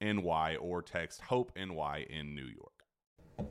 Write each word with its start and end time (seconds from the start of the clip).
NY 0.00 0.56
or 0.56 0.82
text 0.82 1.20
Hope 1.22 1.52
NY 1.56 2.06
in 2.08 2.34
New 2.34 2.46
York. 2.46 3.50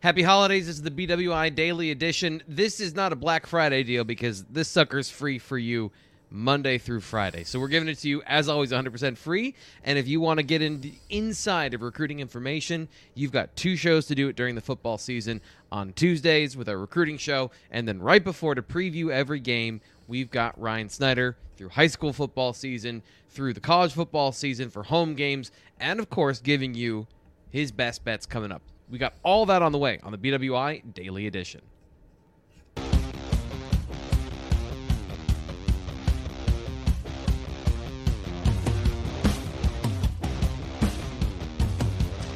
Happy 0.00 0.22
holidays. 0.22 0.66
This 0.66 0.76
is 0.76 0.82
the 0.82 0.90
BWI 0.90 1.54
Daily 1.54 1.90
Edition. 1.90 2.42
This 2.46 2.78
is 2.78 2.94
not 2.94 3.12
a 3.12 3.16
Black 3.16 3.46
Friday 3.46 3.82
deal 3.82 4.04
because 4.04 4.44
this 4.44 4.68
sucker's 4.68 5.10
free 5.10 5.38
for 5.38 5.58
you 5.58 5.90
Monday 6.30 6.78
through 6.78 7.00
Friday. 7.00 7.44
So 7.44 7.58
we're 7.58 7.68
giving 7.68 7.88
it 7.88 7.98
to 7.98 8.08
you, 8.08 8.22
as 8.26 8.48
always, 8.48 8.70
100% 8.70 9.16
free. 9.16 9.54
And 9.84 9.98
if 9.98 10.06
you 10.06 10.20
want 10.20 10.38
to 10.38 10.44
get 10.44 10.62
in 10.62 10.92
inside 11.10 11.74
of 11.74 11.82
recruiting 11.82 12.20
information, 12.20 12.88
you've 13.14 13.32
got 13.32 13.56
two 13.56 13.76
shows 13.76 14.06
to 14.06 14.14
do 14.14 14.28
it 14.28 14.36
during 14.36 14.54
the 14.54 14.60
football 14.60 14.98
season 14.98 15.40
on 15.72 15.92
Tuesdays 15.94 16.56
with 16.56 16.68
our 16.68 16.78
recruiting 16.78 17.18
show. 17.18 17.50
And 17.70 17.88
then 17.88 18.00
right 18.00 18.22
before 18.22 18.54
to 18.54 18.62
preview 18.62 19.10
every 19.10 19.40
game, 19.40 19.80
we've 20.08 20.30
got 20.30 20.60
Ryan 20.60 20.88
Snyder 20.88 21.36
through 21.56 21.68
high 21.68 21.86
school 21.86 22.12
football 22.12 22.52
season, 22.52 23.02
through 23.28 23.52
the 23.52 23.60
college 23.60 23.92
football 23.92 24.32
season 24.32 24.70
for 24.70 24.82
home 24.82 25.14
games, 25.14 25.52
and 25.78 26.00
of 26.00 26.10
course, 26.10 26.40
giving 26.40 26.74
you 26.74 27.06
his 27.50 27.70
best 27.70 28.04
bets 28.04 28.26
coming 28.26 28.50
up. 28.50 28.62
We 28.90 28.98
got 28.98 29.14
all 29.22 29.46
that 29.46 29.62
on 29.62 29.70
the 29.70 29.78
way 29.78 30.00
on 30.02 30.12
the 30.12 30.18
BWI 30.18 30.94
Daily 30.94 31.26
Edition. 31.26 31.60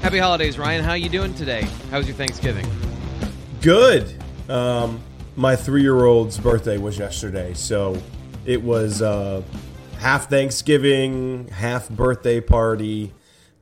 Happy 0.03 0.19
holidays, 0.19 0.59
Ryan. 0.59 0.83
How 0.83 0.91
are 0.91 0.97
you 0.97 1.09
doing 1.09 1.33
today? 1.33 1.62
How's 1.91 2.09
your 2.09 2.16
Thanksgiving? 2.16 2.66
Good. 3.60 4.21
Um, 4.49 5.00
my 5.37 5.56
three-year-old's 5.56 6.38
birthday 6.38 6.78
was 6.78 6.98
yesterday, 6.98 7.54
so 7.54 8.00
it 8.44 8.62
was 8.62 9.00
uh, 9.00 9.43
half 9.98 10.28
Thanksgiving, 10.28 11.48
half 11.48 11.88
birthday 11.88 12.41
party. 12.41 13.12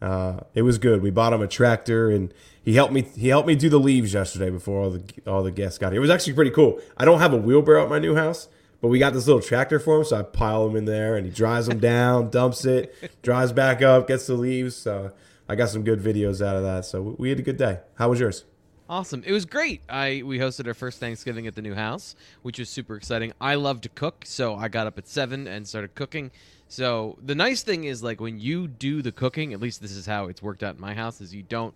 Uh, 0.02 0.40
it 0.54 0.62
was 0.62 0.78
good. 0.78 1.02
We 1.02 1.10
bought 1.10 1.32
him 1.32 1.42
a 1.42 1.46
tractor, 1.46 2.10
and 2.10 2.32
he 2.64 2.74
helped 2.74 2.92
me. 2.92 3.02
He 3.02 3.28
helped 3.28 3.46
me 3.46 3.54
do 3.54 3.68
the 3.68 3.78
leaves 3.78 4.14
yesterday 4.14 4.50
before 4.50 4.82
all 4.82 4.90
the 4.90 5.02
all 5.26 5.42
the 5.42 5.50
guests 5.50 5.78
got 5.78 5.92
here. 5.92 6.00
It 6.00 6.02
was 6.02 6.10
actually 6.10 6.32
pretty 6.32 6.50
cool. 6.50 6.80
I 6.96 7.04
don't 7.04 7.20
have 7.20 7.32
a 7.32 7.36
wheelbarrow 7.36 7.84
at 7.84 7.90
my 7.90 7.98
new 7.98 8.16
house, 8.16 8.48
but 8.80 8.88
we 8.88 8.98
got 8.98 9.12
this 9.12 9.26
little 9.26 9.42
tractor 9.42 9.78
for 9.78 9.98
him, 9.98 10.04
so 10.04 10.18
I 10.18 10.22
pile 10.22 10.66
him 10.66 10.76
in 10.76 10.86
there, 10.86 11.16
and 11.16 11.26
he 11.26 11.32
drives 11.32 11.66
them 11.66 11.78
down, 11.78 12.30
dumps 12.30 12.64
it, 12.64 12.94
drives 13.22 13.52
back 13.52 13.82
up, 13.82 14.08
gets 14.08 14.26
the 14.26 14.34
leaves. 14.34 14.74
So 14.74 15.12
I 15.48 15.54
got 15.54 15.68
some 15.68 15.84
good 15.84 16.00
videos 16.00 16.44
out 16.44 16.56
of 16.56 16.62
that. 16.62 16.84
So 16.84 17.14
we 17.18 17.28
had 17.28 17.38
a 17.38 17.42
good 17.42 17.58
day. 17.58 17.80
How 17.94 18.08
was 18.08 18.18
yours? 18.18 18.44
Awesome. 18.90 19.22
It 19.24 19.30
was 19.30 19.44
great. 19.44 19.82
I 19.88 20.22
we 20.26 20.40
hosted 20.40 20.66
our 20.66 20.74
first 20.74 20.98
Thanksgiving 20.98 21.46
at 21.46 21.54
the 21.54 21.62
new 21.62 21.76
house, 21.76 22.16
which 22.42 22.58
was 22.58 22.68
super 22.68 22.96
exciting. 22.96 23.32
I 23.40 23.54
love 23.54 23.80
to 23.82 23.88
cook, 23.88 24.24
so 24.26 24.56
I 24.56 24.66
got 24.66 24.88
up 24.88 24.98
at 24.98 25.06
7 25.06 25.46
and 25.46 25.66
started 25.66 25.94
cooking. 25.94 26.32
So 26.66 27.16
the 27.24 27.36
nice 27.36 27.62
thing 27.62 27.84
is 27.84 28.02
like 28.02 28.20
when 28.20 28.40
you 28.40 28.66
do 28.66 29.00
the 29.00 29.12
cooking, 29.12 29.52
at 29.52 29.60
least 29.60 29.80
this 29.80 29.92
is 29.92 30.06
how 30.06 30.26
it's 30.26 30.42
worked 30.42 30.64
out 30.64 30.74
in 30.74 30.80
my 30.80 30.92
house 30.92 31.20
is 31.20 31.32
you 31.32 31.44
don't 31.44 31.72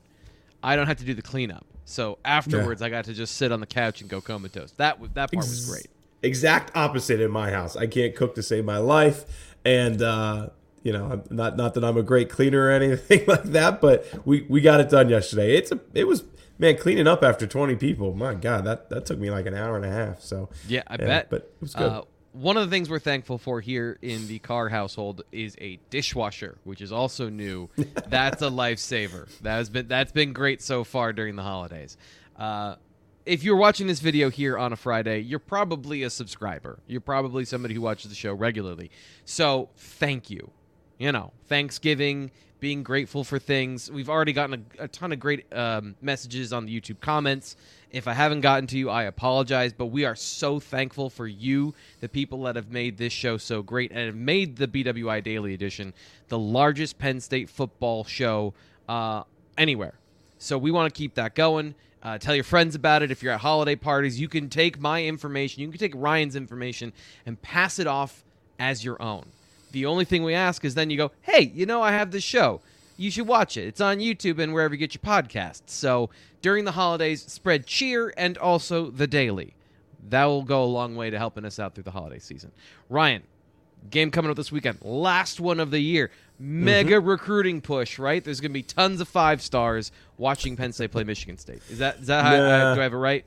I 0.60 0.74
don't 0.74 0.88
have 0.88 0.96
to 0.96 1.04
do 1.04 1.14
the 1.14 1.22
cleanup. 1.22 1.64
So 1.84 2.18
afterwards 2.24 2.82
I 2.82 2.90
got 2.90 3.04
to 3.04 3.14
just 3.14 3.36
sit 3.36 3.52
on 3.52 3.60
the 3.60 3.66
couch 3.66 4.00
and 4.00 4.10
go 4.10 4.20
comatose. 4.20 4.72
That 4.72 4.98
that 5.14 5.30
part 5.30 5.46
was 5.46 5.70
great. 5.70 5.86
Exact 6.24 6.76
opposite 6.76 7.20
in 7.20 7.30
my 7.30 7.52
house. 7.52 7.76
I 7.76 7.86
can't 7.86 8.16
cook 8.16 8.34
to 8.34 8.42
save 8.42 8.64
my 8.64 8.78
life 8.78 9.54
and 9.64 10.02
uh 10.02 10.48
you 10.84 10.92
know, 10.92 11.22
not 11.30 11.56
not 11.56 11.74
that 11.74 11.82
I'm 11.82 11.96
a 11.96 12.02
great 12.02 12.30
cleaner 12.30 12.66
or 12.66 12.70
anything 12.82 13.24
like 13.26 13.42
that, 13.44 13.80
but 13.80 14.06
we, 14.24 14.42
we 14.42 14.60
got 14.60 14.78
it 14.80 14.90
done 14.90 15.08
yesterday. 15.08 15.56
It's 15.56 15.72
a 15.72 15.80
it 15.94 16.06
was 16.06 16.22
man 16.58 16.76
cleaning 16.76 17.08
up 17.08 17.24
after 17.24 17.46
20 17.46 17.74
people. 17.76 18.14
My 18.14 18.34
God, 18.34 18.64
that 18.66 18.90
that 18.90 19.06
took 19.06 19.18
me 19.18 19.30
like 19.30 19.46
an 19.46 19.54
hour 19.54 19.74
and 19.76 19.84
a 19.84 19.90
half. 19.90 20.20
So 20.20 20.50
Yeah, 20.68 20.82
I 20.86 20.98
bet. 20.98 21.30
but 21.30 21.42
it 21.42 21.56
was 21.60 21.74
good. 21.74 21.90
Uh, 21.90 22.02
one 22.32 22.56
of 22.56 22.68
the 22.68 22.70
things 22.70 22.90
we're 22.90 22.98
thankful 22.98 23.38
for 23.38 23.60
here 23.60 23.96
in 24.02 24.26
the 24.26 24.40
Carr 24.40 24.68
household 24.68 25.22
is 25.30 25.56
a 25.60 25.78
dishwasher, 25.88 26.58
which 26.64 26.80
is 26.80 26.90
also 26.92 27.28
new. 27.28 27.70
that's 28.08 28.42
a 28.42 28.46
lifesaver. 28.48 29.28
That 29.40 29.56
has 29.56 29.70
been 29.70 29.88
that's 29.88 30.12
been 30.12 30.32
great 30.32 30.60
so 30.60 30.84
far 30.84 31.12
during 31.12 31.36
the 31.36 31.42
holidays. 31.42 31.96
Uh, 32.36 32.74
if 33.24 33.42
you're 33.42 33.56
watching 33.56 33.86
this 33.86 34.00
video 34.00 34.28
here 34.28 34.58
on 34.58 34.72
a 34.72 34.76
Friday, 34.76 35.20
you're 35.20 35.38
probably 35.38 36.02
a 36.02 36.10
subscriber. 36.10 36.80
You're 36.86 37.00
probably 37.00 37.46
somebody 37.46 37.72
who 37.74 37.80
watches 37.80 38.10
the 38.10 38.14
show 38.14 38.34
regularly. 38.34 38.90
So 39.24 39.70
thank 39.76 40.28
you. 40.28 40.50
You 40.98 41.12
know, 41.12 41.32
Thanksgiving, 41.48 42.30
being 42.60 42.82
grateful 42.82 43.24
for 43.24 43.38
things. 43.38 43.90
We've 43.90 44.08
already 44.08 44.32
gotten 44.32 44.64
a, 44.78 44.84
a 44.84 44.88
ton 44.88 45.12
of 45.12 45.20
great 45.20 45.52
um, 45.52 45.96
messages 46.00 46.52
on 46.52 46.64
the 46.64 46.80
YouTube 46.80 47.00
comments. 47.00 47.56
If 47.90 48.08
I 48.08 48.12
haven't 48.12 48.40
gotten 48.40 48.66
to 48.68 48.78
you, 48.78 48.88
I 48.88 49.04
apologize, 49.04 49.72
but 49.72 49.86
we 49.86 50.04
are 50.04 50.16
so 50.16 50.58
thankful 50.58 51.10
for 51.10 51.26
you, 51.26 51.74
the 52.00 52.08
people 52.08 52.42
that 52.44 52.56
have 52.56 52.70
made 52.70 52.96
this 52.96 53.12
show 53.12 53.36
so 53.36 53.62
great 53.62 53.90
and 53.90 54.06
have 54.06 54.16
made 54.16 54.56
the 54.56 54.66
BWI 54.66 55.22
Daily 55.22 55.52
Edition 55.52 55.92
the 56.28 56.38
largest 56.38 56.98
Penn 56.98 57.20
State 57.20 57.50
football 57.50 58.04
show 58.04 58.54
uh, 58.88 59.24
anywhere. 59.58 59.94
So 60.38 60.56
we 60.56 60.70
want 60.70 60.92
to 60.92 60.96
keep 60.96 61.14
that 61.16 61.34
going. 61.34 61.74
Uh, 62.02 62.18
tell 62.18 62.34
your 62.34 62.44
friends 62.44 62.74
about 62.74 63.02
it. 63.02 63.10
If 63.10 63.22
you're 63.22 63.32
at 63.32 63.40
holiday 63.40 63.76
parties, 63.76 64.18
you 64.20 64.28
can 64.28 64.48
take 64.48 64.80
my 64.80 65.04
information, 65.04 65.62
you 65.62 65.68
can 65.68 65.78
take 65.78 65.92
Ryan's 65.94 66.34
information, 66.34 66.92
and 67.26 67.40
pass 67.40 67.78
it 67.78 67.86
off 67.86 68.24
as 68.58 68.84
your 68.84 69.00
own. 69.02 69.26
The 69.74 69.86
only 69.86 70.04
thing 70.04 70.22
we 70.22 70.34
ask 70.34 70.64
is 70.64 70.74
then 70.74 70.88
you 70.88 70.96
go, 70.96 71.10
hey, 71.22 71.50
you 71.52 71.66
know, 71.66 71.82
I 71.82 71.90
have 71.92 72.12
this 72.12 72.22
show. 72.24 72.60
You 72.96 73.10
should 73.10 73.26
watch 73.26 73.56
it. 73.56 73.66
It's 73.66 73.80
on 73.80 73.98
YouTube 73.98 74.38
and 74.38 74.54
wherever 74.54 74.72
you 74.72 74.78
get 74.78 74.94
your 74.94 75.00
podcasts. 75.02 75.62
So 75.70 76.10
during 76.42 76.64
the 76.64 76.70
holidays, 76.72 77.22
spread 77.22 77.66
cheer 77.66 78.14
and 78.16 78.38
also 78.38 78.88
the 78.90 79.08
daily. 79.08 79.54
That 80.10 80.26
will 80.26 80.42
go 80.44 80.62
a 80.62 80.66
long 80.66 80.94
way 80.94 81.10
to 81.10 81.18
helping 81.18 81.44
us 81.44 81.58
out 81.58 81.74
through 81.74 81.84
the 81.84 81.90
holiday 81.90 82.20
season. 82.20 82.52
Ryan, 82.88 83.24
game 83.90 84.12
coming 84.12 84.30
up 84.30 84.36
this 84.36 84.52
weekend, 84.52 84.78
last 84.82 85.40
one 85.40 85.58
of 85.58 85.70
the 85.72 85.80
year. 85.80 86.10
Mega 86.38 86.96
Mm-hmm. 86.96 87.08
recruiting 87.08 87.60
push, 87.60 87.98
right? 87.98 88.22
There's 88.22 88.40
going 88.40 88.50
to 88.50 88.54
be 88.54 88.62
tons 88.62 89.00
of 89.00 89.08
five 89.08 89.40
stars 89.42 89.90
watching 90.18 90.56
Penn 90.56 90.72
State 90.72 90.90
play 90.92 91.04
Michigan 91.04 91.36
State. 91.38 91.62
Is 91.70 91.78
that 91.78 91.98
is 92.00 92.06
that 92.08 92.24
how 92.24 92.30
do 92.36 92.42
I 92.44 92.82
have 92.82 92.92
it 92.92 92.96
right? 92.96 93.24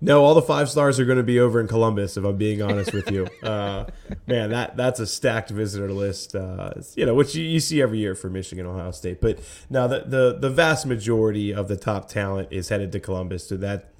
No, 0.00 0.24
all 0.24 0.34
the 0.34 0.42
five 0.42 0.68
stars 0.68 1.00
are 1.00 1.04
going 1.04 1.18
to 1.18 1.24
be 1.24 1.40
over 1.40 1.60
in 1.60 1.68
Columbus. 1.68 2.16
If 2.16 2.24
I'm 2.24 2.36
being 2.36 2.62
honest 2.62 2.92
with 2.92 3.10
you, 3.10 3.26
uh, 3.42 3.86
man, 4.26 4.50
that 4.50 4.76
that's 4.76 5.00
a 5.00 5.06
stacked 5.06 5.50
visitor 5.50 5.92
list. 5.92 6.34
Uh, 6.34 6.74
you 6.94 7.06
know, 7.06 7.14
which 7.14 7.34
you, 7.34 7.44
you 7.44 7.60
see 7.60 7.80
every 7.80 7.98
year 7.98 8.14
for 8.14 8.28
Michigan, 8.28 8.66
Ohio 8.66 8.90
State. 8.90 9.20
But 9.20 9.40
now 9.70 9.86
the, 9.86 10.00
the 10.00 10.38
the 10.38 10.50
vast 10.50 10.86
majority 10.86 11.52
of 11.52 11.68
the 11.68 11.76
top 11.76 12.08
talent 12.08 12.48
is 12.50 12.68
headed 12.68 12.92
to 12.92 13.00
Columbus. 13.00 13.46
So 13.48 13.56
that 13.58 13.94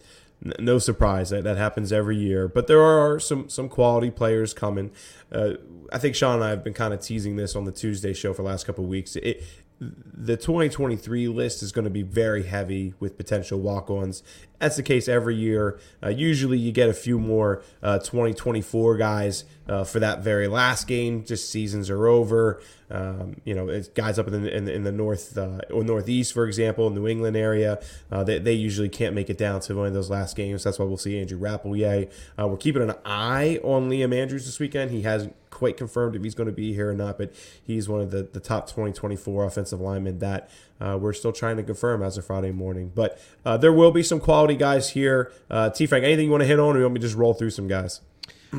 no 0.58 0.78
surprise 0.78 1.30
that 1.30 1.44
that 1.44 1.56
happens 1.56 1.92
every 1.92 2.16
year. 2.16 2.48
But 2.48 2.66
there 2.66 2.82
are 2.82 3.18
some 3.18 3.48
some 3.48 3.68
quality 3.68 4.10
players 4.10 4.52
coming. 4.52 4.90
Uh, 5.32 5.54
I 5.92 5.98
think 5.98 6.14
Sean 6.14 6.36
and 6.36 6.44
I 6.44 6.50
have 6.50 6.64
been 6.64 6.74
kind 6.74 6.92
of 6.92 7.00
teasing 7.00 7.36
this 7.36 7.56
on 7.56 7.64
the 7.64 7.72
Tuesday 7.72 8.12
show 8.12 8.32
for 8.32 8.42
the 8.42 8.48
last 8.48 8.66
couple 8.66 8.84
of 8.84 8.90
weeks. 8.90 9.16
It, 9.16 9.42
the 9.80 10.36
2023 10.36 11.28
list 11.28 11.62
is 11.62 11.72
going 11.72 11.84
to 11.84 11.90
be 11.90 12.02
very 12.02 12.44
heavy 12.44 12.94
with 13.00 13.16
potential 13.16 13.58
walk-ons. 13.60 14.22
That's 14.58 14.76
the 14.76 14.82
case 14.82 15.08
every 15.08 15.34
year. 15.34 15.78
Uh, 16.02 16.08
usually, 16.08 16.58
you 16.58 16.72
get 16.72 16.88
a 16.88 16.94
few 16.94 17.18
more 17.18 17.62
uh, 17.82 17.98
2024 17.98 18.96
guys 18.96 19.44
uh, 19.68 19.84
for 19.84 19.98
that 20.00 20.20
very 20.22 20.46
last 20.48 20.86
game. 20.86 21.24
Just 21.24 21.50
seasons 21.50 21.90
are 21.90 22.06
over. 22.06 22.60
Um, 22.90 23.36
you 23.44 23.54
know, 23.54 23.80
guys 23.94 24.18
up 24.18 24.28
in 24.28 24.42
the 24.42 24.54
in, 24.56 24.66
the- 24.66 24.72
in 24.74 24.84
the 24.84 24.92
north 24.92 25.36
uh, 25.38 25.60
or 25.72 25.82
northeast, 25.82 26.32
for 26.34 26.46
example, 26.46 26.90
New 26.90 27.08
England 27.08 27.36
area. 27.36 27.82
Uh, 28.12 28.22
they, 28.22 28.38
they 28.38 28.52
usually 28.52 28.88
can't 28.90 29.14
make 29.14 29.30
it 29.30 29.38
down 29.38 29.60
to 29.62 29.74
one 29.74 29.86
of 29.86 29.94
those 29.94 30.10
last 30.10 30.36
games. 30.36 30.62
That's 30.64 30.78
why 30.78 30.84
we'll 30.84 30.98
see 30.98 31.18
Andrew 31.18 31.38
Rappleyea. 31.38 32.10
Uh, 32.38 32.46
we're 32.46 32.56
keeping 32.58 32.82
an 32.82 32.94
eye 33.04 33.58
on 33.64 33.88
Liam 33.90 34.14
Andrews 34.14 34.44
this 34.44 34.60
weekend. 34.60 34.90
He 34.90 35.02
hasn't 35.02 35.34
quite 35.50 35.76
confirmed 35.76 36.14
if 36.14 36.22
he's 36.22 36.34
going 36.34 36.48
to 36.48 36.52
be 36.52 36.74
here 36.74 36.90
or 36.90 36.94
not, 36.94 37.16
but 37.16 37.32
he's 37.64 37.88
one 37.88 38.00
of 38.00 38.10
the, 38.10 38.24
the 38.32 38.40
top 38.40 38.66
2024 38.66 39.44
offensive 39.44 39.80
linemen 39.80 40.18
that 40.18 40.50
uh, 40.80 40.98
we're 41.00 41.12
still 41.14 41.32
trying 41.32 41.56
to 41.56 41.62
confirm 41.62 42.02
as 42.02 42.18
of 42.18 42.26
Friday 42.26 42.50
morning. 42.52 42.92
But 42.94 43.18
uh, 43.46 43.56
there 43.56 43.72
will 43.72 43.92
be 43.92 44.02
some 44.02 44.20
quality 44.20 44.56
guys 44.56 44.90
here. 44.90 45.32
Uh, 45.50 45.70
T. 45.70 45.86
Frank, 45.86 46.04
anything 46.04 46.26
you 46.26 46.30
want 46.30 46.42
to 46.42 46.46
hit 46.46 46.60
on, 46.60 46.74
or 46.76 46.78
you 46.80 46.84
want 46.84 46.94
me 46.94 47.00
to 47.00 47.06
just 47.06 47.16
roll 47.16 47.32
through 47.34 47.50
some 47.50 47.66
guys? 47.68 48.00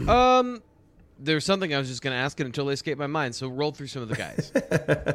Um, 0.07 0.61
there's 1.19 1.45
something 1.45 1.73
I 1.73 1.77
was 1.77 1.87
just 1.87 2.01
going 2.01 2.13
to 2.13 2.19
ask 2.19 2.39
it 2.39 2.45
until 2.45 2.65
they 2.65 2.73
escaped 2.73 2.99
my 2.99 3.07
mind. 3.07 3.35
So 3.35 3.47
roll 3.47 3.71
through 3.71 3.87
some 3.87 4.01
of 4.01 4.09
the 4.09 4.15
guys. 4.15 4.51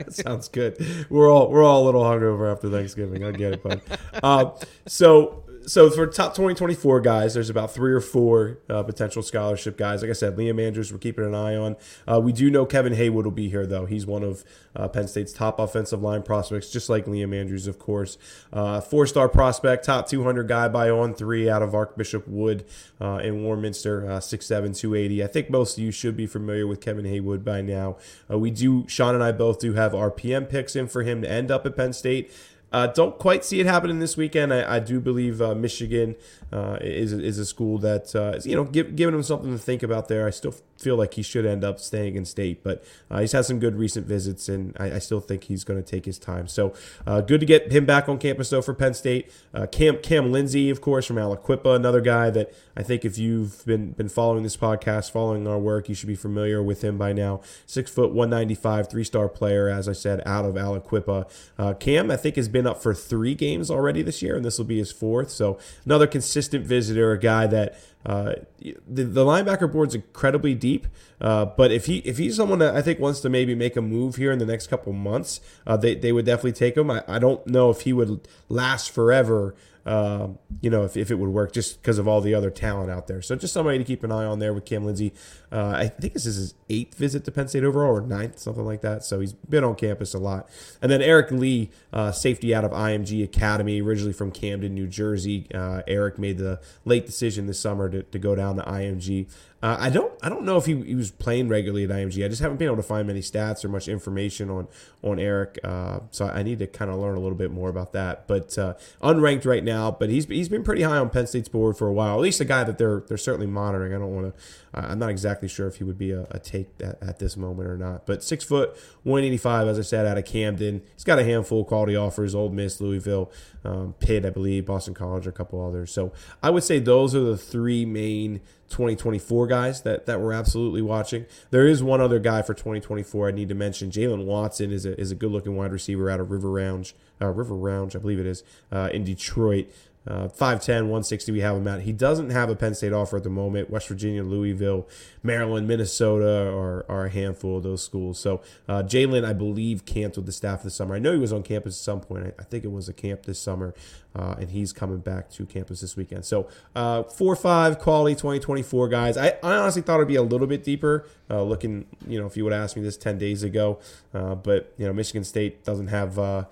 Sounds 0.15 0.49
good. 0.49 0.77
We're 1.11 1.31
all 1.31 1.51
we're 1.51 1.65
all 1.65 1.85
a 1.85 1.87
little 1.87 2.03
hungover 2.03 2.51
after 2.51 2.71
Thanksgiving. 2.71 3.25
I 3.25 3.33
get 3.33 3.53
it, 3.55 3.63
bud. 3.63 3.81
Uh, 4.23 4.51
so 4.87 5.45
so 5.67 5.91
for 5.91 6.07
top 6.07 6.33
2024 6.35 7.01
guys, 7.01 7.35
there's 7.35 7.51
about 7.51 7.73
three 7.73 7.93
or 7.93 8.01
four 8.01 8.59
uh, 8.69 8.83
potential 8.83 9.23
scholarship 9.23 9.77
guys. 9.77 10.03
Like 10.03 10.11
I 10.11 10.15
said, 10.15 10.37
Liam 10.37 10.61
Andrews, 10.65 10.93
we're 10.93 10.99
keeping 10.99 11.25
an 11.25 11.35
eye 11.35 11.57
on. 11.57 11.77
Uh, 12.07 12.21
we 12.21 12.33
do 12.33 12.51
know 12.51 12.67
Kevin 12.67 12.95
Heywood 12.95 13.25
will 13.25 13.33
be 13.33 13.49
here, 13.49 13.67
though. 13.67 13.87
He's 13.87 14.07
one 14.07 14.23
of 14.23 14.45
uh, 14.75 14.89
Penn 14.89 15.09
State's 15.09 15.33
top 15.33 15.59
offensive 15.59 16.03
line 16.03 16.23
prospects, 16.23 16.71
just 16.71 16.89
like 16.89 17.07
Liam 17.07 17.35
Andrews, 17.35 17.67
of 17.67 17.79
course. 17.79 18.19
Uh, 18.53 18.81
Four 18.81 19.07
star 19.07 19.29
prospect, 19.29 19.85
top 19.85 20.09
200 20.09 20.49
guy 20.49 20.69
by 20.69 20.91
on 20.91 21.15
three 21.15 21.49
out 21.49 21.63
of 21.63 21.75
Archbishop 21.75 22.27
Wood 22.27 22.65
uh, 23.01 23.21
in 23.23 23.43
Warminster, 23.43 24.11
uh, 24.11 24.19
6'7, 24.19 24.77
280. 24.77 25.23
I 25.23 25.27
think 25.27 25.51
most 25.51 25.79
of 25.79 25.85
you 25.85 25.91
should 25.91 26.17
be 26.17 26.27
familiar 26.27 26.67
with 26.67 26.81
Kevin 26.81 27.05
Heywood 27.05 27.45
by 27.45 27.61
now. 27.61 27.97
We 28.29 28.51
do, 28.51 28.85
Sean 28.89 29.15
and 29.15 29.23
I 29.23 29.33
both 29.33 29.61
do 29.61 29.75
have 29.75 29.93
RPM 29.93 30.49
picks 30.49 30.75
in 30.75 30.89
for 30.89 31.03
him 31.03 31.23
to 31.23 31.31
end 31.31 31.51
up 31.51 31.67
at 31.67 31.77
Penn 31.77 31.93
State. 31.93 32.33
Uh, 32.73 32.87
don't 32.87 33.19
quite 33.19 33.45
see 33.45 33.61
it 33.61 33.67
happening 33.67 33.99
this 33.99 34.17
weekend. 34.17 34.55
I, 34.55 34.77
I 34.77 34.79
do 34.79 35.01
believe 35.01 35.43
uh, 35.43 35.55
Michigan 35.55 36.17
uh, 36.53 36.79
is 36.81 37.13
is 37.13 37.39
a 37.39 37.47
school 37.47 37.79
that 37.79 38.15
uh, 38.15 38.37
is, 38.37 38.47
you 38.47 38.55
know 38.55 38.65
give, 38.65 38.95
giving 38.95 39.13
them 39.13 39.23
something 39.23 39.51
to 39.51 39.59
think 39.59 39.83
about 39.83 40.09
there. 40.09 40.27
I 40.27 40.31
still 40.31 40.55
feel 40.81 40.97
like 40.97 41.15
he 41.15 41.23
should 41.23 41.45
end 41.45 41.63
up 41.63 41.79
staying 41.79 42.17
in 42.17 42.25
state, 42.25 42.63
but 42.63 42.83
uh, 43.11 43.21
he's 43.21 43.33
had 43.33 43.45
some 43.45 43.59
good 43.59 43.77
recent 43.77 44.07
visits, 44.07 44.49
and 44.49 44.77
I, 44.81 44.93
I 44.93 44.99
still 44.99 45.21
think 45.21 45.45
he's 45.45 45.65
going 45.65 45.83
to 45.83 45.89
take 45.89 46.07
his 46.07 46.19
time. 46.19 46.49
So 46.49 46.73
uh, 47.07 47.21
good 47.21 47.41
to 47.41 47.47
get 47.47 47.71
him 47.71 47.85
back 47.85 48.09
on 48.09 48.19
campus 48.19 48.51
though 48.51 48.63
for 48.63 48.75
Penn 48.75 48.95
State. 48.95 49.31
Uh, 49.53 49.67
Cam 49.67 49.99
Cam 49.99 50.33
Lindsey, 50.33 50.71
of 50.71 50.81
course, 50.81 51.07
from 51.07 51.17
Aliquippa, 51.17 51.77
another 51.77 52.01
guy 52.01 52.31
that 52.31 52.53
I 52.77 52.83
think 52.83 53.05
if 53.05 53.19
you've 53.19 53.65
been 53.67 53.93
been 53.93 54.09
following 54.09 54.43
this 54.43 54.57
podcast, 54.57 55.11
following 55.11 55.47
our 55.47 55.59
work, 55.59 55.89
you 55.89 55.95
should 55.95 56.09
be 56.09 56.17
familiar 56.17 56.63
with 56.63 56.83
him 56.83 56.97
by 56.97 57.13
now. 57.13 57.41
Six 57.67 57.91
foot, 57.91 58.13
one 58.13 58.31
ninety 58.31 58.55
five, 58.55 58.91
three 58.91 59.05
star 59.05 59.29
player, 59.29 59.69
as 59.69 59.89
I 59.89 59.93
said, 59.93 60.23
out 60.25 60.45
of 60.45 60.55
Aliquippa. 60.55 61.31
Uh, 61.59 61.75
Cam, 61.75 62.11
I 62.11 62.17
think, 62.17 62.37
has 62.37 62.49
been 62.49 62.67
up 62.67 62.83
for 62.83 62.95
three 62.95 63.35
games 63.35 63.71
already 63.71 64.03
this 64.03 64.23
year, 64.23 64.37
and 64.37 64.45
this 64.45 64.59
will 64.59 64.65
be 64.65 64.79
his 64.79 64.93
fourth. 64.93 65.31
So 65.31 65.59
another 65.85 66.07
consistent 66.07 66.65
visitor, 66.65 67.13
a 67.13 67.19
guy 67.19 67.47
that 67.49 67.79
uh, 68.07 68.33
the, 68.61 69.05
the 69.05 69.25
linebacker 69.25 69.71
board's 69.71 69.95
incredibly 69.95 70.55
deep, 70.55 70.87
uh, 71.21 71.45
but 71.45 71.71
if 71.71 71.87
he 71.87 71.99
if 71.99 72.17
he's 72.17 72.37
someone 72.37 72.59
that 72.61 72.75
I 72.75 72.81
think 72.81 72.99
wants 72.99 73.21
to 73.21 73.29
maybe 73.29 73.55
make 73.55 73.77
a 73.77 73.83
move 73.83 74.17
here 74.17 74.33
in 74.33 74.39
the 74.39 74.47
next 74.47 74.69
couple 74.69 74.93
months, 74.93 75.41
uh, 75.67 75.77
they 75.77 75.95
they 75.95 76.11
would 76.11 76.25
definitely 76.25 76.53
take 76.53 76.77
him. 76.77 76.91
I, 76.91 77.05
I 77.07 77.19
don't 77.19 77.47
know 77.47 77.69
if 77.71 77.83
he 77.83 77.93
would 77.93 78.27
last 78.49 78.91
forever. 78.91 79.55
Um, 79.87 80.39
you 80.61 80.71
know, 80.71 80.85
if, 80.85 80.97
if 80.97 81.11
it 81.11 81.17
would 81.17 81.31
work 81.31 81.53
just 81.53 81.81
because 81.81 81.99
of 81.99 82.07
all 82.07 82.21
the 82.21 82.35
other 82.35 82.51
talent 82.51 82.91
out 82.91 83.07
there. 83.07 83.23
So 83.23 83.35
just 83.37 83.55
somebody 83.55 83.79
to 83.79 83.85
keep 83.85 84.05
an 84.05 84.13
eye 84.13 84.25
on 84.25 84.39
there 84.39 84.53
with 84.53 84.65
Cam 84.65 84.85
Lindsey. 84.85 85.13
Uh, 85.51 85.73
I 85.77 85.89
think 85.89 86.13
this 86.13 86.27
is 86.27 86.37
his 86.37 86.55
eighth 86.69 86.95
visit 86.97 87.25
to 87.25 87.31
Penn 87.31 87.49
State 87.49 87.65
overall 87.65 87.97
or 87.97 88.01
ninth, 88.01 88.39
something 88.39 88.65
like 88.65 88.83
that. 88.83 89.05
So 89.05 89.21
he's 89.21 89.33
been 89.33 89.65
on 89.65 89.75
campus 89.75 90.15
a 90.15 90.19
lot. 90.19 90.49
And 90.83 90.93
then 90.93 91.03
Eric 91.03 91.31
Lee, 91.31 91.71
uh, 91.93 92.13
safety 92.13 92.55
out 92.55 92.65
of 92.65 92.73
IMG 92.73 93.25
Academy, 93.25 93.81
originally 93.81 94.13
from 94.13 94.31
Camden, 94.31 94.75
New 94.75 94.87
Jersey. 94.87 95.47
Uh, 95.53 95.83
Eric 95.87 96.19
made 96.19 96.39
the 96.39 96.61
late 96.85 97.07
decision 97.07 97.47
this 97.47 97.59
summer 97.59 97.89
to, 97.89 98.03
to 98.03 98.19
go 98.19 98.35
down 98.35 98.57
to 98.57 98.63
IMG. 98.63 99.29
Uh, 99.63 99.77
I 99.79 99.91
don't 99.91 100.13
I 100.23 100.31
don't 100.31 100.45
know 100.45 100.57
if 100.57 100.65
he, 100.65 100.75
he 100.83 100.95
was 100.95 101.11
playing 101.11 101.49
regularly 101.49 101.85
at 101.85 101.91
IMG. 101.91 102.25
I 102.25 102.29
just 102.29 102.41
haven't 102.41 102.57
been 102.57 102.67
able 102.67 102.77
to 102.77 102.83
find 102.83 103.07
many 103.07 103.21
stats 103.21 103.63
or 103.63 103.69
much 103.69 103.89
information 103.89 104.49
on 104.49 104.69
on 105.03 105.19
Eric. 105.19 105.59
Uh, 105.63 106.01
so 106.11 106.27
I 106.27 106.43
need 106.43 106.61
to 106.61 106.67
kind 106.67 106.91
of 106.91 106.99
learn 106.99 107.17
a 107.17 107.21
little 107.21 107.37
bit 107.37 107.51
more 107.51 107.69
about 107.69 107.93
that. 107.93 108.27
But 108.27 108.57
uh, 108.57 108.75
unranked 109.03 109.45
right 109.45 109.63
now, 109.63 109.91
but 109.91 110.09
he's 110.09 110.25
he's 110.27 110.49
been 110.49 110.63
pretty 110.63 110.83
high 110.83 110.97
on 110.97 111.11
Penn 111.11 111.27
State's 111.27 111.49
board 111.49 111.77
for 111.77 111.89
a 111.89 111.93
while. 111.93 112.15
At 112.15 112.21
least 112.21 112.41
a 112.41 112.47
guy 112.47 112.65
that 112.65 112.79
they're 112.79 113.01
they're 113.01 113.19
certainly 113.19 113.47
monitoring. 113.47 113.95
I 113.95 113.99
don't 113.99 114.15
want 114.15 114.35
to. 114.35 114.43
I'm 114.73 114.99
not 114.99 115.11
exactly 115.11 115.49
sure 115.49 115.67
if 115.67 115.77
he 115.77 115.85
would 115.85 115.99
be 115.99 116.13
a, 116.13 116.27
a 116.31 116.39
take 116.39 116.69
at, 116.81 117.03
at 117.03 117.19
this 117.19 117.37
moment 117.37 117.69
or 117.69 117.77
not. 117.77 118.07
But 118.07 118.23
six 118.23 118.45
foot, 118.45 118.71
185, 119.03 119.67
as 119.67 119.79
I 119.79 119.83
said, 119.83 120.07
out 120.07 120.17
of 120.17 120.25
Camden. 120.25 120.83
He's 120.95 121.03
got 121.05 121.19
a 121.19 121.25
handful 121.25 121.63
of 121.63 121.67
quality 121.67 121.97
offers: 121.97 122.35
Ole 122.35 122.49
Miss, 122.49 122.81
Louisville, 122.81 123.31
um, 123.65 123.95
Pitt, 123.99 124.25
I 124.25 124.31
believe, 124.31 124.65
Boston 124.65 124.95
College, 124.95 125.27
a 125.27 125.33
couple 125.33 125.63
others. 125.63 125.93
So 125.93 126.13
I 126.43 126.49
would 126.49 126.65
say 126.65 126.79
those 126.79 127.15
are 127.15 127.21
the 127.21 127.37
three 127.37 127.85
main 127.85 128.41
2024 128.71 129.47
guys 129.47 129.83
that, 129.83 130.07
that 130.07 130.21
we're 130.21 130.33
absolutely 130.33 130.81
watching. 130.81 131.27
There 131.51 131.67
is 131.67 131.83
one 131.83 132.01
other 132.01 132.19
guy 132.19 132.43
for 132.43 132.55
2024 132.55 133.29
I 133.29 133.31
need 133.33 133.49
to 133.49 133.55
mention. 133.55 133.91
Jalen 133.91 134.25
Watson 134.25 134.71
is 134.73 134.87
a, 134.87 134.99
is 134.99 135.11
a 135.11 135.15
good 135.15 135.31
looking 135.31 135.57
wide 135.57 135.73
receiver 135.73 136.09
out 136.09 136.21
of 136.21 136.31
River 136.31 136.49
Rounge, 136.49 136.95
uh, 137.21 137.27
River 137.27 137.55
Rounge, 137.55 137.95
I 137.95 137.99
believe 137.99 138.21
it 138.21 138.27
is, 138.27 138.43
uh, 138.73 138.89
in 138.93 139.05
Detroit. 139.05 139.69
Uh, 140.09 140.29
5'10, 140.29 140.85
160, 140.85 141.31
we 141.31 141.41
have 141.41 141.57
him 141.57 141.69
at. 141.69 141.83
He 141.83 141.93
doesn't 141.93 142.31
have 142.31 142.49
a 142.49 142.57
Penn 142.57 142.75
State 142.75 142.93
offer 142.93 143.19
at 143.19 143.23
the 143.23 143.29
moment. 143.29 143.69
West 143.69 143.87
Virginia, 143.87 144.25
Louisville, 144.25 144.89
Maryland, 145.23 145.69
Minnesota 145.69 146.51
are, 146.51 146.87
are 146.89 147.07
a 147.07 147.11
handful 147.11 147.59
of 147.59 147.65
those 147.65 147.85
schools. 147.85 148.19
So 148.19 148.41
uh, 148.67 148.83
Jalen, 148.83 149.27
I 149.27 149.35
believe, 149.35 149.85
camped 149.85 150.17
with 150.17 150.25
the 150.25 150.33
staff 150.33 150.63
this 150.63 150.75
summer. 150.75 150.95
I 150.95 151.01
know 151.01 151.13
he 151.13 151.19
was 151.19 151.35
on 151.35 151.43
campus 151.43 151.79
at 151.79 151.85
some 151.85 152.01
point. 152.01 152.25
I, 152.25 152.33
I 152.41 152.45
think 152.45 152.65
it 152.65 152.73
was 152.73 152.89
a 152.89 152.95
camp 152.95 153.25
this 153.25 153.39
summer, 153.39 153.75
uh, 154.17 154.37
and 154.39 154.51
he's 154.51 154.73
coming 154.73 155.01
back 155.01 155.31
to 155.33 155.45
campus 155.45 155.83
this 155.83 155.97
weekend. 155.97 156.25
So 156.25 156.49
uh, 156.75 157.03
4 157.03 157.37
5 157.37 157.79
quality 157.79 158.15
2024 158.15 158.89
guys. 158.89 159.19
I, 159.19 159.39
I 159.43 159.57
honestly 159.57 159.83
thought 159.83 159.97
it'd 159.97 160.09
be 160.09 160.17
a 160.17 160.23
little 160.23 160.47
bit 160.47 160.65
deeper, 160.65 161.07
uh, 161.29 161.43
looking, 161.43 161.85
you 162.09 162.19
know, 162.19 162.27
if 162.27 162.39
you 162.39 162.45
would 162.45 162.55
ask 162.55 162.75
me 162.75 162.83
this 162.83 162.97
10 162.97 163.19
days 163.19 163.43
ago. 163.43 163.79
Uh, 164.15 164.35
but, 164.35 164.73
you 164.79 164.87
know, 164.87 164.95
Michigan 164.95 165.25
State 165.25 165.63
doesn't 165.63 165.89
have. 165.89 166.47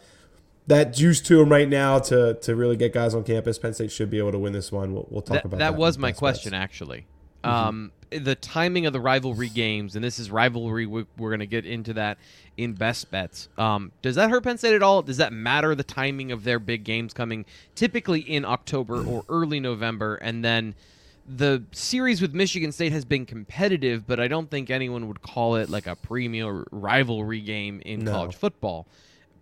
That 0.69 0.93
juice 0.95 1.21
to 1.23 1.41
him 1.41 1.49
right 1.51 1.69
now 1.69 1.99
to 1.99 2.35
to 2.35 2.55
really 2.55 2.77
get 2.77 2.93
guys 2.93 3.15
on 3.15 3.25
campus. 3.25 3.59
Penn 3.59 3.75
State 3.75 3.91
should 3.91 4.11
be 4.11 4.19
able 4.19 4.33
to 4.33 4.39
win 4.39 4.53
this 4.53 4.71
one. 4.71 4.93
We'll, 4.93 5.07
we'll 5.11 5.23
talk 5.23 5.37
that, 5.39 5.45
about 5.47 5.59
that 5.59 5.73
that. 5.73 5.79
was 5.79 5.99
my 5.99 6.13
question 6.13 6.51
bets. 6.53 6.63
actually 6.63 7.07
um, 7.45 7.93
the 8.11 8.35
timing 8.35 8.87
of 8.87 8.93
the 8.93 9.01
rivalry 9.01 9.49
games 9.49 9.95
and 9.95 10.05
this 10.05 10.19
is 10.19 10.31
rivalry 10.31 10.87
we, 10.87 11.07
we're 11.17 11.31
going 11.31 11.41
to 11.41 11.47
get 11.47 11.65
into 11.67 11.93
that 11.95 12.19
in 12.57 12.73
best 12.73 13.11
bets 13.11 13.49
um, 13.59 13.93
does 14.03 14.17
that 14.17 14.29
hurt 14.31 14.43
penn 14.43 14.59
state 14.59 14.75
at 14.75 14.83
all 14.83 15.03
does 15.03 15.19
that 15.19 15.33
matter 15.33 15.75
the 15.75 15.85
timing 15.85 16.33
of 16.33 16.43
their 16.45 16.59
big 16.59 16.85
games 16.85 17.13
coming 17.13 17.45
typically 17.75 18.21
in 18.21 18.45
october 18.45 19.05
or 19.05 19.25
early 19.29 19.61
november 19.61 20.17
and 20.17 20.45
then 20.45 20.75
the 21.27 21.63
series 21.73 22.21
with 22.23 22.33
michigan 22.35 22.73
state 22.73 22.93
has 22.93 23.05
been 23.05 23.25
competitive 23.27 24.07
but 24.07 24.19
i 24.19 24.27
don't 24.27 24.51
think 24.51 24.69
anyone 24.71 25.07
would 25.07 25.23
call 25.23 25.57
it 25.57 25.69
like 25.71 25.87
a 25.87 25.95
premier 25.95 26.65
rivalry 26.73 27.41
game 27.41 27.81
in 27.85 28.05
No. 28.05 28.13
college 28.13 28.35
football 28.35 28.87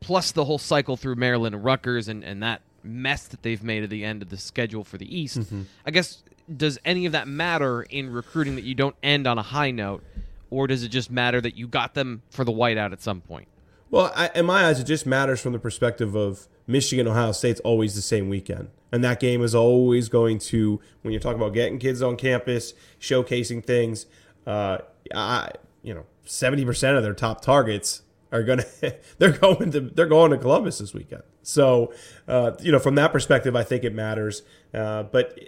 plus 0.01 0.33
the 0.33 0.45
whole 0.45 0.59
cycle 0.59 0.97
through 0.97 1.17
Maryland 1.17 1.55
and 1.55 1.65
Rutgers 1.65 2.09
and, 2.09 2.23
and 2.25 2.43
that 2.43 2.63
mess 2.83 3.27
that 3.29 3.43
they've 3.43 3.63
made 3.63 3.83
at 3.83 3.91
the 3.91 4.05
end 4.05 4.23
of 4.23 4.29
the 4.29 4.37
schedule 4.37 4.85
for 4.85 4.99
the 4.99 5.19
East. 5.19 5.41
Mm-hmm. 5.41 5.63
I 5.85 5.91
guess 5.91 6.23
does 6.55 6.79
any 6.85 7.07
of 7.07 7.13
that 7.13 7.27
matter 7.27 7.83
in 7.83 8.11
recruiting 8.11 8.55
that 8.57 8.65
you 8.65 8.75
don't 8.75 8.97
end 9.03 9.27
on 9.27 9.39
a 9.39 9.43
high 9.43 9.71
note, 9.71 10.05
or 10.51 10.67
does 10.67 10.83
it 10.85 10.89
just 10.89 11.11
matter 11.11 11.41
that 11.41 11.57
you 11.57 11.67
got 11.67 11.95
them 11.95 12.23
for 12.31 12.45
the 12.45 12.53
whiteout 12.53 12.93
at 12.93 13.03
some 13.03 13.21
point? 13.21 13.49
Well, 13.91 14.13
I, 14.15 14.31
in 14.35 14.47
my 14.47 14.67
eyes, 14.67 14.81
it 14.81 14.85
just 14.85 15.07
matters 15.07 15.41
from 15.41 15.53
the 15.53 15.59
perspective 15.59 16.15
of 16.15 16.49
Michigan, 16.67 17.07
Ohio 17.07 17.33
State's 17.33 17.61
always 17.61 17.95
the 17.95 18.03
same 18.03 18.29
weekend. 18.29 18.71
And 18.93 19.03
that 19.05 19.21
game 19.21 19.43
is 19.43 19.55
always 19.55 20.09
going 20.09 20.39
to, 20.41 20.81
when 21.03 21.13
you're 21.13 21.21
talking 21.21 21.41
about 21.41 21.55
getting 21.55 21.79
kids 21.79 22.03
on 22.03 22.17
campus, 22.17 22.75
showcasing 23.01 23.65
things, 23.65 24.07
uh, 24.47 24.79
I, 25.15 25.51
you 25.83 25.95
know, 25.95 26.07
70% 26.27 26.97
of 26.97 27.03
their 27.03 27.15
top 27.15 27.41
targets 27.41 28.03
are 28.37 28.43
going 28.43 28.59
to 28.81 28.97
they're 29.19 29.33
going 29.33 29.71
to 29.73 29.81
they're 29.81 30.07
going 30.07 30.31
to 30.31 30.39
Columbus 30.39 30.79
this 30.79 30.95
weekend. 30.95 31.23
So, 31.43 31.93
uh, 32.29 32.53
you 32.61 32.73
know, 32.73 32.79
from 32.79 32.95
that 32.97 33.13
perspective, 33.13 33.57
I 33.57 33.63
think 33.63 33.85
it 33.85 33.95
matters. 33.95 34.43
Uh, 34.73 35.05
but 35.05 35.39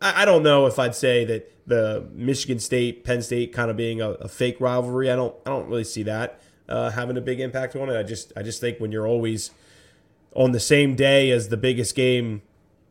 I, 0.00 0.22
I, 0.22 0.24
don't 0.24 0.42
know 0.42 0.66
if 0.66 0.78
I'd 0.78 0.94
say 0.94 1.24
that 1.24 1.52
the 1.66 2.08
Michigan 2.12 2.58
State 2.58 3.04
Penn 3.04 3.22
State 3.22 3.52
kind 3.52 3.70
of 3.70 3.76
being 3.76 4.00
a, 4.00 4.10
a 4.12 4.28
fake 4.28 4.60
rivalry. 4.60 5.10
I 5.10 5.16
don't 5.16 5.34
I 5.46 5.50
don't 5.50 5.68
really 5.68 5.84
see 5.84 6.02
that 6.04 6.40
uh, 6.68 6.90
having 6.90 7.16
a 7.16 7.20
big 7.20 7.40
impact 7.40 7.76
on 7.76 7.88
it. 7.90 7.98
I 7.98 8.02
just 8.02 8.32
I 8.36 8.42
just 8.42 8.60
think 8.60 8.78
when 8.78 8.92
you're 8.92 9.06
always 9.06 9.50
on 10.34 10.52
the 10.52 10.60
same 10.60 10.94
day 10.94 11.30
as 11.30 11.48
the 11.48 11.56
biggest 11.56 11.94
game 11.94 12.42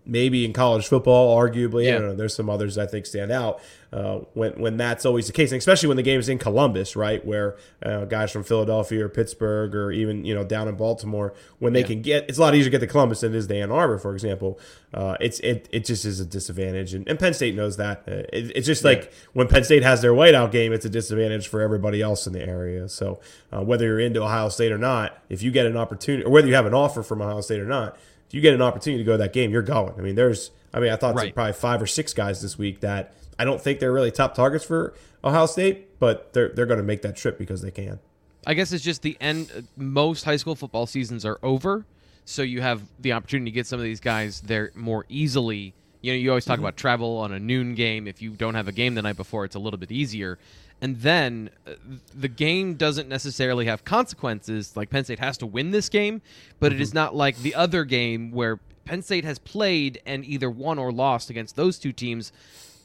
maybe 0.07 0.45
in 0.45 0.53
college 0.53 0.87
football, 0.87 1.37
arguably. 1.37 1.85
Yeah. 1.85 1.95
I 1.95 1.99
don't 1.99 2.07
know. 2.09 2.15
There's 2.15 2.35
some 2.35 2.49
others 2.49 2.77
I 2.77 2.85
think 2.85 3.05
stand 3.05 3.31
out 3.31 3.61
uh, 3.93 4.19
when 4.33 4.53
when 4.59 4.77
that's 4.77 5.05
always 5.05 5.27
the 5.27 5.33
case, 5.33 5.51
and 5.51 5.59
especially 5.59 5.87
when 5.87 5.97
the 5.97 6.03
game 6.03 6.19
is 6.19 6.27
in 6.27 6.37
Columbus, 6.37 6.95
right, 6.95 7.25
where 7.25 7.55
uh, 7.83 8.05
guys 8.05 8.31
from 8.31 8.43
Philadelphia 8.43 9.05
or 9.05 9.09
Pittsburgh 9.09 9.73
or 9.73 9.91
even 9.91 10.25
you 10.25 10.35
know 10.35 10.43
down 10.43 10.67
in 10.67 10.75
Baltimore, 10.75 11.33
when 11.59 11.73
they 11.73 11.81
yeah. 11.81 11.87
can 11.87 12.01
get, 12.01 12.25
it's 12.27 12.37
a 12.37 12.41
lot 12.41 12.53
easier 12.53 12.65
to 12.65 12.69
get 12.71 12.79
to 12.79 12.87
Columbus 12.87 13.21
than 13.21 13.33
it 13.33 13.37
is 13.37 13.47
to 13.47 13.55
Ann 13.55 13.71
Arbor, 13.71 13.97
for 13.97 14.13
example. 14.13 14.59
Uh, 14.93 15.15
it's 15.21 15.39
it 15.39 15.69
it 15.71 15.85
just 15.85 16.03
is 16.03 16.19
a 16.19 16.25
disadvantage, 16.25 16.93
and, 16.93 17.07
and 17.07 17.17
Penn 17.17 17.33
State 17.33 17.55
knows 17.55 17.77
that. 17.77 18.03
Uh, 18.07 18.23
it, 18.33 18.51
it's 18.55 18.67
just 18.67 18.83
yeah. 18.83 18.89
like 18.89 19.13
when 19.33 19.47
Penn 19.47 19.63
State 19.63 19.83
has 19.83 20.01
their 20.01 20.13
whiteout 20.13 20.51
game, 20.51 20.73
it's 20.73 20.85
a 20.85 20.89
disadvantage 20.89 21.47
for 21.47 21.61
everybody 21.61 22.01
else 22.01 22.27
in 22.27 22.33
the 22.33 22.45
area. 22.45 22.89
So 22.89 23.21
uh, 23.53 23.61
whether 23.61 23.85
you're 23.85 23.99
into 23.99 24.21
Ohio 24.21 24.49
State 24.49 24.73
or 24.73 24.77
not, 24.77 25.17
if 25.29 25.41
you 25.41 25.51
get 25.51 25.65
an 25.65 25.77
opportunity, 25.77 26.25
or 26.25 26.29
whether 26.29 26.47
you 26.47 26.55
have 26.55 26.65
an 26.65 26.73
offer 26.73 27.03
from 27.03 27.21
Ohio 27.21 27.39
State 27.39 27.61
or 27.61 27.65
not 27.65 27.97
if 28.27 28.33
you 28.33 28.41
get 28.41 28.53
an 28.53 28.61
opportunity 28.61 29.03
to 29.03 29.05
go 29.05 29.13
to 29.13 29.17
that 29.19 29.33
game, 29.33 29.51
you're 29.51 29.61
going. 29.61 29.93
I 29.97 30.01
mean, 30.01 30.15
there's, 30.15 30.51
I 30.73 30.79
mean, 30.79 30.91
I 30.91 30.97
thought 30.97 31.15
right. 31.15 31.33
probably 31.33 31.53
five 31.53 31.81
or 31.81 31.87
six 31.87 32.13
guys 32.13 32.41
this 32.41 32.57
week 32.57 32.81
that 32.81 33.13
I 33.39 33.45
don't 33.45 33.61
think 33.61 33.79
they're 33.79 33.93
really 33.93 34.11
top 34.11 34.35
targets 34.35 34.65
for 34.65 34.93
Ohio 35.23 35.45
State, 35.45 35.99
but 35.99 36.33
they're 36.33 36.49
they're 36.49 36.65
going 36.65 36.79
to 36.79 36.85
make 36.85 37.01
that 37.03 37.15
trip 37.15 37.37
because 37.37 37.61
they 37.61 37.71
can. 37.71 37.99
I 38.45 38.53
guess 38.53 38.71
it's 38.71 38.83
just 38.83 39.01
the 39.01 39.17
end. 39.21 39.67
Most 39.75 40.23
high 40.23 40.37
school 40.37 40.55
football 40.55 40.85
seasons 40.85 41.25
are 41.25 41.39
over, 41.41 41.85
so 42.25 42.41
you 42.41 42.61
have 42.61 42.81
the 42.99 43.13
opportunity 43.13 43.51
to 43.51 43.55
get 43.55 43.67
some 43.67 43.79
of 43.79 43.83
these 43.83 43.99
guys 43.99 44.41
there 44.41 44.71
more 44.75 45.05
easily. 45.09 45.73
You 46.01 46.13
know, 46.13 46.17
you 46.17 46.29
always 46.29 46.45
talk 46.45 46.55
mm-hmm. 46.55 46.65
about 46.65 46.77
travel 46.77 47.17
on 47.17 47.31
a 47.33 47.39
noon 47.39 47.75
game. 47.75 48.07
If 48.07 48.21
you 48.21 48.31
don't 48.31 48.55
have 48.55 48.67
a 48.67 48.71
game 48.71 48.95
the 48.95 49.01
night 49.01 49.17
before, 49.17 49.45
it's 49.45 49.55
a 49.55 49.59
little 49.59 49.79
bit 49.79 49.91
easier 49.91 50.37
and 50.81 51.01
then 51.01 51.49
uh, 51.65 51.71
the 52.13 52.27
game 52.27 52.75
doesn't 52.75 53.09
necessarily 53.09 53.65
have 53.65 53.83
consequences. 53.83 54.75
Like 54.75 54.89
Penn 54.89 55.03
State 55.03 55.19
has 55.19 55.37
to 55.39 55.45
win 55.45 55.71
this 55.71 55.89
game, 55.89 56.21
but 56.59 56.71
mm-hmm. 56.71 56.79
it 56.79 56.83
is 56.83 56.93
not 56.93 57.15
like 57.15 57.37
the 57.37 57.55
other 57.55 57.83
game 57.83 58.31
where 58.31 58.59
Penn 58.85 59.01
State 59.01 59.25
has 59.25 59.39
played 59.39 60.01
and 60.05 60.23
either 60.25 60.49
won 60.49 60.77
or 60.79 60.91
lost 60.91 61.29
against 61.29 61.55
those 61.55 61.79
two 61.79 61.91
teams 61.91 62.31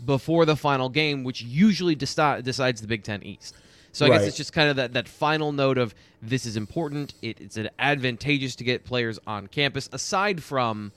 before 0.05 0.45
the 0.45 0.57
final 0.57 0.89
game, 0.89 1.23
which 1.23 1.43
usually 1.43 1.95
deci- 1.95 2.43
decides 2.43 2.81
the 2.81 2.87
Big 2.87 3.05
Ten 3.05 3.23
East. 3.23 3.55
So 3.93 4.07
I 4.07 4.09
right. 4.09 4.19
guess 4.19 4.29
it's 4.29 4.37
just 4.39 4.55
kind 4.55 4.71
of 4.71 4.77
that, 4.77 4.95
that 4.95 5.07
final 5.07 5.53
note 5.53 5.77
of 5.77 5.95
this 6.23 6.47
is 6.47 6.57
important. 6.57 7.13
It, 7.21 7.41
it's 7.41 7.59
advantageous 7.79 8.57
to 8.57 8.65
get 8.65 8.85
players 8.85 9.19
on 9.27 9.49
campus, 9.49 9.91
aside 9.93 10.43
from 10.43 10.93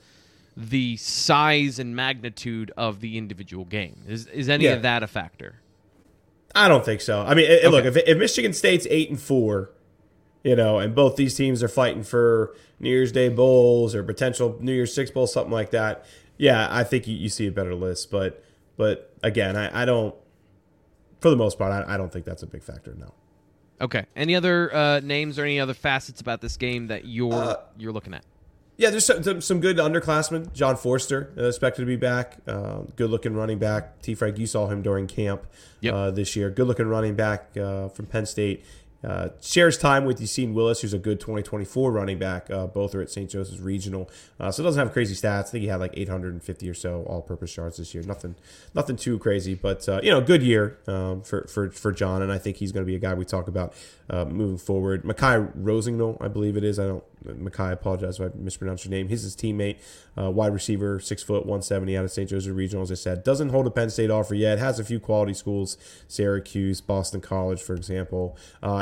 the 0.56 0.96
size 0.96 1.78
and 1.78 1.94
magnitude 1.94 2.72
of 2.76 3.00
the 3.00 3.18
individual 3.18 3.66
game. 3.66 4.02
Is, 4.08 4.26
is 4.28 4.48
any 4.48 4.64
yeah. 4.64 4.72
of 4.72 4.82
that 4.82 5.02
a 5.02 5.06
factor? 5.06 5.56
I 6.56 6.68
don't 6.68 6.84
think 6.84 7.02
so. 7.02 7.20
I 7.20 7.34
mean, 7.34 7.50
okay. 7.50 7.68
look, 7.68 7.84
if, 7.84 7.96
if 7.96 8.18
Michigan 8.18 8.52
State's 8.52 8.86
eight 8.88 9.10
and 9.10 9.20
four, 9.20 9.70
you 10.42 10.56
know, 10.56 10.78
and 10.78 10.94
both 10.94 11.16
these 11.16 11.34
teams 11.34 11.62
are 11.62 11.68
fighting 11.68 12.02
for 12.02 12.54
New 12.80 12.88
Year's 12.88 13.12
Day 13.12 13.28
bowls 13.28 13.94
or 13.94 14.02
potential 14.02 14.56
New 14.60 14.72
Year's 14.72 14.94
Six 14.94 15.10
bowl, 15.10 15.26
something 15.26 15.52
like 15.52 15.70
that. 15.70 16.04
Yeah, 16.38 16.66
I 16.70 16.82
think 16.82 17.06
you, 17.06 17.14
you 17.14 17.28
see 17.28 17.46
a 17.46 17.52
better 17.52 17.74
list, 17.74 18.10
but 18.10 18.42
but 18.76 19.12
again, 19.22 19.56
I, 19.56 19.82
I 19.82 19.84
don't. 19.84 20.14
For 21.20 21.30
the 21.30 21.36
most 21.36 21.58
part, 21.58 21.72
I, 21.72 21.94
I 21.94 21.96
don't 21.96 22.12
think 22.12 22.24
that's 22.24 22.42
a 22.42 22.46
big 22.46 22.62
factor. 22.62 22.94
No. 22.94 23.12
Okay. 23.80 24.06
Any 24.14 24.34
other 24.34 24.74
uh, 24.74 25.00
names 25.00 25.38
or 25.38 25.44
any 25.44 25.60
other 25.60 25.74
facets 25.74 26.20
about 26.20 26.40
this 26.40 26.56
game 26.56 26.86
that 26.86 27.04
you're 27.04 27.34
uh, 27.34 27.56
you're 27.76 27.92
looking 27.92 28.14
at? 28.14 28.24
Yeah, 28.78 28.90
there's 28.90 29.06
some, 29.06 29.40
some 29.40 29.60
good 29.60 29.78
underclassmen. 29.78 30.52
John 30.52 30.76
Forster 30.76 31.32
uh, 31.38 31.44
expected 31.44 31.82
to 31.82 31.86
be 31.86 31.96
back. 31.96 32.38
Uh, 32.46 32.80
good 32.94 33.10
looking 33.10 33.34
running 33.34 33.58
back. 33.58 34.02
T. 34.02 34.14
Frank, 34.14 34.38
you 34.38 34.46
saw 34.46 34.66
him 34.66 34.82
during 34.82 35.06
camp 35.06 35.46
yep. 35.80 35.94
uh, 35.94 36.10
this 36.10 36.36
year. 36.36 36.50
Good 36.50 36.66
looking 36.66 36.86
running 36.86 37.14
back 37.14 37.56
uh, 37.56 37.88
from 37.88 38.06
Penn 38.06 38.26
State. 38.26 38.64
Uh, 39.04 39.28
shares 39.40 39.78
time 39.78 40.04
with 40.04 40.20
Yasin 40.20 40.52
Willis, 40.52 40.80
who's 40.80 40.92
a 40.92 40.98
good 40.98 41.20
2024 41.20 41.92
running 41.92 42.18
back. 42.18 42.50
Uh, 42.50 42.66
both 42.66 42.94
are 42.94 43.00
at 43.00 43.10
St. 43.10 43.30
Joseph's 43.30 43.60
Regional, 43.60 44.10
uh, 44.40 44.50
so 44.50 44.64
doesn't 44.64 44.78
have 44.78 44.92
crazy 44.92 45.14
stats. 45.14 45.48
I 45.48 45.50
think 45.50 45.62
he 45.62 45.68
had 45.68 45.78
like 45.78 45.92
850 45.94 46.68
or 46.68 46.74
so 46.74 47.04
all-purpose 47.04 47.56
yards 47.56 47.76
this 47.76 47.94
year. 47.94 48.02
Nothing, 48.02 48.34
nothing 48.74 48.96
too 48.96 49.18
crazy, 49.18 49.54
but 49.54 49.88
uh, 49.88 50.00
you 50.02 50.10
know, 50.10 50.20
good 50.20 50.42
year 50.42 50.78
um, 50.88 51.22
for 51.22 51.46
for 51.46 51.70
for 51.70 51.92
John, 51.92 52.20
and 52.22 52.32
I 52.32 52.38
think 52.38 52.56
he's 52.56 52.72
going 52.72 52.84
to 52.84 52.86
be 52.86 52.96
a 52.96 52.98
guy 52.98 53.14
we 53.14 53.24
talk 53.24 53.46
about 53.46 53.74
uh, 54.10 54.24
moving 54.24 54.58
forward. 54.58 55.04
Makai 55.04 55.52
Rosignol, 55.56 56.20
I 56.20 56.28
believe 56.28 56.56
it 56.56 56.64
is. 56.64 56.80
I 56.80 56.86
don't. 56.86 57.04
Makai, 57.24 57.72
apologize 57.72 58.20
if 58.20 58.32
I 58.32 58.36
mispronounced 58.36 58.84
your 58.84 58.90
name. 58.90 59.08
He's 59.08 59.22
his 59.22 59.36
teammate, 59.36 59.78
uh, 60.18 60.30
wide 60.30 60.52
receiver, 60.52 61.00
six 61.00 61.22
foot, 61.22 61.46
170 61.46 61.96
out 61.96 62.04
of 62.04 62.10
St. 62.10 62.28
Joseph 62.28 62.54
Regional. 62.54 62.82
As 62.82 62.92
I 62.92 62.94
said, 62.94 63.24
doesn't 63.24 63.48
hold 63.48 63.66
a 63.66 63.70
Penn 63.70 63.90
State 63.90 64.10
offer 64.10 64.34
yet. 64.34 64.58
Has 64.58 64.78
a 64.78 64.84
few 64.84 65.00
quality 65.00 65.34
schools, 65.34 65.76
Syracuse, 66.08 66.80
Boston 66.80 67.20
College, 67.20 67.62
for 67.62 67.74
example. 67.74 68.36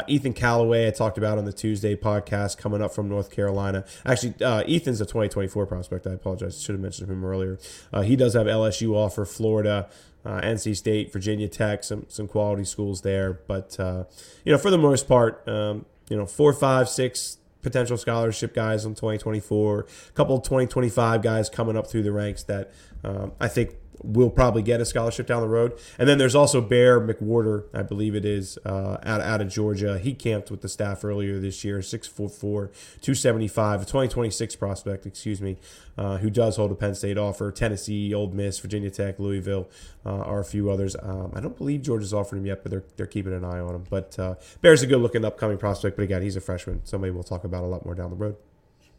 Ethan 0.09 0.33
Calloway, 0.35 0.87
I 0.88 0.91
talked 0.91 1.19
about 1.19 1.38
on 1.38 1.45
the 1.45 1.53
Tuesday 1.53 1.97
podcast, 1.97 2.59
coming 2.59 2.83
up 2.83 2.95
from 2.95 3.09
North 3.09 3.31
Carolina. 3.31 3.85
Actually, 4.05 4.35
uh, 4.45 4.62
Ethan's 4.69 5.00
a 5.00 5.07
2024 5.07 5.67
prospect. 5.67 6.07
I 6.07 6.12
apologize. 6.12 6.61
Should 6.61 6.75
have 6.75 6.81
mentioned 6.83 7.11
him 7.11 7.25
earlier. 7.25 7.59
Uh, 7.93 8.03
he 8.03 8.17
does 8.17 8.35
have 8.35 8.47
LSU 8.47 8.95
offer, 8.95 9.25
Florida, 9.25 9.88
uh, 10.25 10.41
NC 10.41 10.76
State, 10.76 11.12
Virginia 11.12 11.49
Tech, 11.49 11.85
some 11.85 12.07
some 12.09 12.29
quality 12.29 12.64
schools 12.64 13.03
there. 13.03 13.35
But 13.47 13.79
uh, 13.79 14.05
you 14.45 14.53
know, 14.53 14.59
for 14.59 14.71
the 14.71 14.79
most 14.79 15.07
part, 15.09 15.47
um, 15.49 15.87
you 16.09 16.17
know, 16.17 16.26
four, 16.26 16.53
five, 16.53 16.88
six 16.88 17.38
potential 17.64 17.97
scholarship 17.97 18.54
guys 18.54 18.85
in 18.85 18.92
2024. 18.92 19.80
A 19.80 20.12
couple 20.12 20.38
2025 20.40 21.23
guys 21.23 21.50
coming 21.50 21.76
up 21.76 21.88
through 21.88 22.04
the 22.04 22.12
ranks 22.12 22.44
that 22.44 22.73
um, 23.02 23.33
I 23.40 23.49
think 23.49 23.75
will 24.03 24.31
probably 24.31 24.63
get 24.63 24.81
a 24.81 24.85
scholarship 24.85 25.27
down 25.27 25.41
the 25.41 25.49
road. 25.49 25.79
And 25.99 26.09
then 26.09 26.19
there's 26.19 26.35
also 26.35 26.61
Bear 26.61 27.01
McWhorter, 27.01 27.65
I 27.73 27.83
believe 27.83 28.15
it 28.15 28.25
is, 28.25 28.59
uh, 28.65 28.99
out, 29.03 29.21
out 29.21 29.41
of 29.41 29.49
Georgia. 29.49 29.99
He 29.99 30.15
camped 30.15 30.51
with 30.51 30.61
the 30.61 30.69
staff 30.69 31.05
earlier 31.05 31.39
this 31.39 31.65
year, 31.65 31.79
6'4", 31.79 32.41
275, 32.41 33.83
a 33.83 33.85
2026 33.85 34.57
prospect, 34.57 35.07
excuse 35.07 35.41
me, 35.41 35.57
uh, 35.97 36.19
who 36.19 36.31
does 36.31 36.57
hold 36.57 36.73
a 36.73 36.75
Penn 36.75 36.95
State 36.95 37.19
offer. 37.19 37.51
Tennessee, 37.51 38.13
Ole 38.13 38.31
Miss, 38.31 38.59
Virginia 38.59 38.91
Tech, 38.91 39.19
Louisville 39.19 39.69
uh, 40.05 40.11
are 40.11 40.41
a 40.41 40.45
few 40.45 40.71
others. 40.71 40.97
Um, 41.03 41.33
I 41.35 41.41
don't 41.41 41.57
believe 41.57 41.83
Georgia's 41.83 42.13
offered 42.13 42.37
him 42.37 42.47
yet, 42.47 42.63
but 42.63 42.71
they're, 42.71 42.85
they're 42.97 43.07
keeping 43.07 43.33
an 43.33 43.45
eye 43.45 43.61
on 43.61 43.75
him. 43.75 43.85
But 43.89 44.19
uh, 44.19 44.35
Bear's 44.61 44.83
a 44.83 44.87
good-looking 44.87 45.25
upcoming 45.25 45.59
prospect, 45.59 45.97
but 45.97 46.03
again, 46.03 46.23
he's 46.23 46.37
a 46.37 46.41
freshman. 46.41 46.85
Somebody 46.85 47.13
we'll 47.13 47.23
talk 47.23 47.45
about 47.45 47.65
a 47.65 47.67
lot 47.67 47.85
more 47.85 47.95
down 47.95 48.11
the 48.11 48.17
road. 48.17 48.37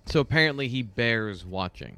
So 0.08 0.20
apparently 0.20 0.68
he 0.68 0.84
bears 0.84 1.46
watching. 1.46 1.98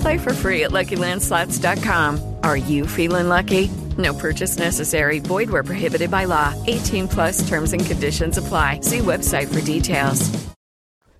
Play 0.00 0.18
for 0.18 0.34
free 0.34 0.64
at 0.64 0.70
LuckyLandSlots.com. 0.70 2.36
Are 2.42 2.56
you 2.56 2.86
feeling 2.86 3.28
lucky? 3.28 3.68
No 3.96 4.14
purchase 4.14 4.58
necessary. 4.58 5.18
Void 5.18 5.50
where 5.50 5.64
prohibited 5.64 6.10
by 6.10 6.24
law. 6.24 6.54
18 6.66 7.08
plus 7.08 7.48
terms 7.48 7.72
and 7.72 7.84
conditions 7.84 8.38
apply. 8.38 8.80
See 8.80 8.98
website 8.98 9.52
for 9.52 9.60
details. 9.64 10.46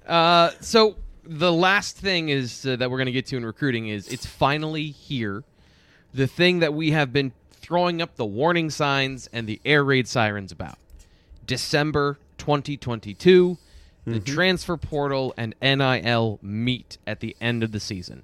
Uh, 0.06 0.52
so 0.60 0.96
the 1.24 1.52
last 1.52 1.96
thing 1.96 2.28
is 2.28 2.64
uh, 2.64 2.76
that 2.76 2.90
we're 2.90 2.96
going 2.96 3.06
to 3.06 3.12
get 3.12 3.26
to 3.26 3.36
in 3.36 3.44
recruiting 3.44 3.88
is 3.88 4.08
it's 4.08 4.26
finally 4.26 4.90
here. 4.90 5.44
The 6.14 6.26
thing 6.26 6.60
that 6.60 6.72
we 6.72 6.92
have 6.92 7.12
been 7.12 7.32
throwing 7.50 8.00
up 8.00 8.16
the 8.16 8.24
warning 8.24 8.70
signs 8.70 9.28
and 9.32 9.46
the 9.46 9.60
air 9.64 9.84
raid 9.84 10.08
sirens 10.08 10.52
about. 10.52 10.78
December 11.44 12.18
2022. 12.38 13.58
the 14.06 14.20
transfer 14.20 14.78
portal 14.78 15.34
and 15.36 15.54
NIL 15.60 16.38
meet 16.40 16.96
at 17.06 17.20
the 17.20 17.36
end 17.40 17.62
of 17.62 17.72
the 17.72 17.80
season. 17.80 18.22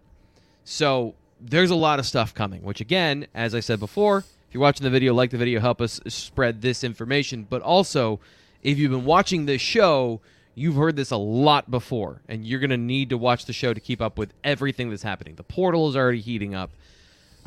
So 0.64 1.14
there's 1.40 1.70
a 1.70 1.74
lot 1.76 1.98
of 1.98 2.06
stuff 2.06 2.34
coming, 2.34 2.62
which 2.62 2.80
again, 2.80 3.26
as 3.34 3.54
I 3.54 3.60
said 3.60 3.78
before, 3.80 4.18
if 4.18 4.24
you're 4.54 4.62
watching 4.62 4.84
the 4.84 4.90
video, 4.90 5.12
like 5.14 5.30
the 5.30 5.38
video, 5.38 5.60
help 5.60 5.80
us 5.80 6.00
spread 6.08 6.62
this 6.62 6.82
information. 6.84 7.46
But 7.48 7.62
also, 7.62 8.20
if 8.62 8.78
you've 8.78 8.90
been 8.92 9.04
watching 9.04 9.46
this 9.46 9.60
show, 9.60 10.20
you've 10.54 10.76
heard 10.76 10.96
this 10.96 11.10
a 11.10 11.16
lot 11.16 11.70
before, 11.70 12.22
and 12.28 12.46
you're 12.46 12.60
going 12.60 12.70
to 12.70 12.76
need 12.76 13.10
to 13.10 13.18
watch 13.18 13.44
the 13.46 13.52
show 13.52 13.74
to 13.74 13.80
keep 13.80 14.00
up 14.00 14.16
with 14.16 14.32
everything 14.42 14.90
that's 14.90 15.02
happening. 15.02 15.34
The 15.34 15.42
portal 15.42 15.88
is 15.88 15.96
already 15.96 16.20
heating 16.20 16.54
up. 16.54 16.70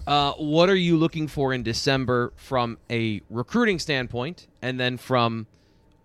Uh, 0.06 0.34
what 0.34 0.70
are 0.70 0.76
you 0.76 0.96
looking 0.96 1.28
for 1.28 1.54
in 1.54 1.64
December 1.64 2.32
from 2.36 2.78
a 2.90 3.22
recruiting 3.30 3.80
standpoint, 3.80 4.48
and 4.62 4.80
then 4.80 4.98
from 4.98 5.48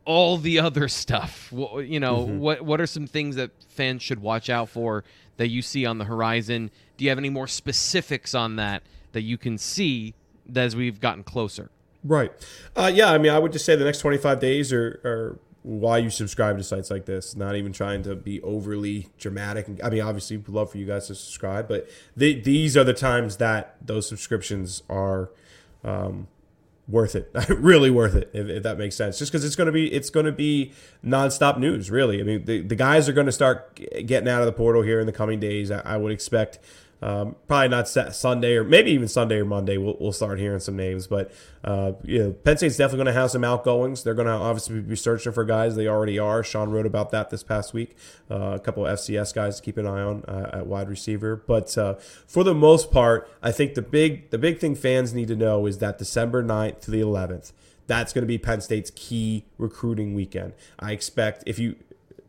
all 0.04 0.38
the 0.38 0.58
other 0.60 0.88
stuff? 0.88 1.50
Wh- 1.50 1.82
You 1.84 2.00
know, 2.00 2.24
what 2.24 2.62
what 2.62 2.80
are 2.80 2.86
some 2.86 3.06
things 3.06 3.36
that 3.36 3.50
fans 3.68 4.02
should 4.02 4.20
watch 4.20 4.48
out 4.48 4.68
for 4.70 5.04
that 5.36 5.48
you 5.48 5.60
see 5.62 5.84
on 5.84 5.98
the 5.98 6.04
horizon? 6.04 6.70
Do 7.02 7.06
you 7.06 7.10
have 7.10 7.18
any 7.18 7.30
more 7.30 7.48
specifics 7.48 8.32
on 8.32 8.54
that 8.54 8.84
that 9.10 9.22
you 9.22 9.36
can 9.36 9.58
see 9.58 10.14
as 10.54 10.76
we've 10.76 11.00
gotten 11.00 11.24
closer? 11.24 11.68
Right. 12.04 12.30
Uh, 12.76 12.92
yeah, 12.94 13.10
I 13.10 13.18
mean, 13.18 13.32
I 13.32 13.40
would 13.40 13.50
just 13.50 13.64
say 13.64 13.74
the 13.74 13.84
next 13.84 13.98
25 13.98 14.38
days 14.38 14.72
are, 14.72 15.00
are 15.04 15.38
why 15.64 15.98
you 15.98 16.10
subscribe 16.10 16.58
to 16.58 16.62
sites 16.62 16.92
like 16.92 17.06
this. 17.06 17.34
Not 17.34 17.56
even 17.56 17.72
trying 17.72 18.04
to 18.04 18.14
be 18.14 18.40
overly 18.42 19.08
dramatic. 19.18 19.66
I 19.82 19.90
mean, 19.90 20.00
obviously, 20.00 20.36
we'd 20.36 20.48
love 20.48 20.70
for 20.70 20.78
you 20.78 20.86
guys 20.86 21.08
to 21.08 21.16
subscribe, 21.16 21.66
but 21.66 21.88
the, 22.16 22.40
these 22.40 22.76
are 22.76 22.84
the 22.84 22.94
times 22.94 23.38
that 23.38 23.74
those 23.84 24.08
subscriptions 24.08 24.84
are 24.88 25.30
um, 25.82 26.28
worth 26.86 27.16
it. 27.16 27.34
really 27.48 27.90
worth 27.90 28.14
it, 28.14 28.30
if, 28.32 28.48
if 28.48 28.62
that 28.62 28.78
makes 28.78 28.94
sense. 28.94 29.18
Just 29.18 29.32
because 29.32 29.44
it's 29.44 29.56
going 29.56 29.66
to 29.66 29.72
be 29.72 29.92
it's 29.92 30.10
going 30.10 30.26
to 30.26 30.30
be 30.30 30.72
nonstop 31.04 31.58
news. 31.58 31.90
Really, 31.90 32.20
I 32.20 32.22
mean, 32.22 32.44
the, 32.44 32.60
the 32.60 32.76
guys 32.76 33.08
are 33.08 33.12
going 33.12 33.26
to 33.26 33.32
start 33.32 33.74
getting 34.06 34.28
out 34.28 34.40
of 34.40 34.46
the 34.46 34.52
portal 34.52 34.82
here 34.82 35.00
in 35.00 35.06
the 35.06 35.12
coming 35.12 35.40
days. 35.40 35.72
I, 35.72 35.80
I 35.80 35.96
would 35.96 36.12
expect. 36.12 36.60
Um, 37.02 37.34
probably 37.48 37.68
not 37.68 37.88
Sunday 37.88 38.54
or 38.54 38.62
maybe 38.62 38.92
even 38.92 39.08
Sunday 39.08 39.36
or 39.36 39.44
Monday. 39.44 39.76
We'll, 39.76 39.96
we'll 39.98 40.12
start 40.12 40.38
hearing 40.38 40.60
some 40.60 40.76
names, 40.76 41.08
but 41.08 41.32
uh, 41.64 41.92
you 42.04 42.18
know, 42.20 42.32
Penn 42.32 42.56
State's 42.56 42.76
definitely 42.76 43.04
going 43.04 43.14
to 43.14 43.20
have 43.20 43.30
some 43.32 43.42
outgoings. 43.42 44.04
They're 44.04 44.14
going 44.14 44.28
to 44.28 44.32
obviously 44.32 44.80
be 44.80 44.94
searching 44.94 45.32
for 45.32 45.44
guys. 45.44 45.74
They 45.74 45.88
already 45.88 46.18
are. 46.20 46.44
Sean 46.44 46.70
wrote 46.70 46.86
about 46.86 47.10
that 47.10 47.30
this 47.30 47.42
past 47.42 47.74
week. 47.74 47.96
Uh, 48.30 48.52
a 48.54 48.60
couple 48.60 48.86
of 48.86 48.98
FCS 48.98 49.34
guys 49.34 49.56
to 49.56 49.62
keep 49.62 49.76
an 49.78 49.86
eye 49.86 50.00
on 50.00 50.24
uh, 50.26 50.50
at 50.52 50.66
wide 50.66 50.88
receiver. 50.88 51.34
But 51.34 51.76
uh, 51.76 51.94
for 52.26 52.44
the 52.44 52.54
most 52.54 52.92
part, 52.92 53.28
I 53.42 53.50
think 53.50 53.74
the 53.74 53.82
big 53.82 54.30
the 54.30 54.38
big 54.38 54.60
thing 54.60 54.76
fans 54.76 55.12
need 55.12 55.28
to 55.28 55.36
know 55.36 55.66
is 55.66 55.78
that 55.78 55.98
December 55.98 56.42
9th 56.42 56.80
to 56.82 56.90
the 56.92 57.00
11th. 57.00 57.52
That's 57.88 58.12
going 58.12 58.22
to 58.22 58.28
be 58.28 58.38
Penn 58.38 58.60
State's 58.60 58.92
key 58.94 59.44
recruiting 59.58 60.14
weekend. 60.14 60.52
I 60.78 60.92
expect 60.92 61.42
if 61.46 61.58
you 61.58 61.76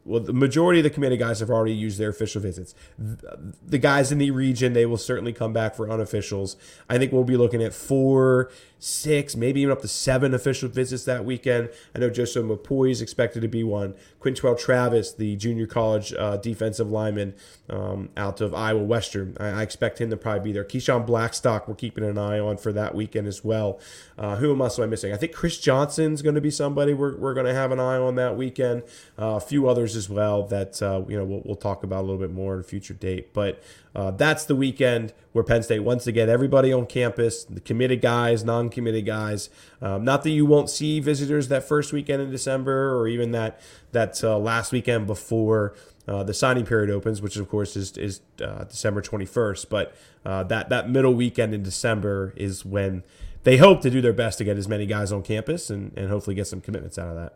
well, 0.06 0.20
the 0.20 0.34
majority 0.34 0.80
of 0.80 0.84
the 0.84 0.90
committee 0.90 1.18
guys 1.18 1.40
have 1.40 1.50
already 1.50 1.74
used 1.74 1.98
their 1.98 2.10
official 2.10 2.42
visits. 2.42 2.76
The 2.98 3.78
guys 3.78 4.12
in 4.12 4.18
the 4.18 4.32
region, 4.32 4.74
they 4.74 4.86
will 4.86 4.98
certainly 4.98 5.32
come 5.32 5.54
back 5.54 5.76
for 5.76 5.88
unofficials. 5.88 6.56
I 6.90 6.98
think 6.98 7.12
we'll 7.12 7.24
be 7.24 7.38
looking 7.38 7.64
at 7.64 7.74
four, 7.74 8.52
six, 8.84 9.36
maybe 9.36 9.62
even 9.62 9.72
up 9.72 9.82
to 9.82 9.88
seven 9.88 10.34
official 10.34 10.68
visits 10.68 11.06
that 11.06 11.24
weekend. 11.24 11.70
I 11.96 12.00
know 12.00 12.10
Joseph 12.10 12.46
Mupoyi 12.46 12.92
is 12.92 13.02
expected 13.02 13.42
to 13.42 13.48
be 13.48 13.64
one. 13.64 13.96
Quintrell 14.20 14.60
Travis, 14.60 15.14
the 15.14 15.36
junior 15.38 15.68
college 15.68 16.14
uh, 16.14 16.38
defensive 16.38 16.90
lineman 16.92 17.34
um, 17.70 18.10
out 18.18 18.42
of 18.42 18.54
Iowa 18.54 18.84
Western, 18.84 19.38
I, 19.40 19.48
I 19.48 19.62
expect 19.64 20.02
him 20.02 20.10
to 20.10 20.18
probably 20.18 20.42
be 20.42 20.52
there. 20.52 20.66
Keyshawn 20.66 21.06
Blackstock, 21.06 21.68
we're 21.68 21.76
keeping 21.76 22.04
an 22.04 22.18
eye 22.18 22.40
on 22.40 22.58
for 22.58 22.74
that 22.74 22.94
weekend 22.94 23.28
as 23.28 23.44
well. 23.44 23.80
Uh, 24.18 24.36
who 24.36 24.62
else 24.62 24.78
am 24.78 24.84
I 24.84 24.88
missing? 24.88 25.14
I 25.14 25.18
think 25.18 25.34
Chris 25.34 25.60
Johnson's 25.60 26.22
going 26.22 26.36
to 26.36 26.42
be 26.42 26.52
somebody 26.52 26.94
we're, 26.94 27.18
we're 27.18 27.34
going 27.34 27.46
to 27.46 27.54
have 27.54 27.72
an 27.72 27.80
eye 27.80 27.98
on 27.98 28.16
that 28.16 28.36
weekend. 28.36 28.84
Uh, 29.18 29.36
a 29.36 29.40
few 29.40 29.70
others 29.70 29.96
as 29.96 30.10
well 30.10 30.44
that 30.48 30.82
uh, 30.82 31.04
you 31.08 31.18
know 31.18 31.24
we'll, 31.24 31.42
we'll 31.46 31.56
talk 31.56 31.84
about 31.84 32.02
a 32.02 32.06
little 32.06 32.18
bit 32.18 32.32
more 32.32 32.56
at 32.56 32.60
a 32.60 32.64
future 32.64 32.94
date. 32.94 33.34
But 33.34 33.64
uh, 33.96 34.12
that's 34.12 34.46
the 34.46 34.56
weekend 34.56 35.14
where 35.34 35.44
Penn 35.44 35.64
State 35.64 35.80
wants 35.80 36.04
to 36.06 36.12
get 36.12 36.30
everybody 36.30 36.74
on 36.74 36.86
campus, 36.86 37.44
the 37.44 37.60
committed 37.60 38.02
guys, 38.02 38.44
non-committed 38.44 39.06
guys. 39.06 39.50
Um, 39.82 40.04
not 40.04 40.24
that 40.24 40.32
you 40.32 40.46
won't 40.46 40.70
see 40.70 41.00
visitors 41.00 41.48
that 41.50 41.64
first 41.64 41.94
weekend 41.94 42.22
in 42.22 42.32
December 42.32 42.96
or 42.96 43.08
even 43.08 43.32
that 43.32 43.60
that 43.92 44.24
uh, 44.24 44.38
last 44.38 44.72
weekend 44.72 45.08
before. 45.08 45.76
Uh, 46.06 46.22
the 46.22 46.34
signing 46.34 46.66
period 46.66 46.90
opens, 46.90 47.22
which 47.22 47.38
of 47.38 47.48
course 47.48 47.78
is 47.78 47.96
is 47.98 48.20
uh, 48.44 48.66
December 48.66 49.02
21st. 49.02 49.70
But 49.70 49.96
uh, 50.26 50.44
that 50.44 50.70
that 50.70 50.90
middle 50.90 51.14
weekend 51.14 51.54
in 51.54 51.64
December 51.64 52.34
is 52.36 52.66
when 52.66 53.04
they 53.44 53.58
hope 53.58 53.82
to 53.82 53.90
do 53.90 54.02
their 54.02 54.14
best 54.14 54.38
to 54.40 54.44
get 54.44 54.58
as 54.58 54.68
many 54.68 54.86
guys 54.86 55.12
on 55.12 55.22
campus 55.22 55.70
and, 55.70 55.98
and 55.98 56.10
hopefully 56.10 56.36
get 56.36 56.48
some 56.48 56.62
commitments 56.62 56.98
out 56.98 57.10
of 57.10 57.16
that. 57.16 57.36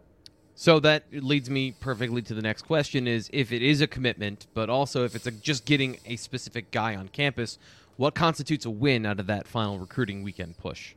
So 0.60 0.80
that 0.80 1.04
leads 1.12 1.52
me 1.52 1.72
perfectly 1.72 2.24
to 2.24 2.34
the 2.34 2.41
next 2.41 2.63
question: 2.63 3.08
is 3.08 3.30
if 3.32 3.52
it 3.52 3.62
is 3.62 3.80
a 3.80 3.86
commitment, 3.86 4.48
but 4.56 4.72
also 4.72 5.06
if 5.06 5.15
it's 5.15 5.28
a, 5.28 5.32
just 5.32 5.65
getting 5.65 6.00
a 6.08 6.15
specific 6.15 6.72
guy 6.72 6.96
on 6.96 7.10
campus, 7.10 7.60
what 7.96 8.15
constitutes 8.15 8.65
a 8.65 8.72
win 8.72 9.06
out 9.06 9.20
of 9.20 9.28
that 9.28 9.48
final 9.48 9.78
recruiting 9.78 10.24
weekend 10.24 10.58
push? 10.58 10.96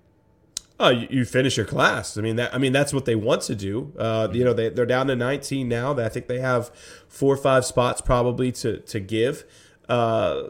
Oh, 0.79 0.89
you, 0.89 1.09
you 1.11 1.25
finish 1.27 1.59
your 1.59 1.67
class. 1.67 2.17
I 2.17 2.23
mean, 2.23 2.37
that 2.37 2.55
I 2.55 2.59
mean 2.59 2.73
that's 2.73 2.95
what 2.95 3.05
they 3.05 3.15
want 3.15 3.43
to 3.43 3.55
do. 3.55 3.93
Uh, 3.99 4.29
you 4.33 4.45
know, 4.45 4.55
they 4.55 4.71
they're 4.71 4.87
down 4.87 5.09
to 5.09 5.15
19 5.15 5.69
now. 5.69 5.95
I 5.95 6.09
think 6.09 6.27
they 6.27 6.41
have 6.41 6.71
four 7.07 7.35
or 7.35 7.37
five 7.37 7.67
spots 7.67 8.01
probably 8.01 8.51
to 8.53 8.79
to 8.79 8.99
give. 8.99 9.45
Uh, 9.91 10.45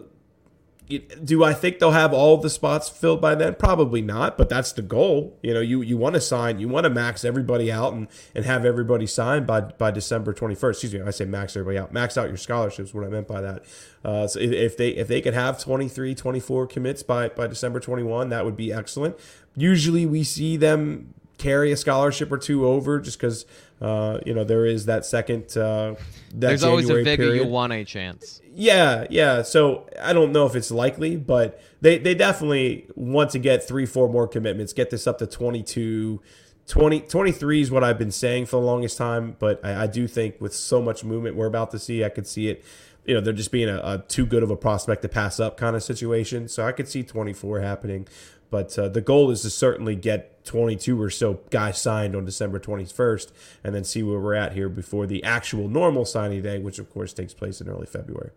do 0.91 1.45
I 1.45 1.53
think 1.53 1.79
they'll 1.79 1.93
have 1.93 2.13
all 2.13 2.37
the 2.37 2.51
spots 2.51 2.89
filled 2.89 3.21
by 3.21 3.35
then? 3.35 3.55
Probably 3.55 4.03
not, 4.03 4.37
but 4.37 4.49
that's 4.49 4.73
the 4.73 4.83
goal. 4.83 5.39
You 5.43 5.55
know, 5.55 5.61
you, 5.61 5.83
you 5.83 5.97
want 5.97 6.15
to 6.15 6.21
sign, 6.21 6.59
you 6.59 6.69
want 6.69 6.85
to 6.85 6.91
max 6.91 7.25
everybody 7.25 7.71
out 7.71 7.93
and, 7.93 8.09
and 8.35 8.45
have 8.45 8.65
everybody 8.65 9.07
signed 9.07 9.47
by 9.47 9.61
by 9.61 9.91
December 9.91 10.35
21st. 10.35 10.71
Excuse 10.71 10.95
me, 10.95 11.03
I 11.03 11.11
say 11.11 11.25
max 11.25 11.57
everybody 11.57 11.79
out. 11.79 11.93
Max 11.93 12.19
out 12.19 12.29
your 12.29 12.37
scholarships, 12.37 12.93
what 12.93 13.05
I 13.05 13.09
meant 13.09 13.29
by 13.29 13.41
that. 13.41 13.65
Uh, 14.05 14.27
so 14.27 14.41
if, 14.41 14.53
if 14.53 14.77
they 14.77 14.91
if 14.91 15.09
they 15.09 15.21
could 15.21 15.35
have 15.35 15.61
23, 15.61 16.15
24 16.15 16.67
commits 16.67 17.03
by, 17.03 17.29
by 17.29 17.47
December 17.47 17.81
21, 17.81 18.29
that 18.31 18.45
would 18.45 18.57
be 18.57 18.73
excellent. 18.73 19.17
Usually 19.57 20.07
we 20.07 20.25
see 20.25 20.57
them 20.57 21.15
carry 21.39 21.73
a 21.73 21.77
scholarship 21.77 22.31
or 22.31 22.39
two 22.39 22.67
over 22.67 23.01
just 23.01 23.19
because, 23.19 23.47
uh, 23.81 24.19
you 24.25 24.35
know, 24.35 24.45
there 24.45 24.67
is 24.67 24.87
that 24.87 25.05
second. 25.05 25.57
Uh, 25.57 25.95
that 26.35 26.41
There's 26.41 26.63
always 26.63 26.89
a 26.89 27.03
January 27.03 27.39
you 27.39 27.47
want 27.47 27.73
a 27.73 27.85
chance. 27.85 28.40
Yeah, 28.61 29.07
yeah. 29.09 29.41
So 29.41 29.89
I 30.03 30.13
don't 30.13 30.33
know 30.33 30.45
if 30.45 30.55
it's 30.55 30.71
likely, 30.71 31.17
but 31.17 31.59
they, 31.81 31.97
they 31.97 32.15
definitely 32.15 32.87
want 32.95 33.31
to 33.31 33.39
get 33.39 33.67
three, 33.67 33.87
four 33.87 34.07
more 34.07 34.29
commitments, 34.29 34.75
get 34.75 34.91
this 34.91 35.07
up 35.07 35.17
to 35.21 35.27
22. 35.27 36.21
20, 36.67 37.01
23 37.01 37.63
is 37.63 37.71
what 37.71 37.83
I've 37.83 37.97
been 37.99 38.11
saying 38.11 38.45
for 38.45 38.61
the 38.61 38.67
longest 38.67 38.99
time, 38.99 39.35
but 39.39 39.65
I, 39.65 39.85
I 39.85 39.87
do 39.87 40.07
think 40.07 40.43
with 40.43 40.55
so 40.55 40.83
much 40.83 41.03
movement 41.05 41.37
we're 41.37 41.47
about 41.47 41.71
to 41.71 41.79
see, 41.79 42.05
I 42.05 42.11
could 42.11 42.27
see 42.27 42.49
it. 42.49 42.63
You 43.07 43.15
know, 43.15 43.23
they're 43.23 43.33
just 43.33 43.51
being 43.51 43.71
a, 43.71 43.79
a 43.79 44.05
too 44.07 44.27
good 44.27 44.43
of 44.43 44.51
a 44.51 44.57
prospect 44.57 45.01
to 45.03 45.09
pass 45.09 45.41
up 45.41 45.57
kind 45.57 45.75
of 45.75 45.83
situation. 45.83 46.47
So 46.47 46.67
I 46.67 46.73
could 46.73 46.87
see 46.87 47.03
24 47.03 47.61
happening. 47.61 48.07
But 48.51 48.79
uh, 48.79 48.89
the 48.91 49.01
goal 49.01 49.31
is 49.31 49.41
to 49.41 49.49
certainly 49.49 49.97
get 49.97 50.45
22 50.45 51.01
or 51.01 51.09
so 51.09 51.41
guys 51.49 51.81
signed 51.81 52.15
on 52.15 52.27
December 52.27 52.61
21st 52.61 53.33
and 53.65 53.75
then 53.75 53.85
see 53.85 54.03
where 54.03 54.21
we're 54.21 54.35
at 54.35 54.53
here 54.53 54.69
before 54.69 55.07
the 55.07 55.25
actual 55.25 55.67
normal 55.67 56.05
signing 56.05 56.43
day, 56.43 56.59
which 56.59 56.79
of 56.79 56.91
course 56.91 57.15
takes 57.15 57.33
place 57.33 57.63
in 57.63 57.69
early 57.71 57.87
February. 57.87 58.33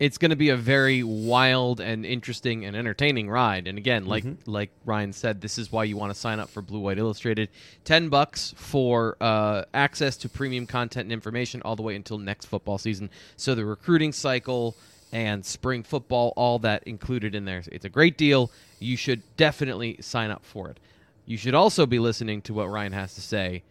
It's 0.00 0.18
going 0.18 0.30
to 0.30 0.36
be 0.36 0.48
a 0.48 0.56
very 0.56 1.04
wild 1.04 1.80
and 1.80 2.04
interesting 2.04 2.64
and 2.64 2.76
entertaining 2.76 3.30
ride. 3.30 3.68
And 3.68 3.78
again, 3.78 4.06
like 4.06 4.24
like 4.44 4.70
Ryan 4.84 5.12
said, 5.12 5.40
this 5.40 5.56
is 5.56 5.70
why 5.70 5.84
you 5.84 5.96
want 5.96 6.12
to 6.12 6.18
sign 6.18 6.40
up 6.40 6.48
for 6.50 6.62
Blue 6.62 6.80
White 6.80 6.98
Illustrated. 6.98 7.48
Ten 7.84 8.08
bucks 8.08 8.54
for 8.56 9.16
uh, 9.20 9.64
access 9.72 10.16
to 10.18 10.28
premium 10.28 10.66
content 10.66 11.04
and 11.04 11.12
information 11.12 11.62
all 11.62 11.76
the 11.76 11.82
way 11.82 11.94
until 11.94 12.18
next 12.18 12.46
football 12.46 12.76
season. 12.76 13.08
So 13.36 13.54
the 13.54 13.64
recruiting 13.64 14.12
cycle 14.12 14.76
and 15.12 15.46
spring 15.46 15.84
football, 15.84 16.32
all 16.36 16.58
that 16.58 16.82
included 16.82 17.36
in 17.36 17.44
there. 17.44 17.62
It's 17.70 17.84
a 17.84 17.88
great 17.88 18.18
deal. 18.18 18.50
You 18.80 18.96
should 18.96 19.22
definitely 19.36 19.98
sign 20.00 20.32
up 20.32 20.44
for 20.44 20.70
it. 20.70 20.80
You 21.24 21.36
should 21.36 21.54
also 21.54 21.86
be 21.86 22.00
listening 22.00 22.42
to 22.42 22.52
what 22.52 22.68
Ryan 22.68 22.92
has 22.92 23.14
to 23.14 23.20
say, 23.20 23.62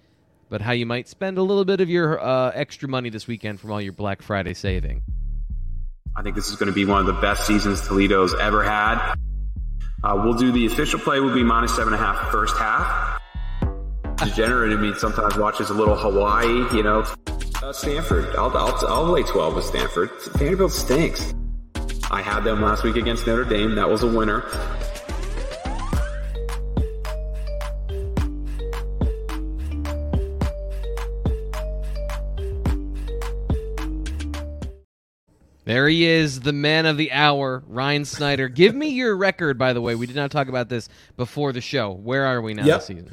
but 0.50 0.62
how 0.62 0.72
you 0.72 0.86
might 0.86 1.10
spend 1.10 1.38
a 1.38 1.44
little 1.44 1.66
bit 1.66 1.82
of 1.82 1.90
your 1.90 2.20
uh, 2.24 2.52
extra 2.56 2.88
money 2.88 3.10
this 3.10 3.28
weekend 3.28 3.60
from 3.60 3.72
all 3.72 3.82
your 3.82 3.92
Black 3.92 4.22
Friday 4.22 4.54
saving. 4.54 5.04
I 6.16 6.22
think 6.22 6.36
this 6.36 6.50
is 6.50 6.56
going 6.56 6.68
to 6.68 6.74
be 6.74 6.86
one 6.86 7.00
of 7.00 7.08
the 7.08 7.20
best 7.22 7.48
seasons 7.48 7.82
Toledo's 7.88 8.36
ever 8.36 8.64
had. 8.64 9.16
Uh, 10.04 10.22
we'll 10.24 10.36
do 10.36 10.52
the 10.52 10.68
official 10.68 11.00
play 11.00 11.20
will 11.20 11.34
be 11.34 11.44
minus 11.44 11.76
seven 11.76 11.94
and 11.94 12.02
a 12.02 12.06
half 12.06 12.32
first 12.32 12.56
half. 12.58 13.20
Degenerate 14.18 14.74
in 14.74 14.82
me 14.82 14.94
sometimes 14.94 15.38
watches 15.38 15.72
a 15.72 15.74
little 15.74 15.96
Hawaii, 15.96 16.76
you 16.76 16.84
know. 16.84 17.04
Uh, 17.64 17.74
Stanford, 17.74 18.36
I'll, 18.36 18.56
I'll, 18.56 18.88
I'll 18.88 19.06
lay 19.06 19.24
12 19.24 19.56
with 19.56 19.66
Stanford. 19.66 20.12
Vanderbilt 20.36 20.72
stinks. 20.72 21.34
I 22.12 22.22
had 22.22 22.42
them 22.42 22.62
last 22.62 22.84
week 22.84 22.96
against 22.96 23.26
Notre 23.26 23.44
Dame. 23.44 23.74
That 23.76 23.90
was 23.90 24.04
a 24.04 24.08
winner. 24.08 24.42
There 35.66 35.88
he 35.88 36.06
is, 36.06 36.42
the 36.42 36.52
man 36.54 36.86
of 36.86 36.98
the 36.98 37.12
hour, 37.12 37.64
Ryan 37.68 38.04
Snyder. 38.06 38.50
Give 38.50 38.76
me 38.76 38.90
your 38.90 39.16
record, 39.16 39.58
by 39.58 39.72
the 39.74 39.80
way. 39.82 39.96
We 39.96 40.06
did 40.08 40.16
not 40.16 40.30
talk 40.30 40.50
about 40.50 40.68
this 40.70 40.90
before 41.16 41.54
the 41.54 41.62
show. 41.62 41.92
Where 41.92 42.26
are 42.26 42.42
we 42.42 42.54
now 42.54 42.66
Yep. 42.66 42.78
this 42.80 42.86
season? 42.88 43.12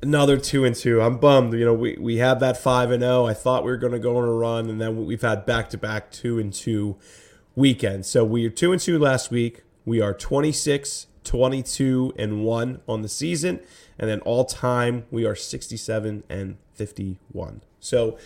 Another 0.00 0.36
two 0.36 0.64
and 0.64 0.76
two. 0.76 1.02
I'm 1.02 1.16
bummed. 1.18 1.54
You 1.54 1.64
know, 1.64 1.74
we, 1.74 1.96
we 1.98 2.18
had 2.18 2.38
that 2.38 2.56
five 2.56 2.92
and 2.92 3.02
zero. 3.02 3.26
I 3.26 3.34
thought 3.34 3.64
we 3.64 3.70
were 3.72 3.76
going 3.76 3.94
to 3.94 3.98
go 3.98 4.16
on 4.16 4.24
a 4.28 4.32
run, 4.32 4.70
and 4.70 4.80
then 4.80 5.04
we've 5.06 5.22
had 5.22 5.44
back 5.44 5.68
to 5.70 5.78
back 5.78 6.12
two 6.12 6.38
and 6.38 6.52
two 6.52 6.96
weekends. 7.56 8.06
So 8.08 8.24
we 8.24 8.46
are 8.46 8.50
two 8.50 8.70
and 8.70 8.80
two 8.80 8.96
last 9.00 9.32
week. 9.32 9.62
We 9.84 10.00
are 10.00 10.14
26, 10.14 11.08
22 11.24 12.12
and 12.16 12.44
one 12.44 12.80
on 12.86 13.02
the 13.02 13.08
season, 13.08 13.58
and 13.98 14.08
then 14.08 14.20
all 14.20 14.44
time 14.44 15.06
we 15.10 15.24
are 15.26 15.34
67 15.34 16.22
and 16.28 16.58
51. 16.74 17.62
So 17.80 18.16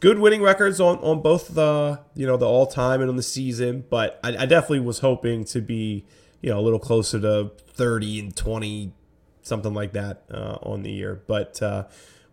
good 0.00 0.18
winning 0.18 0.42
records 0.42 0.80
on 0.80 0.98
on 0.98 1.22
both 1.22 1.54
the 1.54 2.00
you 2.14 2.26
know 2.26 2.36
the 2.36 2.46
all 2.46 2.66
time 2.66 3.00
and 3.00 3.08
on 3.08 3.16
the 3.16 3.22
season. 3.22 3.84
But 3.88 4.18
I, 4.24 4.36
I 4.36 4.46
definitely 4.46 4.80
was 4.80 4.98
hoping 4.98 5.44
to 5.46 5.60
be 5.60 6.04
you 6.40 6.50
know 6.50 6.58
a 6.58 6.62
little 6.62 6.80
closer 6.80 7.20
to 7.20 7.52
30 7.74 8.20
and 8.20 8.36
20 8.36 8.92
something 9.42 9.74
like 9.74 9.92
that 9.92 10.24
uh, 10.32 10.58
on 10.62 10.82
the 10.82 10.90
year. 10.90 11.22
But 11.26 11.62
uh, 11.62 11.84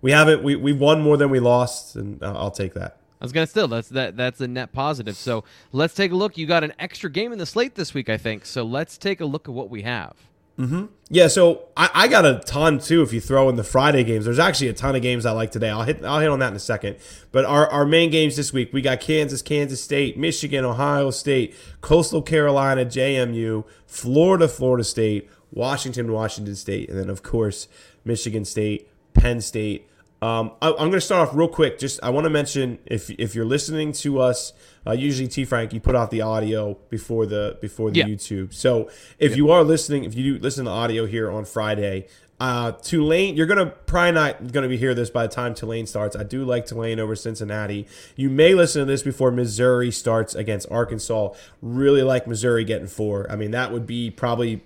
we 0.01 0.11
haven't. 0.11 0.43
We 0.43 0.55
we 0.55 0.73
won 0.73 1.01
more 1.01 1.17
than 1.17 1.29
we 1.29 1.39
lost, 1.39 1.95
and 1.95 2.21
uh, 2.23 2.33
I'll 2.35 2.51
take 2.51 2.73
that. 2.73 2.97
I 3.19 3.25
was 3.25 3.31
gonna 3.31 3.47
still 3.47 3.67
that's 3.67 3.89
that 3.89 4.15
that's 4.15 4.39
a 4.41 4.47
net 4.47 4.71
positive. 4.71 5.15
So 5.15 5.43
let's 5.71 5.93
take 5.93 6.11
a 6.11 6.15
look. 6.15 6.37
You 6.37 6.45
got 6.45 6.63
an 6.63 6.73
extra 6.79 7.09
game 7.09 7.31
in 7.31 7.39
the 7.39 7.45
slate 7.45 7.75
this 7.75 7.93
week, 7.93 8.09
I 8.09 8.17
think. 8.17 8.45
So 8.45 8.63
let's 8.63 8.97
take 8.97 9.21
a 9.21 9.25
look 9.25 9.47
at 9.47 9.53
what 9.53 9.69
we 9.69 9.81
have. 9.81 10.26
Mm-hmm. 10.57 10.85
Yeah, 11.09 11.27
so 11.27 11.67
I, 11.77 11.89
I, 11.93 12.07
got 12.07 12.25
a 12.25 12.41
ton 12.45 12.79
too. 12.79 13.03
If 13.03 13.13
you 13.13 13.21
throw 13.21 13.47
in 13.47 13.57
the 13.57 13.63
Friday 13.63 14.03
games, 14.03 14.25
there's 14.25 14.39
actually 14.39 14.69
a 14.69 14.73
ton 14.73 14.95
of 14.95 15.03
games 15.03 15.25
I 15.25 15.31
like 15.31 15.51
today. 15.51 15.69
I'll 15.69 15.83
hit 15.83 16.03
I'll 16.03 16.19
hit 16.19 16.29
on 16.29 16.39
that 16.39 16.49
in 16.49 16.55
a 16.55 16.59
second. 16.59 16.97
But 17.31 17.45
our, 17.45 17.67
our 17.69 17.85
main 17.85 18.09
games 18.09 18.35
this 18.35 18.51
week, 18.51 18.73
we 18.73 18.81
got 18.81 18.99
Kansas, 18.99 19.43
Kansas 19.43 19.81
State, 19.81 20.17
Michigan, 20.17 20.65
Ohio 20.65 21.11
State, 21.11 21.53
Coastal 21.81 22.23
Carolina, 22.23 22.85
JMU, 22.85 23.65
Florida, 23.85 24.47
Florida 24.47 24.83
State, 24.83 25.29
Washington, 25.51 26.11
Washington 26.11 26.55
State, 26.55 26.89
and 26.89 26.97
then 26.97 27.09
of 27.09 27.21
course 27.21 27.67
Michigan 28.03 28.43
State, 28.43 28.89
Penn 29.13 29.41
State. 29.41 29.87
Um, 30.21 30.53
I, 30.61 30.69
am 30.69 30.75
going 30.75 30.91
to 30.93 31.01
start 31.01 31.29
off 31.29 31.35
real 31.35 31.47
quick. 31.47 31.77
Just 31.77 31.99
I 32.01 32.09
want 32.09 32.25
to 32.25 32.29
mention 32.29 32.79
if 32.85 33.09
if 33.11 33.35
you're 33.35 33.45
listening 33.45 33.91
to 33.93 34.19
us, 34.19 34.53
uh, 34.85 34.93
usually 34.93 35.27
T 35.27 35.45
Frank, 35.45 35.73
you 35.73 35.79
put 35.79 35.95
out 35.95 36.09
the 36.09 36.21
audio 36.21 36.75
before 36.89 37.25
the 37.25 37.57
before 37.61 37.91
the 37.91 37.99
yeah. 37.99 38.05
YouTube. 38.05 38.53
So 38.53 38.89
if 39.19 39.35
you 39.35 39.51
are 39.51 39.63
listening, 39.63 40.05
if 40.05 40.15
you 40.15 40.33
do 40.33 40.39
listen 40.41 40.65
to 40.65 40.71
audio 40.71 41.05
here 41.05 41.29
on 41.29 41.45
Friday, 41.45 42.07
uh, 42.39 42.71
Tulane, 42.71 43.35
you're 43.35 43.45
gonna 43.47 43.67
probably 43.67 44.11
not 44.11 44.51
gonna 44.51 44.67
be 44.67 44.77
hear 44.77 44.95
this 44.95 45.09
by 45.11 45.27
the 45.27 45.33
time 45.33 45.53
Tulane 45.53 45.85
starts. 45.85 46.15
I 46.15 46.23
do 46.23 46.43
like 46.45 46.65
Tulane 46.65 46.99
over 46.99 47.15
Cincinnati. 47.15 47.87
You 48.15 48.29
may 48.29 48.55
listen 48.55 48.81
to 48.81 48.85
this 48.85 49.03
before 49.03 49.31
Missouri 49.31 49.91
starts 49.91 50.33
against 50.33 50.69
Arkansas. 50.71 51.33
Really 51.61 52.01
like 52.01 52.27
Missouri 52.27 52.63
getting 52.63 52.87
four. 52.87 53.29
I 53.31 53.35
mean, 53.35 53.51
that 53.51 53.71
would 53.71 53.85
be 53.85 54.09
probably 54.09 54.63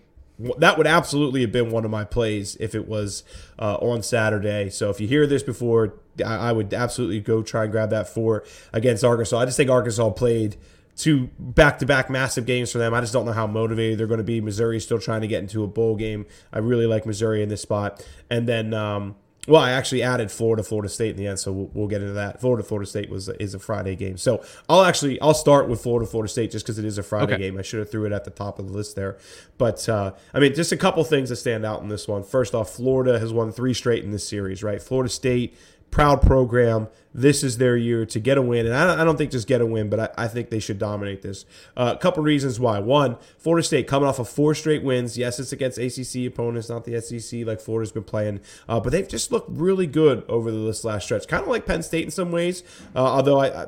that 0.57 0.77
would 0.77 0.87
absolutely 0.87 1.41
have 1.41 1.51
been 1.51 1.71
one 1.71 1.85
of 1.85 1.91
my 1.91 2.03
plays 2.03 2.55
if 2.59 2.75
it 2.75 2.87
was 2.87 3.23
uh, 3.59 3.75
on 3.75 4.03
Saturday. 4.03 4.69
So 4.69 4.89
if 4.89 4.99
you 4.99 5.07
hear 5.07 5.27
this 5.27 5.43
before, 5.43 5.95
I, 6.25 6.49
I, 6.49 6.51
would 6.51 6.73
absolutely 6.73 7.19
go 7.19 7.41
try 7.43 7.63
and 7.63 7.71
grab 7.71 7.89
that 7.91 8.07
four 8.07 8.43
against 8.73 9.03
Arkansas. 9.03 9.37
I 9.37 9.45
just 9.45 9.57
think 9.57 9.69
Arkansas 9.69 10.09
played 10.11 10.57
two 10.95 11.29
back-to-back 11.39 12.09
massive 12.09 12.45
games 12.45 12.71
for 12.71 12.77
them. 12.77 12.93
I 12.93 13.01
just 13.01 13.13
don't 13.13 13.25
know 13.25 13.31
how 13.31 13.47
motivated 13.47 13.99
they're 13.99 14.07
going 14.07 14.19
to 14.19 14.23
be. 14.23 14.41
Missouri's 14.41 14.83
still 14.83 14.99
trying 14.99 15.21
to 15.21 15.27
get 15.27 15.41
into 15.41 15.63
a 15.63 15.67
bowl 15.67 15.95
game. 15.95 16.25
I 16.51 16.59
really 16.59 16.85
like 16.85 17.05
Missouri 17.05 17.41
in 17.41 17.49
this 17.49 17.61
spot, 17.61 18.05
and 18.29 18.47
then. 18.47 18.73
Um, 18.73 19.15
well, 19.47 19.61
I 19.61 19.71
actually 19.71 20.03
added 20.03 20.31
Florida, 20.31 20.61
Florida 20.61 20.87
State 20.87 21.11
in 21.11 21.17
the 21.17 21.25
end, 21.25 21.39
so 21.39 21.51
we'll, 21.51 21.71
we'll, 21.73 21.87
get 21.87 22.01
into 22.01 22.13
that. 22.13 22.39
Florida, 22.39 22.63
Florida 22.63 22.87
State 22.87 23.09
was 23.09 23.27
is 23.27 23.55
a 23.55 23.59
Friday 23.59 23.95
game, 23.95 24.17
so 24.17 24.43
I'll 24.69 24.83
actually 24.83 25.19
I'll 25.19 25.33
start 25.33 25.67
with 25.67 25.81
Florida, 25.81 26.09
Florida 26.09 26.31
State 26.31 26.51
just 26.51 26.63
because 26.63 26.77
it 26.77 26.85
is 26.85 26.99
a 26.99 27.03
Friday 27.03 27.33
okay. 27.33 27.43
game. 27.43 27.57
I 27.57 27.63
should 27.63 27.79
have 27.79 27.89
threw 27.89 28.05
it 28.05 28.11
at 28.11 28.23
the 28.23 28.29
top 28.29 28.59
of 28.59 28.67
the 28.67 28.73
list 28.73 28.95
there, 28.95 29.17
but 29.57 29.89
uh, 29.89 30.11
I 30.33 30.39
mean, 30.39 30.53
just 30.53 30.71
a 30.71 30.77
couple 30.77 31.03
things 31.03 31.29
that 31.29 31.37
stand 31.37 31.65
out 31.65 31.81
in 31.81 31.89
this 31.89 32.07
one. 32.07 32.23
First 32.23 32.53
off, 32.53 32.69
Florida 32.69 33.17
has 33.17 33.33
won 33.33 33.51
three 33.51 33.73
straight 33.73 34.03
in 34.03 34.11
this 34.11 34.27
series, 34.27 34.61
right? 34.61 34.81
Florida 34.81 35.09
State 35.09 35.57
proud 35.91 36.21
program. 36.21 36.87
This 37.13 37.43
is 37.43 37.57
their 37.57 37.75
year 37.75 38.05
to 38.05 38.19
get 38.19 38.37
a 38.37 38.41
win. 38.41 38.65
And 38.65 38.73
I 38.73 39.03
don't, 39.03 39.17
think 39.17 39.31
just 39.31 39.47
get 39.47 39.59
a 39.59 39.65
win, 39.65 39.89
but 39.89 39.99
I, 39.99 40.25
I 40.25 40.27
think 40.29 40.49
they 40.49 40.59
should 40.59 40.79
dominate 40.79 41.21
this. 41.21 41.45
Uh, 41.75 41.93
a 41.93 41.99
couple 41.99 42.23
reasons 42.23 42.59
why. 42.59 42.79
One, 42.79 43.17
Florida 43.37 43.63
State 43.65 43.85
coming 43.85 44.07
off 44.07 44.17
of 44.17 44.29
four 44.29 44.55
straight 44.55 44.81
wins. 44.81 45.17
Yes, 45.17 45.37
it's 45.37 45.51
against 45.51 45.77
ACC 45.77 46.25
opponents, 46.25 46.69
not 46.69 46.85
the 46.85 46.99
SEC 47.01 47.45
like 47.45 47.59
Florida's 47.59 47.91
been 47.91 48.03
playing. 48.03 48.39
Uh, 48.69 48.79
but 48.79 48.91
they've 48.91 49.07
just 49.07 49.31
looked 49.31 49.49
really 49.51 49.87
good 49.87 50.23
over 50.29 50.49
this 50.51 50.85
last 50.85 51.03
stretch. 51.03 51.27
Kind 51.27 51.43
of 51.43 51.49
like 51.49 51.65
Penn 51.65 51.83
State 51.83 52.05
in 52.05 52.11
some 52.11 52.31
ways, 52.31 52.63
uh, 52.95 52.99
although 52.99 53.39
I, 53.39 53.63
I 53.63 53.67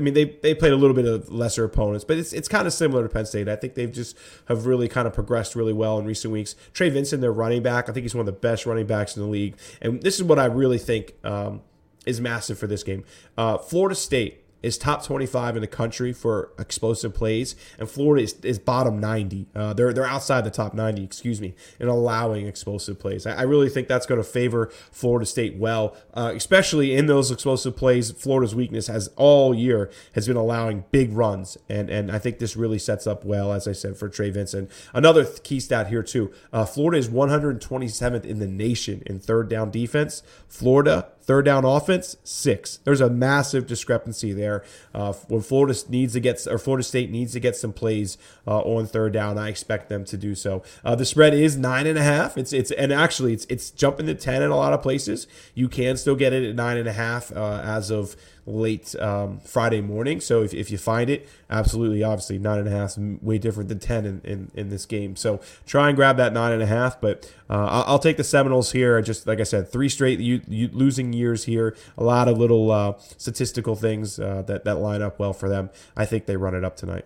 I 0.00 0.02
mean, 0.02 0.14
they 0.14 0.24
they 0.24 0.54
played 0.54 0.72
a 0.72 0.76
little 0.76 0.96
bit 0.96 1.04
of 1.04 1.30
lesser 1.30 1.62
opponents, 1.62 2.06
but 2.06 2.16
it's 2.16 2.32
it's 2.32 2.48
kind 2.48 2.66
of 2.66 2.72
similar 2.72 3.02
to 3.02 3.08
Penn 3.10 3.26
State. 3.26 3.50
I 3.50 3.56
think 3.56 3.74
they've 3.74 3.92
just 3.92 4.16
have 4.48 4.64
really 4.64 4.88
kind 4.88 5.06
of 5.06 5.12
progressed 5.12 5.54
really 5.54 5.74
well 5.74 5.98
in 5.98 6.06
recent 6.06 6.32
weeks. 6.32 6.56
Trey 6.72 6.88
Benson, 6.88 7.20
their 7.20 7.32
running 7.32 7.62
back, 7.62 7.90
I 7.90 7.92
think 7.92 8.04
he's 8.04 8.14
one 8.14 8.20
of 8.20 8.26
the 8.26 8.32
best 8.32 8.64
running 8.64 8.86
backs 8.86 9.14
in 9.14 9.22
the 9.22 9.28
league, 9.28 9.58
and 9.82 10.02
this 10.02 10.16
is 10.16 10.22
what 10.22 10.38
I 10.38 10.46
really 10.46 10.78
think 10.78 11.12
um, 11.22 11.60
is 12.06 12.18
massive 12.18 12.58
for 12.58 12.66
this 12.66 12.82
game. 12.82 13.04
Uh, 13.36 13.58
Florida 13.58 13.94
State 13.94 14.42
is 14.62 14.78
top 14.78 15.04
25 15.04 15.56
in 15.56 15.62
the 15.62 15.66
country 15.66 16.12
for 16.12 16.52
explosive 16.58 17.14
plays, 17.14 17.56
and 17.78 17.88
Florida 17.88 18.24
is, 18.24 18.34
is 18.42 18.58
bottom 18.58 19.00
90. 19.00 19.46
Uh, 19.54 19.72
they're 19.72 19.92
they're 19.92 20.06
outside 20.06 20.44
the 20.44 20.50
top 20.50 20.74
90, 20.74 21.02
excuse 21.02 21.40
me, 21.40 21.54
in 21.78 21.88
allowing 21.88 22.46
explosive 22.46 22.98
plays. 22.98 23.26
I, 23.26 23.36
I 23.36 23.42
really 23.42 23.68
think 23.68 23.88
that's 23.88 24.06
going 24.06 24.20
to 24.20 24.28
favor 24.28 24.70
Florida 24.90 25.26
State 25.26 25.56
well, 25.56 25.96
uh, 26.14 26.32
especially 26.34 26.94
in 26.94 27.06
those 27.06 27.30
explosive 27.30 27.76
plays. 27.76 28.10
Florida's 28.10 28.54
weakness 28.54 28.86
has 28.86 29.08
all 29.16 29.54
year 29.54 29.90
has 30.14 30.26
been 30.26 30.36
allowing 30.36 30.84
big 30.90 31.12
runs, 31.12 31.56
and 31.68 31.90
and 31.90 32.10
I 32.10 32.18
think 32.18 32.38
this 32.38 32.56
really 32.56 32.78
sets 32.78 33.06
up 33.06 33.24
well, 33.24 33.52
as 33.52 33.66
I 33.66 33.72
said, 33.72 33.96
for 33.96 34.08
Trey 34.08 34.30
Benson. 34.30 34.68
Another 34.92 35.24
key 35.24 35.60
stat 35.60 35.88
here 35.88 36.02
too: 36.02 36.32
uh, 36.52 36.64
Florida 36.64 36.98
is 36.98 37.08
127th 37.08 38.24
in 38.24 38.38
the 38.38 38.46
nation 38.46 39.02
in 39.06 39.18
third 39.18 39.48
down 39.48 39.70
defense. 39.70 40.22
Florida 40.48 41.08
Third 41.22 41.44
down 41.44 41.64
offense, 41.64 42.16
six. 42.24 42.78
There's 42.84 43.00
a 43.00 43.10
massive 43.10 43.66
discrepancy 43.66 44.32
there. 44.32 44.64
Uh, 44.94 45.12
when 45.28 45.42
Florida 45.42 45.78
needs 45.88 46.14
to 46.14 46.20
get, 46.20 46.46
or 46.46 46.58
Florida 46.58 46.82
State 46.82 47.10
needs 47.10 47.32
to 47.34 47.40
get 47.40 47.56
some 47.56 47.72
plays 47.72 48.18
uh, 48.46 48.60
on 48.60 48.86
third 48.86 49.12
down, 49.12 49.38
I 49.38 49.48
expect 49.48 49.88
them 49.88 50.04
to 50.06 50.16
do 50.16 50.34
so. 50.34 50.62
Uh, 50.84 50.94
the 50.94 51.04
spread 51.04 51.34
is 51.34 51.56
nine 51.56 51.86
and 51.86 51.98
a 51.98 52.02
half. 52.02 52.38
It's 52.38 52.52
it's 52.52 52.70
and 52.70 52.92
actually 52.92 53.34
it's 53.34 53.44
it's 53.46 53.70
jumping 53.70 54.06
to 54.06 54.14
ten 54.14 54.42
in 54.42 54.50
a 54.50 54.56
lot 54.56 54.72
of 54.72 54.82
places. 54.82 55.26
You 55.54 55.68
can 55.68 55.96
still 55.96 56.16
get 56.16 56.32
it 56.32 56.48
at 56.48 56.54
nine 56.54 56.76
and 56.76 56.88
a 56.88 56.92
half 56.92 57.30
uh, 57.36 57.60
as 57.62 57.90
of 57.90 58.16
late 58.50 58.94
um, 58.96 59.40
Friday 59.40 59.80
morning. 59.80 60.20
So 60.20 60.42
if, 60.42 60.52
if 60.52 60.70
you 60.70 60.78
find 60.78 61.08
it, 61.08 61.28
absolutely, 61.48 62.02
obviously, 62.02 62.38
nine 62.38 62.58
and 62.58 62.68
a 62.68 62.70
half 62.70 62.90
is 62.90 62.98
way 63.22 63.38
different 63.38 63.68
than 63.68 63.78
10 63.78 64.04
in, 64.04 64.20
in, 64.24 64.50
in 64.54 64.68
this 64.70 64.86
game. 64.86 65.16
So 65.16 65.40
try 65.66 65.88
and 65.88 65.96
grab 65.96 66.16
that 66.18 66.32
nine 66.32 66.52
and 66.52 66.62
a 66.62 66.66
half. 66.66 67.00
But 67.00 67.32
uh, 67.48 67.66
I'll, 67.66 67.84
I'll, 67.86 67.98
take 67.98 68.16
the 68.16 68.24
Seminoles 68.24 68.72
here. 68.72 69.00
Just 69.02 69.26
like 69.26 69.40
I 69.40 69.44
said, 69.44 69.70
three 69.70 69.88
straight 69.88 70.20
u- 70.20 70.42
u- 70.48 70.70
losing 70.72 71.12
years 71.12 71.44
here. 71.44 71.76
A 71.96 72.04
lot 72.04 72.28
of 72.28 72.38
little 72.38 72.70
uh, 72.70 72.94
statistical 73.16 73.76
things 73.76 74.18
uh, 74.18 74.42
that, 74.46 74.64
that 74.64 74.76
line 74.76 75.02
up 75.02 75.18
well 75.18 75.32
for 75.32 75.48
them. 75.48 75.70
I 75.96 76.06
think 76.06 76.26
they 76.26 76.36
run 76.36 76.54
it 76.54 76.64
up 76.64 76.76
tonight. 76.76 77.04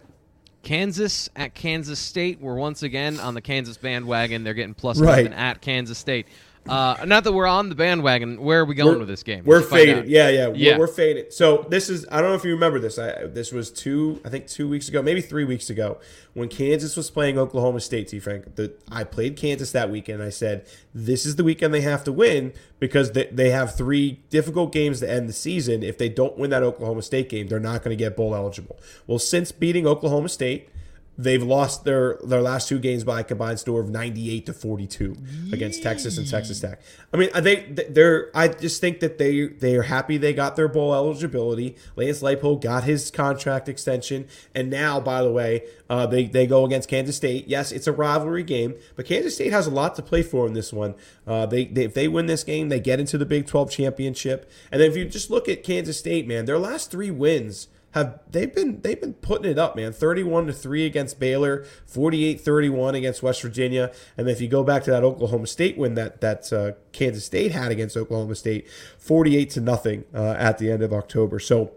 Kansas 0.65 1.29
at 1.37 1.55
Kansas 1.55 2.01
State. 2.01 2.41
We're 2.41 2.57
once 2.57 2.83
again 2.83 3.21
on 3.21 3.35
the 3.35 3.41
Kansas 3.41 3.77
bandwagon. 3.77 4.43
They're 4.43 4.55
getting 4.55 4.75
plus 4.75 4.99
right. 4.99 5.31
at 5.31 5.61
Kansas 5.61 5.99
State. 5.99 6.27
Uh, 6.69 7.05
not 7.05 7.25
that 7.25 7.33
we're 7.33 7.47
on 7.47 7.69
the 7.69 7.75
bandwagon. 7.75 8.41
Where 8.41 8.61
are 8.61 8.65
we 8.65 8.75
going 8.75 8.95
we're, 8.95 8.99
with 9.01 9.09
this 9.09 9.23
game? 9.23 9.45
We're 9.45 9.61
faded. 9.61 10.09
Yeah, 10.09 10.31
yeah, 10.31 10.49
yeah. 10.55 10.73
We're, 10.75 10.81
we're, 10.81 10.87
faded. 10.87 11.33
So 11.33 11.67
this 11.69 11.91
is. 11.91 12.07
I 12.11 12.21
don't 12.21 12.31
know 12.31 12.37
if 12.37 12.45
you 12.45 12.53
remember 12.53 12.79
this. 12.79 12.99
I, 12.99 13.27
this 13.27 13.53
was 13.53 13.71
two. 13.71 14.21
I 14.25 14.31
think 14.31 14.47
two 14.47 14.69
weeks 14.69 14.89
ago, 14.89 15.03
maybe 15.03 15.21
three 15.21 15.45
weeks 15.45 15.69
ago, 15.69 15.99
when 16.33 16.49
Kansas 16.49 16.97
was 16.97 17.11
playing 17.11 17.39
Oklahoma 17.39 17.81
State. 17.81 18.09
T. 18.09 18.19
Frank, 18.19 18.57
the, 18.57 18.73
I 18.91 19.05
played 19.05 19.37
Kansas 19.37 19.73
that 19.73 19.91
weekend. 19.91 20.23
I 20.23 20.31
said 20.31 20.67
this 20.95 21.27
is 21.27 21.37
the 21.37 21.45
weekend 21.45 21.75
they 21.75 21.83
have 21.83 22.03
to 22.05 22.13
win 22.13 22.55
because 22.79 23.13
they, 23.13 23.27
they 23.27 23.51
have 23.51 23.77
three 23.77 24.21
difficult 24.31 24.73
games 24.73 25.01
to 25.01 25.11
end 25.11 25.29
the 25.29 25.35
season. 25.35 25.83
If 25.83 25.99
they 25.99 26.09
don't 26.09 26.39
win 26.39 26.49
that 26.51 26.63
Oklahoma 26.63 27.03
State 27.03 27.29
game, 27.29 27.49
they're 27.49 27.61
not 27.61 27.83
going 27.83 27.97
to 27.97 28.03
get 28.03 28.17
bowl 28.17 28.35
eligible. 28.35 28.79
Well, 29.07 29.19
since 29.19 29.53
beating 29.53 29.87
Oklahoma 29.87 30.31
State 30.31 30.71
They've 31.17 31.43
lost 31.43 31.85
their 31.85 32.19
their 32.25 32.43
last 32.43 32.69
two 32.69 32.79
games 32.79 33.05
by 33.05 33.21
a 33.21 33.25
combined 33.25 33.61
score 33.61 33.81
of 33.81 33.89
98 33.89 34.47
to 34.47 34.53
42 34.53 35.17
against 35.53 35.83
Texas 35.83 36.19
and 36.19 36.29
Texas 36.29 36.61
Tech. 36.61 36.81
I 37.13 37.17
mean, 37.17 37.31
they 37.37 37.67
they're 37.89 38.31
I 38.35 38.49
just 38.49 38.81
think 38.81 38.99
that 39.01 39.19
they 39.19 39.47
they 39.47 39.77
are 39.77 39.83
happy 39.83 40.17
they 40.17 40.33
got 40.33 40.57
their 40.57 40.67
bowl 40.67 40.93
eligibility. 40.93 41.77
Lance 41.95 42.21
Leipold 42.21 42.63
got 42.63 42.85
his 42.85 43.13
contract 43.13 43.69
extension, 43.69 44.27
and 44.55 44.71
now, 44.71 44.99
by 44.99 45.23
the 45.23 45.31
way, 45.31 45.63
uh, 45.89 46.07
they 46.07 46.27
they 46.27 46.47
go 46.47 46.65
against 46.65 46.89
Kansas 46.89 47.17
State. 47.17 47.47
Yes, 47.47 47.71
it's 47.71 47.87
a 47.87 47.93
rivalry 47.93 48.43
game, 48.43 48.75
but 48.97 49.07
Kansas 49.07 49.37
State 49.37 49.53
has 49.53 49.69
a 49.69 49.71
lot 49.71 49.95
to 49.95 50.03
play 50.03 50.23
for 50.23 50.47
in 50.47 50.55
this 50.55 50.73
one. 50.73 50.95
Uh, 51.27 51.47
they, 51.47 51.67
they 51.67 51.85
if 51.85 51.95
they 51.95 52.09
win 52.09 52.27
this 52.27 52.43
game, 52.43 52.71
they 52.71 52.81
get 52.81 52.99
into 52.99 53.19
the 53.19 53.27
Big 53.27 53.47
12 53.47 53.71
championship. 53.71 54.51
And 54.73 54.81
then 54.81 54.91
if 54.91 54.97
you 54.97 55.05
just 55.05 55.31
look 55.31 55.49
at 55.49 55.63
Kansas 55.63 55.99
State, 55.99 56.27
man, 56.27 56.45
their 56.45 56.59
last 56.59 56.91
three 56.91 57.11
wins 57.11 57.69
have 57.95 58.19
they've 58.29 58.53
been 58.53 58.81
they've 58.81 59.01
been 59.01 59.15
putting 59.15 59.49
it 59.49 59.57
up, 59.57 59.77
man. 59.77 59.93
31 59.93 60.49
to 60.49 60.53
3 60.53 60.85
against 60.85 61.21
Baylor, 61.21 61.65
48-31 61.89 62.97
against 62.97 63.23
West 63.23 63.41
Virginia. 63.41 63.93
And 64.17 64.29
if 64.29 64.41
you 64.41 64.49
go 64.49 64.65
back 64.65 64.83
to 64.85 64.91
that 64.91 65.05
Oklahoma 65.05 65.47
State 65.47 65.79
win 65.79 65.95
that 65.95 66.21
that 66.21 66.53
uh, 66.53 66.73
Kansas 66.91 67.25
State 67.25 67.53
had 67.53 67.71
against 67.71 67.97
Oklahoma 67.97 68.35
State, 68.35 68.69
48 68.99 69.49
to 69.51 69.61
nothing 69.61 70.05
uh, 70.13 70.35
at 70.37 70.59
the 70.59 70.73
end 70.73 70.83
of 70.83 70.93
October. 70.93 71.39
So 71.39 71.73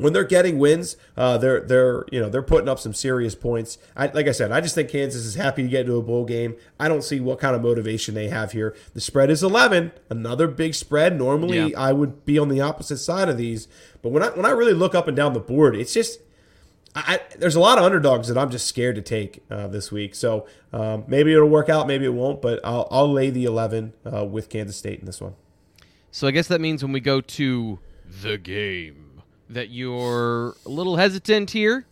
when 0.00 0.12
they're 0.12 0.24
getting 0.24 0.58
wins, 0.58 0.96
uh, 1.16 1.38
they're 1.38 1.60
they're 1.60 2.04
you 2.10 2.20
know 2.20 2.28
they're 2.28 2.42
putting 2.42 2.68
up 2.68 2.78
some 2.78 2.94
serious 2.94 3.34
points. 3.34 3.78
I, 3.96 4.06
like 4.08 4.26
I 4.26 4.32
said, 4.32 4.50
I 4.52 4.60
just 4.60 4.74
think 4.74 4.88
Kansas 4.90 5.24
is 5.24 5.34
happy 5.34 5.62
to 5.62 5.68
get 5.68 5.82
into 5.82 5.96
a 5.96 6.02
bowl 6.02 6.24
game. 6.24 6.56
I 6.78 6.88
don't 6.88 7.04
see 7.04 7.20
what 7.20 7.38
kind 7.38 7.54
of 7.54 7.62
motivation 7.62 8.14
they 8.14 8.28
have 8.28 8.52
here. 8.52 8.74
The 8.94 9.00
spread 9.00 9.30
is 9.30 9.42
eleven, 9.42 9.92
another 10.08 10.48
big 10.48 10.74
spread. 10.74 11.16
Normally, 11.18 11.58
Yeah. 11.70 11.78
I 11.78 11.92
would 11.92 12.24
be 12.24 12.38
on 12.38 12.48
the 12.48 12.60
opposite 12.60 12.98
side 12.98 13.28
of 13.28 13.36
these, 13.38 13.68
but 14.02 14.10
when 14.10 14.22
I 14.22 14.28
when 14.30 14.46
I 14.46 14.50
really 14.50 14.74
look 14.74 14.94
up 14.94 15.06
and 15.08 15.16
down 15.16 15.32
the 15.34 15.40
board, 15.40 15.76
it's 15.76 15.92
just 15.94 16.20
I, 16.94 17.14
I- 17.14 17.36
there's 17.38 17.54
a 17.54 17.60
lot 17.60 17.78
of 17.78 17.84
underdogs 17.84 18.28
that 18.28 18.36
I'm 18.36 18.50
just 18.50 18.66
scared 18.66 18.96
to 18.96 19.02
take 19.02 19.42
uh, 19.50 19.68
this 19.68 19.92
week. 19.92 20.14
So 20.14 20.46
um, 20.72 21.04
maybe 21.06 21.32
it'll 21.32 21.48
work 21.48 21.68
out, 21.68 21.86
maybe 21.86 22.04
it 22.04 22.12
won't. 22.14 22.42
But 22.42 22.60
I'll, 22.64 22.88
I'll 22.90 23.12
lay 23.12 23.30
the 23.30 23.44
11 23.44 23.92
uh, 24.12 24.24
with 24.24 24.48
Kansas 24.48 24.76
State 24.76 24.98
in 25.00 25.06
this 25.06 25.20
one. 25.20 25.34
So 26.10 26.26
I 26.26 26.32
guess 26.32 26.48
that 26.48 26.60
means 26.60 26.82
when 26.82 26.90
we 26.92 26.98
go 27.00 27.20
to 27.20 27.78
the 28.22 28.36
game 28.36 29.09
that 29.50 29.70
you're 29.70 30.54
a 30.64 30.68
little 30.68 30.96
hesitant 30.96 31.50
here. 31.50 31.86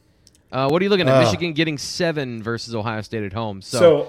Uh, 0.51 0.69
what 0.69 0.81
are 0.81 0.85
you 0.85 0.89
looking 0.89 1.09
at? 1.09 1.15
Uh. 1.15 1.21
Michigan 1.25 1.53
getting 1.53 1.77
seven 1.77 2.43
versus 2.43 2.75
Ohio 2.75 3.03
State 3.03 3.25
at 3.25 3.33
home. 3.33 3.61
So, 3.61 4.09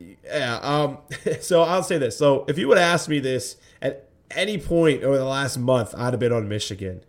So, 0.00 0.06
yeah, 0.24 0.58
um, 0.62 0.98
so 1.40 1.62
I'll 1.62 1.82
say 1.82 1.98
this. 1.98 2.18
So 2.18 2.44
if 2.48 2.58
you 2.58 2.68
would 2.68 2.78
ask 2.78 3.08
me 3.08 3.18
this 3.18 3.56
at 3.80 4.08
any 4.30 4.58
point 4.58 5.02
over 5.02 5.16
the 5.16 5.24
last 5.24 5.56
month, 5.56 5.94
I'd 5.96 6.12
have 6.12 6.20
been 6.20 6.32
on 6.32 6.48
Michigan, 6.48 7.02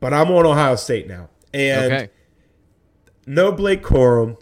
but 0.00 0.12
I'm 0.12 0.30
on 0.30 0.44
Ohio 0.44 0.76
State 0.76 1.06
now, 1.08 1.30
and 1.54 1.92
okay, 1.92 2.10
no 3.26 3.52
Blake 3.52 3.82
Corum, 3.82 4.36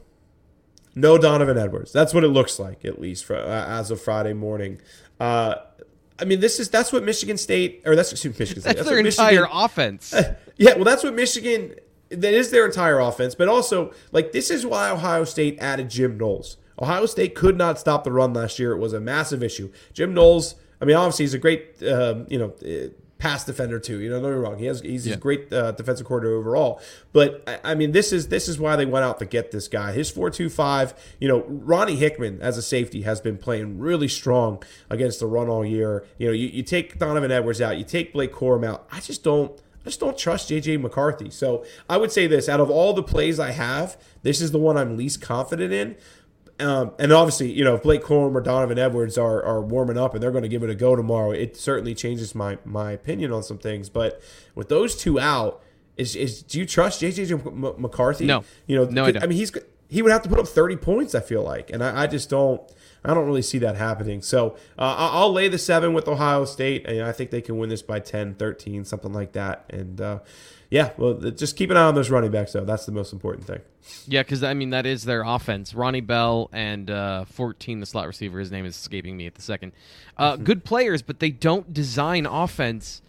no 0.95 1.19
Donovan 1.19 1.59
Edwards. 1.59 1.93
That's 1.93 2.13
what 2.13 2.25
it 2.25 2.29
looks 2.29 2.59
like, 2.59 2.85
at 2.85 3.01
least 3.01 3.25
for, 3.25 3.37
uh, 3.37 3.67
as 3.67 3.91
of 3.91 4.01
Friday 4.01 4.33
morning. 4.33 4.81
Uh, 5.21 5.57
I 6.19 6.25
mean, 6.25 6.41
this 6.41 6.61
is 6.61 6.69
that's 6.71 6.93
what 6.93 7.05
Michigan 7.05 7.37
State, 7.37 7.83
or 7.87 7.97
that's 7.97 8.13
excuse 8.13 8.35
me, 8.35 8.39
Michigan 8.39 8.63
State. 8.63 8.77
that's, 8.77 8.89
their 8.89 8.99
what 8.99 9.07
entire 9.07 9.41
Michigan- 9.43 9.51
offense. 9.53 10.15
yeah, 10.57 10.75
well, 10.75 10.85
that's 10.85 11.03
what 11.03 11.15
Michigan. 11.15 11.75
That 12.11 12.35
is 12.35 12.51
their 12.51 12.67
entire 12.67 12.99
offense, 12.99 13.35
but 13.35 13.49
also 13.49 13.93
like 14.13 14.33
this 14.33 14.51
is 14.51 14.67
why 14.67 14.91
Ohio 14.91 15.25
State 15.25 15.59
added 15.61 15.89
Jim 15.89 16.19
Knowles. 16.19 16.59
Ohio 16.81 17.07
State 17.07 17.35
could 17.35 17.57
not 17.57 17.79
stop 17.79 18.05
the 18.05 18.13
run 18.13 18.35
last 18.35 18.59
year; 18.59 18.73
it 18.73 18.79
was 18.79 18.93
a 18.93 19.01
massive 19.01 19.43
issue. 19.43 19.71
Jim 19.95 20.13
Knowles, 20.13 20.57
I 20.81 20.85
mean, 20.85 20.97
obviously 20.97 21.25
he's 21.25 21.35
a 21.35 21.39
great, 21.39 21.83
um, 21.85 22.27
you 22.29 22.39
know, 22.39 22.53
uh, 22.67 22.89
pass 23.23 23.45
defender 23.45 23.79
too. 23.79 24.01
You 24.01 24.11
know, 24.11 24.21
don't 24.21 24.31
get 24.33 24.37
me 24.39 24.43
wrong; 24.43 24.59
he 24.59 24.65
has 24.67 24.81
he's 24.81 25.07
Yeah. 25.07 25.15
a 25.15 25.17
great 25.17 25.53
uh, 25.53 25.71
defensive 25.73 26.05
coordinator 26.07 26.37
overall. 26.37 26.81
But 27.13 27.45
I, 27.47 27.73
I 27.73 27.75
mean, 27.77 27.93
this 27.93 28.13
is 28.13 28.29
this 28.29 28.49
is 28.49 28.59
why 28.59 28.75
they 28.75 28.85
went 28.85 29.05
out 29.05 29.21
to 29.21 29.25
get 29.27 29.53
this 29.53 29.69
guy. 29.69 29.93
His 29.93 30.11
four 30.11 30.29
two 30.29 30.49
five. 30.51 30.93
You 31.21 31.29
know, 31.29 31.45
Ronnie 31.47 31.95
Hickman 31.97 32.41
as 32.43 32.59
a 32.59 32.63
safety 32.63 33.03
has 33.03 33.21
been 33.21 33.39
playing 33.39 33.79
really 33.79 34.09
strong 34.09 34.61
against 34.91 35.21
the 35.21 35.27
run 35.27 35.49
all 35.49 35.65
year. 35.65 36.05
You 36.19 36.27
know, 36.27 36.33
you, 36.33 36.49
you 36.49 36.63
take 36.65 36.99
Donovan 36.99 37.31
Edwards 37.31 37.61
out, 37.61 37.79
you 37.79 37.85
take 37.85 38.13
Blake 38.13 38.33
Corum 38.33 38.67
out. 38.67 38.87
I 38.91 38.99
just 39.01 39.23
don't. 39.23 39.53
I 39.85 39.87
just 39.87 39.99
don't 39.99 40.17
trust 40.17 40.49
JJ 40.51 40.81
McCarthy. 40.81 41.29
So 41.31 41.65
I 41.89 41.97
would 41.97 42.13
say 42.13 42.27
this: 42.27 42.49
out 42.49 42.61
of 42.61 42.71
all 42.71 42.93
the 42.93 43.03
plays 43.03 43.41
I 43.41 43.51
have, 43.53 43.97
this 44.23 44.41
is 44.41 44.51
the 44.53 44.59
one 44.59 44.77
I'm 44.77 44.97
least 44.97 45.21
confident 45.21 45.73
in. 45.73 45.97
Um, 46.63 46.93
and 46.99 47.13
obviously, 47.13 47.51
you 47.53 47.65
know, 47.65 47.75
if 47.75 47.83
Blake 47.83 48.03
Corum 48.03 48.35
or 48.35 48.41
Donovan 48.41 48.79
Edwards 48.79 49.19
are, 49.19 49.43
are 49.43 49.61
warming 49.61 49.99
up 49.99 50.15
and 50.15 50.23
they're 50.23 50.31
going 50.31 50.43
to 50.43 50.49
give 50.49 50.63
it 50.63 50.71
a 50.71 50.75
go 50.75 50.97
tomorrow, 50.97 51.31
it 51.31 51.57
certainly 51.57 51.95
changes 51.95 52.35
my 52.35 52.59
my 52.65 52.93
opinion 52.93 53.33
on 53.33 53.43
some 53.43 53.59
things. 53.59 53.89
But 53.89 54.21
with 54.55 54.69
those 54.69 54.97
two 54.97 55.19
out, 55.19 55.63
is, 55.97 56.17
is 56.17 56.43
do 56.43 56.59
you 56.59 56.67
trust 56.67 57.03
JJ 57.03 57.79
McCarthy? 57.79 58.27
No. 58.27 58.45
you 58.67 58.77
know, 58.77 58.85
No, 58.85 59.05
I 59.05 59.13
don't. 59.13 59.23
I 59.23 59.27
mean, 59.27 59.39
he's 59.39 59.53
he 59.89 60.01
would 60.01 60.11
have 60.11 60.23
to 60.23 60.29
put 60.29 60.39
up 60.39 60.49
30 60.49 60.77
points. 60.77 61.15
I 61.15 61.21
feel 61.21 61.43
like, 61.43 61.71
and 61.71 61.85
I, 61.85 62.05
I 62.05 62.07
just 62.07 62.31
don't. 62.31 62.63
I 63.05 63.15
don't 63.15 63.27
really 63.27 63.43
see 63.43 63.59
that 63.59 63.77
happening. 63.77 64.23
So 64.23 64.53
uh, 64.79 64.95
I'll 64.97 65.33
lay 65.33 65.49
the 65.49 65.59
seven 65.59 65.93
with 65.93 66.07
Ohio 66.07 66.45
State, 66.45 66.87
and 66.87 67.03
I 67.03 67.11
think 67.11 67.31
they 67.31 67.41
can 67.41 67.59
win 67.59 67.69
this 67.69 67.83
by 67.83 67.99
10, 67.99 68.35
13, 68.35 68.85
something 68.85 69.13
like 69.13 69.33
that. 69.33 69.65
And 69.69 70.01
uh, 70.01 70.21
yeah, 70.73 70.93
well, 70.97 71.13
just 71.13 71.55
keep 71.57 71.71
an 71.71 71.77
eye 71.77 71.83
on 71.83 71.95
those 71.95 72.09
running 72.09 72.31
backs, 72.31 72.53
though. 72.55 72.65
That's 72.65 72.87
the 72.87 72.93
most 72.93 73.13
important 73.13 73.47
thing. 73.47 73.61
yeah, 74.07 74.23
because 74.23 74.43
I 74.43 74.55
mean 74.55 74.71
that 74.71 74.87
is 74.87 75.05
their 75.05 75.23
offense. 75.23 75.75
Ronnie 75.75 76.01
Bell 76.01 76.49
and 76.51 76.91
uh, 76.91 77.27
14, 77.27 77.81
the 77.81 77.85
slot 77.87 78.07
receiver. 78.07 78.39
His 78.41 78.51
name 78.51 78.65
is 78.65 78.75
escaping 78.75 79.17
me 79.17 79.27
at 79.27 79.35
the 79.35 79.43
second. 79.43 79.73
Uh, 80.17 80.33
Mm-hmm. 80.33 80.45
good 80.51 80.65
players, 80.65 81.03
but 81.03 81.21
they 81.21 81.31
don't 81.31 81.75
design 81.75 82.25
offense 82.25 83.03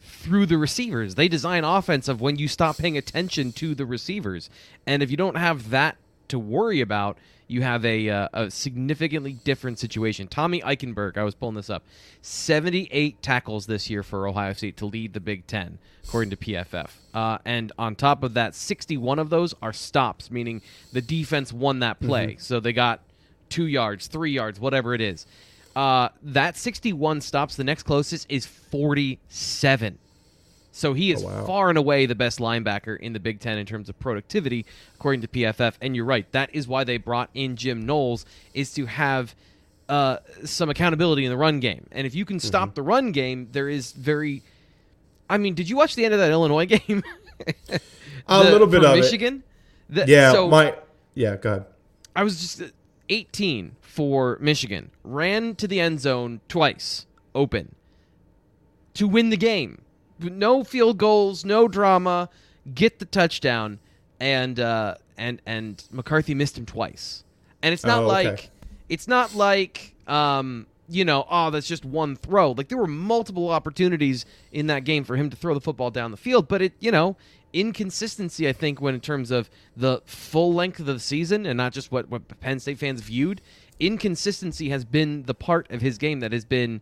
through 0.00 0.46
the 0.46 0.56
receivers. 0.56 1.16
They 1.16 1.26
design 1.26 1.64
offense 1.64 2.06
of 2.06 2.20
when 2.20 2.36
you 2.36 2.46
stop 2.46 2.78
paying 2.78 2.96
attention 2.96 3.52
to 3.54 3.74
the 3.74 3.84
receivers. 3.86 4.48
And 4.86 5.02
if 5.02 5.10
you 5.10 5.16
don't 5.16 5.36
have 5.36 5.70
that 5.70 5.96
to 6.28 6.38
worry 6.38 6.80
about, 6.80 7.18
you 7.50 7.62
have 7.62 7.84
a, 7.84 8.08
uh, 8.08 8.28
a 8.32 8.50
significantly 8.50 9.32
different 9.32 9.78
situation. 9.78 10.28
Tommy 10.28 10.60
Eichenberg, 10.60 11.18
I 11.18 11.24
was 11.24 11.34
pulling 11.34 11.56
this 11.56 11.68
up, 11.68 11.82
78 12.22 13.20
tackles 13.22 13.66
this 13.66 13.90
year 13.90 14.04
for 14.04 14.28
Ohio 14.28 14.52
State 14.52 14.76
to 14.76 14.86
lead 14.86 15.14
the 15.14 15.20
Big 15.20 15.46
Ten, 15.48 15.78
according 16.04 16.30
to 16.30 16.36
PFF. 16.36 16.90
Uh, 17.12 17.38
and 17.44 17.72
on 17.76 17.96
top 17.96 18.22
of 18.22 18.34
that, 18.34 18.54
61 18.54 19.18
of 19.18 19.30
those 19.30 19.52
are 19.60 19.72
stops, 19.72 20.30
meaning 20.30 20.62
the 20.92 21.02
defense 21.02 21.52
won 21.52 21.80
that 21.80 21.98
play. 21.98 22.36
So 22.38 22.60
they 22.60 22.72
got 22.72 23.00
two 23.48 23.66
yards, 23.66 24.06
three 24.06 24.30
yards, 24.30 24.60
whatever 24.60 24.94
it 24.94 25.00
is. 25.00 25.26
Uh, 25.74 26.10
that 26.22 26.56
61 26.56 27.20
stops. 27.20 27.56
The 27.56 27.64
next 27.64 27.82
closest 27.82 28.26
is 28.30 28.46
47. 28.46 29.98
So 30.72 30.92
he 30.92 31.10
is 31.10 31.24
wow. 31.24 31.44
far 31.44 31.68
and 31.68 31.76
away 31.76 32.06
the 32.06 32.14
best 32.14 32.38
linebacker 32.38 32.98
in 32.98 33.12
the 33.12 33.20
Big 33.20 33.40
Ten 33.40 33.58
in 33.58 33.66
terms 33.66 33.88
of 33.88 33.98
productivity, 33.98 34.66
according 34.94 35.20
to 35.22 35.28
PFF. 35.28 35.74
And 35.80 35.96
you're 35.96 36.04
right, 36.04 36.30
that 36.32 36.54
is 36.54 36.68
why 36.68 36.84
they 36.84 36.96
brought 36.96 37.30
in 37.34 37.56
Jim 37.56 37.84
Knowles 37.84 38.24
is 38.54 38.72
to 38.74 38.86
have 38.86 39.34
uh, 39.88 40.18
some 40.44 40.70
accountability 40.70 41.24
in 41.24 41.30
the 41.30 41.36
run 41.36 41.58
game. 41.58 41.86
And 41.90 42.06
if 42.06 42.14
you 42.14 42.24
can 42.24 42.38
stop 42.38 42.74
the 42.74 42.82
run 42.82 43.12
game, 43.12 43.48
there 43.52 43.68
is 43.68 43.92
very. 43.92 44.42
I 45.28 45.38
mean, 45.38 45.54
did 45.54 45.68
you 45.68 45.76
watch 45.76 45.96
the 45.96 46.04
end 46.04 46.14
of 46.14 46.20
that 46.20 46.30
Illinois 46.30 46.66
game? 46.86 47.02
A 48.28 48.44
little 48.44 48.66
bit 48.66 48.84
of. 48.84 48.96
Michigan. 48.96 49.42
The- 49.88 50.06
Yeah, 50.06 50.32
so 50.32 50.48
my 50.48 50.76
yeah. 51.14 51.36
Go 51.36 51.50
ahead. 51.50 51.66
I 52.14 52.22
was 52.22 52.40
just 52.40 52.62
uh, 52.62 52.66
18 53.08 53.76
for 53.80 54.38
Michigan. 54.40 54.90
Ran 55.02 55.56
to 55.56 55.66
the 55.66 55.80
end 55.80 56.00
zone 56.00 56.40
twice, 56.48 57.06
open, 57.34 57.74
to 58.94 59.08
win 59.08 59.30
the 59.30 59.36
game. 59.36 59.82
No 60.20 60.64
field 60.64 60.98
goals, 60.98 61.44
no 61.44 61.68
drama. 61.68 62.28
Get 62.74 62.98
the 62.98 63.04
touchdown, 63.06 63.78
and 64.20 64.60
uh, 64.60 64.94
and 65.16 65.40
and 65.46 65.82
McCarthy 65.90 66.34
missed 66.34 66.58
him 66.58 66.66
twice. 66.66 67.24
And 67.62 67.72
it's 67.72 67.84
not 67.84 68.02
Oh, 68.02 68.10
okay. 68.10 68.28
like 68.30 68.50
it's 68.88 69.08
not 69.08 69.34
like 69.34 69.94
um, 70.06 70.66
you 70.88 71.04
know, 71.04 71.26
oh, 71.30 71.50
that's 71.50 71.66
just 71.68 71.84
one 71.84 72.16
throw. 72.16 72.52
Like 72.52 72.68
there 72.68 72.78
were 72.78 72.86
multiple 72.86 73.48
opportunities 73.50 74.26
in 74.52 74.66
that 74.66 74.84
game 74.84 75.04
for 75.04 75.16
him 75.16 75.30
to 75.30 75.36
throw 75.36 75.54
the 75.54 75.60
football 75.60 75.90
down 75.90 76.10
the 76.10 76.16
field, 76.16 76.48
but 76.48 76.60
it, 76.60 76.72
you 76.80 76.90
know, 76.90 77.16
inconsistency. 77.52 78.48
I 78.48 78.52
think 78.52 78.80
when 78.80 78.94
in 78.94 79.00
terms 79.00 79.30
of 79.30 79.48
the 79.76 80.02
full 80.04 80.52
length 80.52 80.80
of 80.80 80.86
the 80.86 80.98
season 80.98 81.46
and 81.46 81.56
not 81.56 81.72
just 81.72 81.92
what 81.92 82.08
what 82.10 82.40
Penn 82.40 82.58
State 82.60 82.78
fans 82.78 83.00
viewed, 83.00 83.40
inconsistency 83.78 84.68
has 84.70 84.84
been 84.84 85.22
the 85.24 85.34
part 85.34 85.70
of 85.70 85.80
his 85.80 85.96
game 85.98 86.20
that 86.20 86.32
has 86.32 86.44
been 86.44 86.80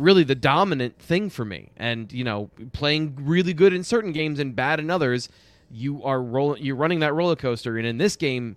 really 0.00 0.24
the 0.24 0.34
dominant 0.34 0.98
thing 0.98 1.30
for 1.30 1.44
me. 1.44 1.70
And 1.76 2.12
you 2.12 2.24
know, 2.24 2.50
playing 2.72 3.16
really 3.20 3.52
good 3.52 3.72
in 3.72 3.84
certain 3.84 4.12
games 4.12 4.38
and 4.38 4.56
bad 4.56 4.80
in 4.80 4.90
others, 4.90 5.28
you 5.70 6.02
are 6.02 6.22
rolling, 6.22 6.62
you're 6.64 6.76
running 6.76 7.00
that 7.00 7.14
roller 7.14 7.36
coaster. 7.36 7.76
And 7.76 7.86
in 7.86 7.98
this 7.98 8.16
game, 8.16 8.56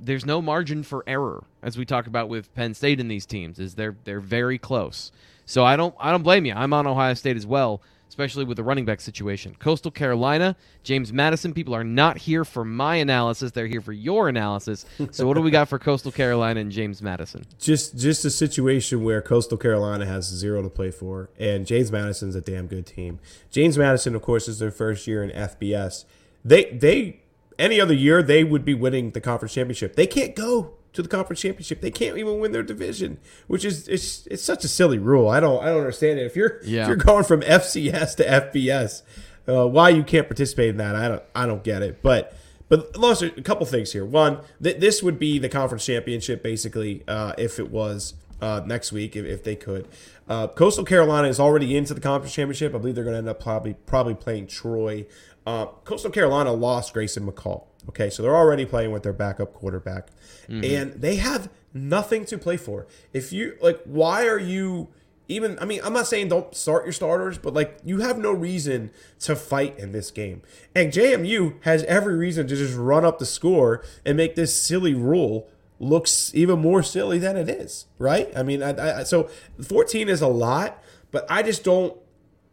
there's 0.00 0.26
no 0.26 0.42
margin 0.42 0.82
for 0.82 1.04
error, 1.06 1.44
as 1.62 1.78
we 1.78 1.84
talk 1.84 2.06
about 2.06 2.28
with 2.28 2.52
Penn 2.54 2.74
State 2.74 2.98
in 2.98 3.08
these 3.08 3.26
teams. 3.26 3.58
Is 3.58 3.74
they're 3.74 3.96
they're 4.04 4.20
very 4.20 4.58
close. 4.58 5.12
So 5.46 5.64
I 5.64 5.76
don't 5.76 5.94
I 6.00 6.10
don't 6.10 6.22
blame 6.22 6.46
you. 6.46 6.54
I'm 6.54 6.72
on 6.72 6.86
Ohio 6.86 7.14
State 7.14 7.36
as 7.36 7.46
well, 7.46 7.80
especially 8.14 8.44
with 8.44 8.56
the 8.56 8.62
running 8.62 8.84
back 8.84 9.00
situation. 9.00 9.56
Coastal 9.58 9.90
Carolina, 9.90 10.54
James 10.84 11.12
Madison. 11.12 11.52
People 11.52 11.74
are 11.74 11.82
not 11.82 12.16
here 12.16 12.44
for 12.44 12.64
my 12.64 12.94
analysis; 12.94 13.50
they're 13.50 13.66
here 13.66 13.80
for 13.80 13.92
your 13.92 14.28
analysis. 14.28 14.86
So 15.10 15.26
what 15.26 15.34
do 15.34 15.42
we 15.42 15.50
got 15.50 15.68
for 15.68 15.80
Coastal 15.80 16.12
Carolina 16.12 16.60
and 16.60 16.70
James 16.70 17.02
Madison? 17.02 17.44
just 17.58 17.98
just 17.98 18.24
a 18.24 18.30
situation 18.30 19.02
where 19.02 19.20
Coastal 19.20 19.58
Carolina 19.58 20.06
has 20.06 20.28
zero 20.28 20.62
to 20.62 20.70
play 20.70 20.92
for, 20.92 21.28
and 21.40 21.66
James 21.66 21.90
Madison's 21.90 22.36
a 22.36 22.40
damn 22.40 22.68
good 22.68 22.86
team. 22.86 23.18
James 23.50 23.76
Madison, 23.76 24.14
of 24.14 24.22
course, 24.22 24.46
is 24.46 24.60
their 24.60 24.70
first 24.70 25.08
year 25.08 25.24
in 25.24 25.30
FBS. 25.30 26.04
They 26.44 26.66
they 26.66 27.20
any 27.58 27.80
other 27.80 27.94
year 27.94 28.22
they 28.22 28.44
would 28.44 28.64
be 28.64 28.74
winning 28.74 29.10
the 29.10 29.20
conference 29.20 29.54
championship. 29.54 29.96
They 29.96 30.06
can't 30.06 30.36
go 30.36 30.74
to 30.94 31.02
the 31.02 31.08
conference 31.08 31.40
championship. 31.42 31.80
They 31.80 31.90
can't 31.90 32.16
even 32.16 32.38
win 32.38 32.52
their 32.52 32.62
division, 32.62 33.18
which 33.46 33.64
is 33.64 33.86
it's 33.88 34.26
it's 34.28 34.42
such 34.42 34.64
a 34.64 34.68
silly 34.68 34.98
rule. 34.98 35.28
I 35.28 35.40
don't 35.40 35.62
I 35.62 35.66
don't 35.66 35.78
understand 35.78 36.18
it. 36.18 36.24
If 36.26 36.34
you're 36.36 36.60
Yeah. 36.64 36.82
if 36.82 36.88
you're 36.88 36.96
going 36.96 37.24
from 37.24 37.42
FCS 37.42 38.14
to 38.16 38.24
FBS, 38.24 39.02
uh, 39.48 39.68
why 39.68 39.90
you 39.90 40.02
can't 40.02 40.26
participate 40.28 40.70
in 40.70 40.76
that? 40.78 40.94
I 40.96 41.08
don't 41.08 41.22
I 41.34 41.46
don't 41.46 41.62
get 41.62 41.82
it. 41.82 42.00
But 42.02 42.34
but 42.68 42.96
Lost, 42.96 43.22
a 43.22 43.30
couple 43.42 43.66
things 43.66 43.92
here. 43.92 44.04
One, 44.06 44.38
th- 44.62 44.78
this 44.80 45.02
would 45.02 45.18
be 45.18 45.38
the 45.38 45.50
conference 45.50 45.84
championship 45.84 46.42
basically 46.42 47.02
uh, 47.06 47.34
if 47.36 47.58
it 47.58 47.70
was 47.70 48.14
uh, 48.40 48.62
next 48.66 48.90
week, 48.90 49.14
if, 49.16 49.24
if 49.26 49.44
they 49.44 49.54
could. 49.54 49.86
Uh, 50.28 50.48
Coastal 50.48 50.84
Carolina 50.84 51.28
is 51.28 51.38
already 51.38 51.76
into 51.76 51.92
the 51.92 52.00
conference 52.00 52.34
championship. 52.34 52.74
I 52.74 52.78
believe 52.78 52.94
they're 52.94 53.04
going 53.04 53.14
to 53.14 53.18
end 53.18 53.28
up 53.28 53.40
probably 53.42 53.74
probably 53.86 54.14
playing 54.14 54.46
Troy. 54.46 55.04
Uh, 55.46 55.66
Coastal 55.84 56.10
Carolina 56.10 56.52
lost 56.52 56.94
Grayson 56.94 57.26
McCall. 57.30 57.64
Okay, 57.88 58.10
so 58.10 58.22
they're 58.22 58.36
already 58.36 58.64
playing 58.64 58.92
with 58.92 59.02
their 59.02 59.12
backup 59.12 59.54
quarterback, 59.54 60.08
mm-hmm. 60.48 60.64
and 60.64 60.92
they 61.00 61.16
have 61.16 61.50
nothing 61.72 62.24
to 62.26 62.38
play 62.38 62.56
for. 62.56 62.86
If 63.12 63.32
you 63.32 63.56
like, 63.60 63.80
why 63.84 64.26
are 64.26 64.38
you 64.38 64.88
even 65.28 65.58
I 65.58 65.64
mean, 65.64 65.80
I'm 65.82 65.92
not 65.92 66.06
saying 66.06 66.28
don't 66.28 66.54
start 66.54 66.84
your 66.84 66.92
starters, 66.92 67.38
but 67.38 67.54
like 67.54 67.78
you 67.84 68.00
have 68.00 68.18
no 68.18 68.32
reason 68.32 68.90
to 69.20 69.36
fight 69.36 69.78
in 69.78 69.92
this 69.92 70.10
game. 70.10 70.42
And 70.74 70.92
JMU 70.92 71.62
has 71.62 71.82
every 71.84 72.16
reason 72.16 72.46
to 72.48 72.56
just 72.56 72.76
run 72.76 73.04
up 73.04 73.18
the 73.18 73.26
score 73.26 73.82
and 74.04 74.16
make 74.16 74.34
this 74.34 74.54
silly 74.54 74.94
rule 74.94 75.48
looks 75.80 76.34
even 76.34 76.60
more 76.60 76.82
silly 76.82 77.18
than 77.18 77.36
it 77.36 77.48
is, 77.48 77.86
right? 77.98 78.30
I 78.36 78.42
mean, 78.42 78.62
I, 78.62 79.00
I, 79.00 79.02
so 79.02 79.28
14 79.62 80.08
is 80.08 80.22
a 80.22 80.28
lot, 80.28 80.82
but 81.10 81.26
I 81.28 81.42
just 81.42 81.64
don't 81.64 81.96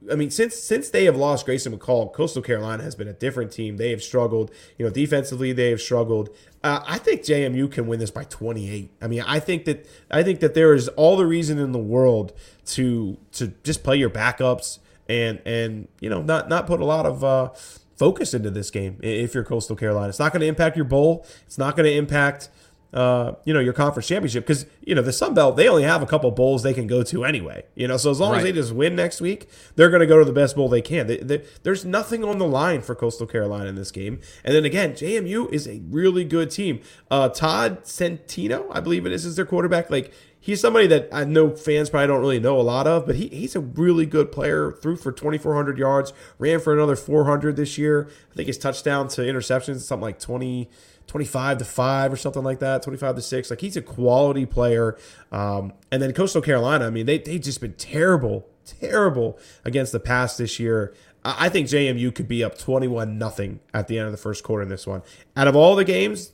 I 0.09 0.15
mean, 0.15 0.31
since 0.31 0.55
since 0.55 0.89
they 0.89 1.05
have 1.05 1.15
lost 1.15 1.45
Grayson 1.45 1.77
McCall, 1.77 2.11
Coastal 2.11 2.41
Carolina 2.41 2.81
has 2.83 2.95
been 2.95 3.07
a 3.07 3.13
different 3.13 3.51
team. 3.51 3.77
They 3.77 3.91
have 3.91 4.01
struggled. 4.01 4.51
You 4.77 4.85
know, 4.85 4.91
defensively 4.91 5.51
they 5.51 5.69
have 5.69 5.81
struggled. 5.81 6.29
Uh, 6.63 6.83
I 6.87 6.97
think 6.97 7.21
JMU 7.21 7.71
can 7.71 7.87
win 7.87 7.99
this 7.99 8.11
by 8.11 8.23
28. 8.23 8.91
I 9.01 9.07
mean, 9.07 9.21
I 9.21 9.39
think 9.39 9.65
that 9.65 9.87
I 10.09 10.23
think 10.23 10.39
that 10.39 10.53
there 10.53 10.73
is 10.73 10.87
all 10.89 11.17
the 11.17 11.25
reason 11.25 11.59
in 11.59 11.71
the 11.71 11.79
world 11.79 12.33
to 12.67 13.17
to 13.33 13.53
just 13.63 13.83
play 13.83 13.97
your 13.97 14.09
backups 14.09 14.79
and 15.07 15.41
and 15.45 15.87
you 15.99 16.09
know 16.09 16.21
not 16.21 16.49
not 16.49 16.65
put 16.65 16.79
a 16.79 16.85
lot 16.85 17.05
of 17.05 17.23
uh, 17.23 17.49
focus 17.97 18.33
into 18.33 18.49
this 18.49 18.71
game 18.71 18.97
if 19.03 19.35
you're 19.35 19.43
Coastal 19.43 19.75
Carolina. 19.75 20.09
It's 20.09 20.19
not 20.19 20.31
going 20.31 20.41
to 20.41 20.47
impact 20.47 20.75
your 20.75 20.85
bowl. 20.85 21.25
It's 21.45 21.57
not 21.59 21.75
going 21.75 21.87
to 21.87 21.95
impact 21.95 22.49
uh, 22.93 23.33
you 23.45 23.53
know, 23.53 23.59
your 23.59 23.73
conference 23.73 24.07
championship 24.07 24.45
because 24.45 24.65
you 24.81 24.93
know 24.93 25.01
the 25.01 25.13
Sun 25.13 25.33
Belt 25.33 25.55
they 25.55 25.67
only 25.67 25.83
have 25.83 26.01
a 26.01 26.05
couple 26.05 26.29
bowls 26.31 26.63
they 26.63 26.73
can 26.73 26.87
go 26.87 27.03
to 27.03 27.23
anyway. 27.23 27.63
You 27.75 27.87
know, 27.87 27.97
so 27.97 28.11
as 28.11 28.19
long 28.19 28.31
right. 28.31 28.39
as 28.39 28.43
they 28.43 28.51
just 28.51 28.73
win 28.73 28.95
next 28.95 29.21
week, 29.21 29.49
they're 29.75 29.89
going 29.89 30.01
to 30.01 30.07
go 30.07 30.19
to 30.19 30.25
the 30.25 30.33
best 30.33 30.55
bowl 30.55 30.67
they 30.67 30.81
can. 30.81 31.07
They, 31.07 31.17
they, 31.17 31.43
there's 31.63 31.85
nothing 31.85 32.23
on 32.23 32.37
the 32.37 32.47
line 32.47 32.81
for 32.81 32.93
Coastal 32.95 33.27
Carolina 33.27 33.69
in 33.69 33.75
this 33.75 33.91
game. 33.91 34.19
And 34.43 34.53
then 34.53 34.65
again, 34.65 34.93
JMU 34.93 35.51
is 35.51 35.67
a 35.67 35.81
really 35.89 36.25
good 36.25 36.51
team. 36.51 36.81
Uh, 37.09 37.29
Todd 37.29 37.83
Centeio, 37.83 38.67
I 38.71 38.81
believe 38.81 39.05
it 39.05 39.13
is, 39.13 39.25
is 39.25 39.35
their 39.35 39.45
quarterback. 39.45 39.89
Like 39.89 40.13
he's 40.41 40.59
somebody 40.59 40.87
that 40.87 41.07
I 41.13 41.23
know 41.23 41.55
fans 41.55 41.89
probably 41.89 42.07
don't 42.07 42.19
really 42.19 42.39
know 42.39 42.59
a 42.59 42.61
lot 42.61 42.87
of, 42.87 43.05
but 43.05 43.15
he, 43.15 43.29
he's 43.29 43.55
a 43.55 43.61
really 43.61 44.05
good 44.05 44.31
player. 44.31 44.73
Threw 44.73 44.97
for 44.97 45.13
2,400 45.13 45.77
yards, 45.77 46.11
ran 46.37 46.59
for 46.59 46.73
another 46.73 46.97
400 46.97 47.55
this 47.55 47.77
year. 47.77 48.09
I 48.31 48.35
think 48.35 48.47
his 48.47 48.57
touchdown 48.57 49.07
to 49.09 49.21
interceptions 49.21 49.79
something 49.81 50.03
like 50.03 50.19
20. 50.19 50.69
25 51.07 51.57
to 51.57 51.65
5 51.65 52.13
or 52.13 52.15
something 52.15 52.43
like 52.43 52.59
that, 52.59 52.83
25 52.83 53.15
to 53.17 53.21
6. 53.21 53.49
Like 53.49 53.59
he's 53.59 53.75
a 53.75 53.81
quality 53.81 54.45
player. 54.45 54.97
Um, 55.29 55.73
and 55.91 56.01
then 56.01 56.13
Coastal 56.13 56.41
Carolina, 56.41 56.87
I 56.87 56.89
mean, 56.89 57.05
they, 57.05 57.17
they've 57.17 57.41
just 57.41 57.59
been 57.59 57.73
terrible, 57.73 58.47
terrible 58.63 59.37
against 59.65 59.91
the 59.91 59.99
pass 59.99 60.37
this 60.37 60.57
year. 60.57 60.93
I 61.25 61.49
think 61.49 61.67
JMU 61.67 62.15
could 62.15 62.29
be 62.29 62.45
up 62.45 62.57
21 62.57 63.17
nothing 63.17 63.59
at 63.73 63.89
the 63.89 63.97
end 63.97 64.05
of 64.05 64.13
the 64.13 64.17
first 64.17 64.45
quarter 64.45 64.63
in 64.63 64.69
this 64.69 64.87
one. 64.87 65.01
Out 65.35 65.49
of 65.49 65.55
all 65.55 65.75
the 65.75 65.83
games, 65.83 66.31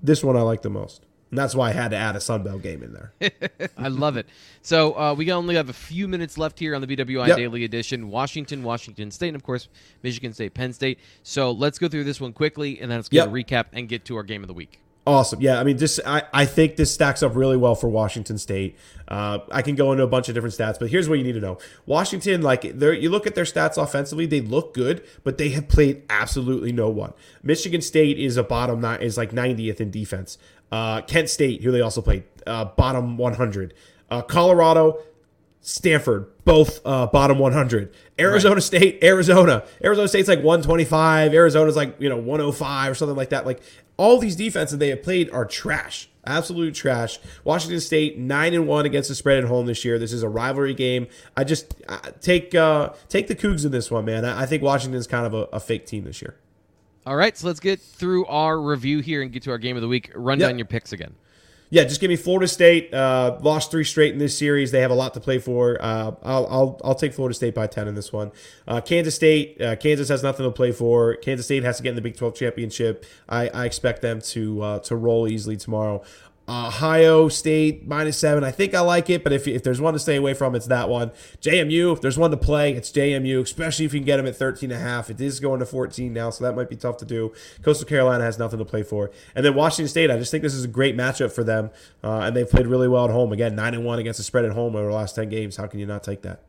this 0.00 0.22
one 0.22 0.36
I 0.36 0.42
like 0.42 0.62
the 0.62 0.70
most. 0.70 1.04
And 1.30 1.38
that's 1.38 1.54
why 1.54 1.68
I 1.68 1.72
had 1.72 1.92
to 1.92 1.96
add 1.96 2.16
a 2.16 2.18
Sunbelt 2.18 2.62
game 2.62 2.82
in 2.82 2.92
there. 2.92 3.12
I 3.78 3.88
love 3.88 4.16
it. 4.16 4.26
So 4.62 4.98
uh, 4.98 5.14
we 5.14 5.30
only 5.30 5.54
have 5.54 5.68
a 5.68 5.74
few 5.74 6.08
minutes 6.08 6.36
left 6.36 6.58
here 6.58 6.74
on 6.74 6.80
the 6.80 6.86
BWI 6.88 7.28
yep. 7.28 7.36
Daily 7.36 7.64
Edition. 7.64 8.10
Washington, 8.10 8.64
Washington 8.64 9.10
State, 9.12 9.28
and 9.28 9.36
of 9.36 9.44
course 9.44 9.68
Michigan 10.02 10.32
State, 10.32 10.54
Penn 10.54 10.72
State. 10.72 10.98
So 11.22 11.52
let's 11.52 11.78
go 11.78 11.88
through 11.88 12.04
this 12.04 12.20
one 12.20 12.32
quickly, 12.32 12.80
and 12.80 12.90
then 12.90 12.98
let's 12.98 13.08
get 13.08 13.18
yep. 13.18 13.28
a 13.28 13.30
recap 13.30 13.66
and 13.72 13.88
get 13.88 14.04
to 14.06 14.16
our 14.16 14.24
game 14.24 14.42
of 14.42 14.48
the 14.48 14.54
week. 14.54 14.80
Awesome. 15.06 15.40
Yeah, 15.40 15.58
I 15.58 15.64
mean, 15.64 15.78
just 15.78 15.98
I, 16.06 16.22
I 16.32 16.44
think 16.44 16.76
this 16.76 16.92
stacks 16.92 17.22
up 17.22 17.34
really 17.34 17.56
well 17.56 17.74
for 17.74 17.88
Washington 17.88 18.36
State. 18.36 18.76
Uh, 19.08 19.38
I 19.50 19.62
can 19.62 19.74
go 19.74 19.92
into 19.92 20.04
a 20.04 20.06
bunch 20.06 20.28
of 20.28 20.34
different 20.34 20.54
stats, 20.54 20.78
but 20.78 20.90
here's 20.90 21.08
what 21.08 21.16
you 21.16 21.24
need 21.24 21.32
to 21.32 21.40
know: 21.40 21.58
Washington, 21.86 22.42
like, 22.42 22.64
you 22.64 23.10
look 23.10 23.26
at 23.26 23.34
their 23.34 23.44
stats 23.44 23.82
offensively, 23.82 24.26
they 24.26 24.42
look 24.42 24.74
good, 24.74 25.02
but 25.24 25.38
they 25.38 25.48
have 25.50 25.68
played 25.68 26.02
absolutely 26.10 26.70
no 26.70 26.90
one. 26.90 27.14
Michigan 27.42 27.80
State 27.80 28.18
is 28.18 28.36
a 28.36 28.42
bottom 28.42 28.82
nine, 28.82 29.00
is 29.00 29.16
like 29.16 29.30
90th 29.30 29.80
in 29.80 29.90
defense. 29.90 30.36
Uh, 30.70 31.00
Kent 31.02 31.28
State, 31.28 31.62
who 31.62 31.72
they 31.72 31.80
also 31.80 32.00
played, 32.00 32.24
uh, 32.46 32.64
bottom 32.64 33.16
100. 33.16 33.74
Uh, 34.10 34.22
Colorado, 34.22 35.00
Stanford, 35.60 36.26
both 36.44 36.80
uh, 36.84 37.06
bottom 37.06 37.38
100. 37.38 37.92
Arizona 38.18 38.54
right. 38.54 38.62
State, 38.62 39.04
Arizona. 39.04 39.64
Arizona 39.84 40.08
State's 40.08 40.28
like 40.28 40.38
125. 40.38 41.34
Arizona's 41.34 41.76
like, 41.76 41.96
you 42.00 42.08
know, 42.08 42.16
105 42.16 42.90
or 42.90 42.94
something 42.94 43.16
like 43.16 43.30
that. 43.30 43.46
Like 43.46 43.60
all 43.96 44.18
these 44.18 44.36
defenses 44.36 44.78
they 44.78 44.88
have 44.88 45.02
played 45.02 45.30
are 45.30 45.44
trash. 45.44 46.08
Absolute 46.24 46.74
trash. 46.74 47.18
Washington 47.44 47.80
State 47.80 48.18
nine 48.18 48.54
and 48.54 48.66
one 48.66 48.86
against 48.86 49.08
the 49.08 49.14
spread 49.14 49.42
at 49.42 49.48
home 49.48 49.66
this 49.66 49.84
year. 49.84 49.98
This 49.98 50.12
is 50.12 50.22
a 50.22 50.28
rivalry 50.28 50.74
game. 50.74 51.06
I 51.36 51.44
just 51.44 51.74
uh, 51.88 51.98
take 52.20 52.54
uh, 52.54 52.90
take 53.08 53.26
the 53.26 53.34
Cougs 53.34 53.64
in 53.64 53.72
this 53.72 53.90
one, 53.90 54.04
man. 54.04 54.24
I, 54.24 54.42
I 54.42 54.46
think 54.46 54.62
Washington's 54.62 55.06
kind 55.06 55.26
of 55.26 55.34
a, 55.34 55.56
a 55.56 55.60
fake 55.60 55.86
team 55.86 56.04
this 56.04 56.20
year. 56.20 56.36
All 57.10 57.16
right, 57.16 57.36
so 57.36 57.48
let's 57.48 57.58
get 57.58 57.80
through 57.80 58.24
our 58.26 58.60
review 58.60 59.00
here 59.00 59.20
and 59.20 59.32
get 59.32 59.42
to 59.42 59.50
our 59.50 59.58
game 59.58 59.74
of 59.74 59.82
the 59.82 59.88
week. 59.88 60.12
Run 60.14 60.38
yep. 60.38 60.48
down 60.48 60.58
your 60.60 60.66
picks 60.66 60.92
again. 60.92 61.16
Yeah, 61.68 61.82
just 61.82 62.00
give 62.00 62.08
me 62.08 62.14
Florida 62.14 62.46
State. 62.46 62.94
Uh, 62.94 63.36
lost 63.42 63.72
three 63.72 63.82
straight 63.82 64.12
in 64.12 64.20
this 64.20 64.38
series. 64.38 64.70
They 64.70 64.80
have 64.80 64.92
a 64.92 64.94
lot 64.94 65.14
to 65.14 65.20
play 65.20 65.40
for. 65.40 65.76
Uh, 65.82 66.12
I'll, 66.22 66.46
I'll 66.46 66.80
I'll 66.84 66.94
take 66.94 67.12
Florida 67.12 67.34
State 67.34 67.52
by 67.52 67.66
ten 67.66 67.88
in 67.88 67.96
this 67.96 68.12
one. 68.12 68.30
Uh, 68.68 68.80
Kansas 68.80 69.16
State. 69.16 69.60
Uh, 69.60 69.74
Kansas 69.74 70.08
has 70.08 70.22
nothing 70.22 70.46
to 70.46 70.52
play 70.52 70.70
for. 70.70 71.16
Kansas 71.16 71.46
State 71.46 71.64
has 71.64 71.78
to 71.78 71.82
get 71.82 71.88
in 71.88 71.96
the 71.96 72.00
Big 72.00 72.16
Twelve 72.16 72.36
championship. 72.36 73.04
I, 73.28 73.48
I 73.48 73.66
expect 73.66 74.02
them 74.02 74.20
to 74.20 74.62
uh, 74.62 74.78
to 74.78 74.94
roll 74.94 75.26
easily 75.26 75.56
tomorrow. 75.56 76.04
Ohio 76.50 77.28
State 77.28 77.86
minus 77.86 78.18
seven. 78.18 78.42
I 78.42 78.50
think 78.50 78.74
I 78.74 78.80
like 78.80 79.08
it, 79.08 79.22
but 79.22 79.32
if, 79.32 79.46
if 79.46 79.62
there's 79.62 79.80
one 79.80 79.92
to 79.92 80.00
stay 80.00 80.16
away 80.16 80.34
from, 80.34 80.56
it's 80.56 80.66
that 80.66 80.88
one. 80.88 81.12
JMU, 81.40 81.92
if 81.92 82.00
there's 82.00 82.18
one 82.18 82.32
to 82.32 82.36
play, 82.36 82.72
it's 82.72 82.90
JMU, 82.90 83.42
especially 83.42 83.84
if 83.84 83.94
you 83.94 84.00
can 84.00 84.06
get 84.06 84.16
them 84.16 84.26
at 84.26 84.34
13 84.34 84.72
and 84.72 84.80
a 84.80 84.82
half. 84.82 85.10
It 85.10 85.20
is 85.20 85.38
going 85.38 85.60
to 85.60 85.66
14 85.66 86.12
now, 86.12 86.30
so 86.30 86.42
that 86.42 86.56
might 86.56 86.68
be 86.68 86.74
tough 86.74 86.96
to 86.98 87.04
do. 87.04 87.32
Coastal 87.62 87.86
Carolina 87.86 88.24
has 88.24 88.36
nothing 88.36 88.58
to 88.58 88.64
play 88.64 88.82
for. 88.82 89.12
And 89.36 89.46
then 89.46 89.54
Washington 89.54 89.88
State, 89.88 90.10
I 90.10 90.18
just 90.18 90.32
think 90.32 90.42
this 90.42 90.54
is 90.54 90.64
a 90.64 90.68
great 90.68 90.96
matchup 90.96 91.30
for 91.30 91.44
them, 91.44 91.70
uh, 92.02 92.20
and 92.20 92.34
they've 92.36 92.50
played 92.50 92.66
really 92.66 92.88
well 92.88 93.04
at 93.04 93.12
home. 93.12 93.32
Again, 93.32 93.54
9 93.54 93.74
and 93.74 93.84
1 93.84 93.98
against 94.00 94.18
the 94.18 94.24
spread 94.24 94.44
at 94.44 94.52
home 94.52 94.74
over 94.74 94.88
the 94.88 94.94
last 94.94 95.14
10 95.14 95.28
games. 95.28 95.56
How 95.56 95.68
can 95.68 95.78
you 95.78 95.86
not 95.86 96.02
take 96.02 96.22
that? 96.22 96.42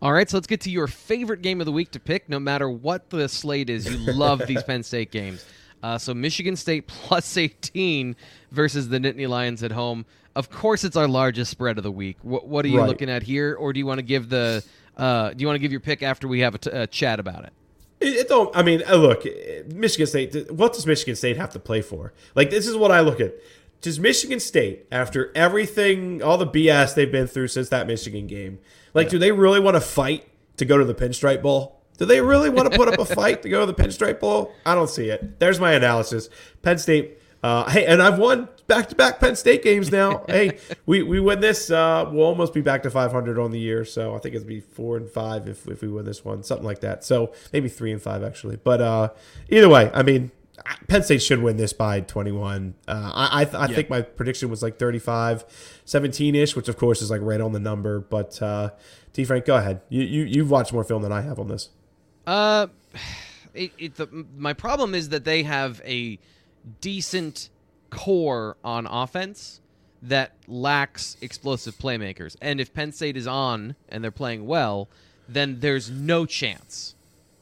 All 0.00 0.12
right, 0.12 0.30
so 0.30 0.36
let's 0.36 0.46
get 0.46 0.62
to 0.62 0.70
your 0.70 0.86
favorite 0.86 1.42
game 1.42 1.60
of 1.60 1.66
the 1.66 1.72
week 1.72 1.90
to 1.90 2.00
pick. 2.00 2.28
No 2.28 2.38
matter 2.38 2.70
what 2.70 3.10
the 3.10 3.28
slate 3.28 3.68
is, 3.68 3.90
you 3.90 4.12
love 4.12 4.46
these 4.46 4.62
Penn 4.66 4.82
State 4.82 5.10
games. 5.10 5.44
Uh, 5.82 5.98
so 5.98 6.14
Michigan 6.14 6.56
State 6.56 6.86
plus 6.86 7.36
18 7.36 8.16
versus 8.50 8.88
the 8.88 8.98
Nittany 8.98 9.28
Lions 9.28 9.62
at 9.62 9.72
home. 9.72 10.04
Of 10.36 10.50
course, 10.50 10.84
it's 10.84 10.96
our 10.96 11.08
largest 11.08 11.50
spread 11.50 11.76
of 11.78 11.84
the 11.84 11.90
week. 11.90 12.16
What, 12.22 12.46
what 12.46 12.64
are 12.64 12.68
you 12.68 12.78
right. 12.78 12.88
looking 12.88 13.10
at 13.10 13.22
here, 13.22 13.54
or 13.54 13.72
do 13.72 13.80
you 13.80 13.86
want 13.86 13.98
to 13.98 14.04
give 14.04 14.28
the 14.28 14.64
uh, 14.96 15.30
do 15.30 15.42
you 15.42 15.46
want 15.46 15.56
to 15.56 15.60
give 15.60 15.72
your 15.72 15.80
pick 15.80 16.02
after 16.02 16.28
we 16.28 16.40
have 16.40 16.54
a, 16.54 16.58
t- 16.58 16.70
a 16.70 16.86
chat 16.86 17.18
about 17.18 17.44
it? 17.44 17.52
It, 18.00 18.14
it 18.16 18.28
don't. 18.28 18.54
I 18.56 18.62
mean, 18.62 18.82
uh, 18.88 18.96
look, 18.96 19.24
Michigan 19.66 20.06
State. 20.06 20.50
What 20.52 20.72
does 20.72 20.86
Michigan 20.86 21.16
State 21.16 21.36
have 21.36 21.50
to 21.50 21.58
play 21.58 21.82
for? 21.82 22.12
Like, 22.34 22.50
this 22.50 22.66
is 22.66 22.76
what 22.76 22.92
I 22.92 23.00
look 23.00 23.20
at. 23.20 23.34
Does 23.80 23.98
Michigan 23.98 24.40
State, 24.40 24.86
after 24.92 25.32
everything, 25.34 26.22
all 26.22 26.36
the 26.36 26.46
BS 26.46 26.94
they've 26.94 27.10
been 27.10 27.26
through 27.26 27.48
since 27.48 27.70
that 27.70 27.86
Michigan 27.86 28.26
game, 28.26 28.58
like, 28.92 29.06
yeah. 29.06 29.12
do 29.12 29.18
they 29.18 29.32
really 29.32 29.58
want 29.58 29.76
to 29.76 29.80
fight 29.80 30.28
to 30.58 30.66
go 30.66 30.76
to 30.76 30.84
the 30.84 30.94
Pinstripe 30.94 31.40
Bowl? 31.40 31.79
Do 32.00 32.06
they 32.06 32.22
really 32.22 32.48
want 32.48 32.72
to 32.72 32.78
put 32.78 32.88
up 32.88 32.98
a 32.98 33.04
fight 33.14 33.42
to 33.42 33.50
go 33.50 33.60
to 33.60 33.70
the 33.70 33.74
Pinstripe 33.74 34.20
Bowl? 34.20 34.54
I 34.64 34.74
don't 34.74 34.88
see 34.88 35.10
it. 35.10 35.38
There's 35.38 35.60
my 35.60 35.72
analysis. 35.72 36.30
Penn 36.62 36.78
State. 36.78 37.18
Uh, 37.42 37.68
hey, 37.68 37.84
and 37.84 38.02
I've 38.02 38.18
won 38.18 38.48
back-to-back 38.66 39.20
Penn 39.20 39.36
State 39.36 39.62
games 39.62 39.92
now. 39.92 40.24
hey, 40.28 40.58
we, 40.86 41.02
we 41.02 41.20
win 41.20 41.40
this, 41.40 41.70
uh, 41.70 42.08
we'll 42.10 42.24
almost 42.24 42.54
be 42.54 42.62
back 42.62 42.82
to 42.84 42.90
500 42.90 43.38
on 43.38 43.50
the 43.50 43.58
year. 43.58 43.84
So 43.84 44.14
I 44.14 44.18
think 44.18 44.34
it'd 44.34 44.46
be 44.46 44.60
four 44.60 44.96
and 44.96 45.10
five 45.10 45.46
if, 45.46 45.68
if 45.68 45.82
we 45.82 45.88
win 45.88 46.06
this 46.06 46.24
one, 46.24 46.42
something 46.42 46.64
like 46.64 46.80
that. 46.80 47.04
So 47.04 47.34
maybe 47.52 47.68
three 47.68 47.92
and 47.92 48.00
five 48.00 48.24
actually. 48.24 48.56
But 48.56 48.80
uh, 48.80 49.10
either 49.50 49.68
way, 49.68 49.90
I 49.92 50.02
mean, 50.02 50.30
Penn 50.88 51.02
State 51.02 51.22
should 51.22 51.42
win 51.42 51.58
this 51.58 51.74
by 51.74 52.00
21. 52.00 52.76
Uh, 52.88 53.12
I 53.14 53.42
I, 53.42 53.44
th- 53.44 53.54
I 53.56 53.66
yeah. 53.66 53.74
think 53.74 53.90
my 53.90 54.00
prediction 54.00 54.48
was 54.48 54.62
like 54.62 54.78
35, 54.78 55.44
17 55.84 56.34
ish, 56.34 56.56
which 56.56 56.68
of 56.68 56.78
course 56.78 57.02
is 57.02 57.10
like 57.10 57.20
right 57.22 57.40
on 57.42 57.52
the 57.52 57.60
number. 57.60 58.00
But 58.00 58.40
uh, 58.40 58.70
T. 59.12 59.24
Frank, 59.24 59.44
go 59.44 59.56
ahead. 59.56 59.82
You 59.90 60.02
you 60.02 60.24
you've 60.24 60.50
watched 60.50 60.72
more 60.72 60.84
film 60.84 61.02
than 61.02 61.12
I 61.12 61.20
have 61.22 61.38
on 61.38 61.48
this. 61.48 61.68
Uh, 62.30 62.68
it, 63.54 63.72
it 63.78 63.94
the, 63.96 64.08
my 64.36 64.52
problem 64.52 64.94
is 64.94 65.08
that 65.08 65.24
they 65.24 65.42
have 65.42 65.82
a 65.84 66.18
decent 66.80 67.50
core 67.90 68.56
on 68.62 68.86
offense 68.86 69.60
that 70.02 70.32
lacks 70.46 71.16
explosive 71.20 71.76
playmakers. 71.76 72.36
And 72.40 72.60
if 72.60 72.72
Penn 72.72 72.92
State 72.92 73.16
is 73.16 73.26
on 73.26 73.74
and 73.88 74.02
they're 74.02 74.10
playing 74.10 74.46
well, 74.46 74.88
then 75.28 75.60
there's 75.60 75.90
no 75.90 76.24
chance 76.24 76.94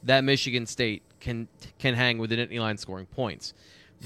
that 0.03 0.23
Michigan 0.23 0.65
State 0.65 1.03
can 1.19 1.47
can 1.77 1.93
hang 1.93 2.17
with 2.17 2.31
the 2.31 2.37
Nittany 2.37 2.59
line 2.59 2.77
scoring 2.77 3.05
points. 3.05 3.53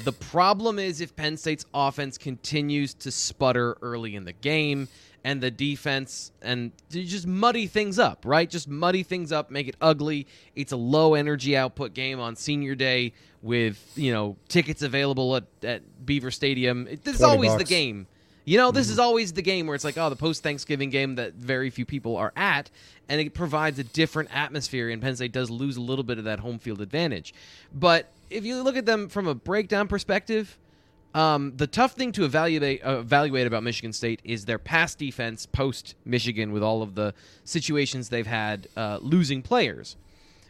The 0.04 0.12
problem 0.12 0.80
is 0.80 1.02
if 1.02 1.16
Penn 1.16 1.38
State's 1.38 1.66
offense 1.74 2.18
continues 2.18 2.96
to 2.96 3.12
sputter 3.12 3.78
early 3.82 4.16
in 4.16 4.26
the 4.26 4.34
game 4.34 4.88
and 5.24 5.42
the 5.42 5.50
defense 5.50 6.32
and 6.42 6.72
just 6.90 7.26
muddy 7.26 7.66
things 7.68 7.98
up, 7.98 8.26
right? 8.26 8.50
Just 8.50 8.68
muddy 8.68 9.04
things 9.04 9.32
up, 9.32 9.50
make 9.50 9.68
it 9.68 9.76
ugly. 9.82 10.28
It's 10.56 10.72
a 10.72 10.78
low 10.78 11.14
energy 11.14 11.56
output 11.56 11.94
game 11.94 12.20
on 12.20 12.36
senior 12.36 12.76
day 12.76 13.14
with, 13.42 13.92
you 13.96 14.12
know, 14.12 14.36
tickets 14.50 14.82
available 14.82 15.38
at, 15.38 15.46
at 15.64 16.06
Beaver 16.06 16.32
Stadium. 16.32 16.88
This 17.04 17.16
is 17.16 17.22
always 17.22 17.52
bucks. 17.52 17.64
the 17.64 17.70
game. 17.70 18.08
You 18.46 18.58
know, 18.58 18.72
this 18.72 18.88
mm-hmm. 18.88 18.94
is 18.94 19.00
always 19.00 19.32
the 19.32 19.42
game 19.42 19.68
where 19.68 19.76
it's 19.76 19.86
like, 19.86 19.98
oh, 19.98 20.10
the 20.10 20.18
post 20.18 20.44
Thanksgiving 20.44 20.90
game 20.90 21.16
that 21.16 21.36
very 21.36 21.70
few 21.70 21.86
people 21.86 22.18
are 22.18 22.34
at, 22.36 22.70
and 23.08 23.22
it 23.22 23.34
provides 23.34 23.80
a 23.80 23.86
different 23.86 24.36
atmosphere. 24.36 24.90
And 24.90 25.02
Penn 25.02 25.16
State 25.16 25.32
does 25.32 25.50
lose 25.50 25.78
a 25.78 25.82
little 25.82 26.04
bit 26.04 26.18
of 26.18 26.26
that 26.26 26.42
home 26.42 26.60
field 26.60 26.82
advantage. 26.82 27.34
But 27.74 28.12
if 28.30 28.44
you 28.44 28.62
look 28.62 28.76
at 28.76 28.86
them 28.86 29.08
from 29.08 29.28
a 29.28 29.36
breakdown 29.36 29.88
perspective, 29.88 30.58
Um, 31.14 31.54
the 31.56 31.68
tough 31.68 31.94
thing 31.94 32.12
to 32.14 32.26
evaluate 32.26 32.84
uh, 32.86 33.00
evaluate 33.00 33.46
about 33.46 33.64
Michigan 33.64 33.94
State 33.94 34.20
is 34.24 34.46
their 34.46 34.58
pass 34.58 34.96
defense 34.96 35.46
post 35.46 35.96
Michigan 36.06 36.52
with 36.52 36.64
all 36.64 36.82
of 36.82 36.96
the 36.96 37.14
situations 37.44 38.10
they've 38.10 38.26
had 38.26 38.68
uh, 38.76 38.98
losing 39.02 39.42
players. 39.42 39.96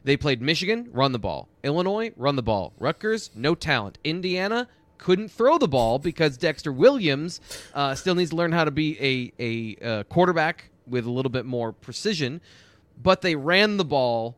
They 0.06 0.18
played 0.18 0.42
Michigan, 0.42 0.90
run 0.92 1.12
the 1.12 1.20
ball. 1.20 1.48
Illinois, 1.64 2.12
run 2.18 2.36
the 2.36 2.44
ball. 2.44 2.74
Rutgers, 2.78 3.30
no 3.36 3.56
talent. 3.56 3.98
Indiana 4.04 4.68
couldn't 4.98 5.30
throw 5.30 5.58
the 5.58 5.68
ball 5.68 6.00
because 6.00 6.38
Dexter 6.38 6.72
Williams 6.72 7.42
uh, 7.74 7.96
still 7.96 8.16
needs 8.16 8.30
to 8.30 8.36
learn 8.36 8.52
how 8.54 8.64
to 8.64 8.72
be 8.72 8.98
a 9.00 9.34
a 9.40 9.86
uh, 9.86 10.04
quarterback 10.04 10.70
with 10.88 11.06
a 11.06 11.12
little 11.12 11.32
bit 11.32 11.46
more 11.46 11.74
precision. 11.74 12.40
But 13.02 13.22
they 13.22 13.36
ran 13.36 13.78
the 13.78 13.86
ball 13.86 14.38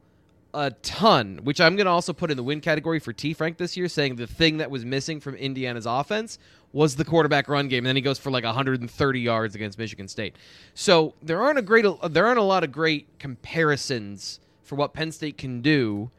a 0.56 0.72
ton, 0.82 1.42
which 1.44 1.60
I'm 1.60 1.76
going 1.76 1.86
to 1.86 1.92
also 1.92 2.14
put 2.14 2.32
in 2.32 2.38
the 2.38 2.44
win 2.44 2.62
category 2.62 3.00
for 3.00 3.14
T 3.14 3.34
Frank 3.34 3.58
this 3.58 3.76
year, 3.76 3.88
saying 3.88 4.16
the 4.16 4.26
thing 4.26 4.58
that 4.58 4.72
was 4.72 4.86
missing 4.86 5.20
from 5.20 5.36
Indiana's 5.36 5.86
offense 5.86 6.40
was 6.72 6.96
the 6.96 7.06
quarterback 7.06 7.48
run 7.48 7.68
game, 7.68 7.80
and 7.80 7.88
then 7.88 7.96
he 7.96 8.02
goes 8.02 8.18
for 8.18 8.32
like 8.32 8.44
130 8.44 9.20
yards 9.20 9.56
against 9.56 9.78
Michigan 9.78 10.08
State. 10.08 10.36
So 10.74 11.14
there 11.22 11.42
aren't 11.42 11.60
a 11.60 11.62
great, 11.62 11.86
there 12.10 12.26
aren't 12.26 12.40
a 12.40 12.44
lot 12.44 12.64
of 12.64 12.72
great 12.72 13.20
comparisons 13.20 14.40
for 14.64 14.76
what 14.76 14.94
Penn 14.94 15.12
State 15.12 15.38
can 15.38 15.62
do 15.62 16.10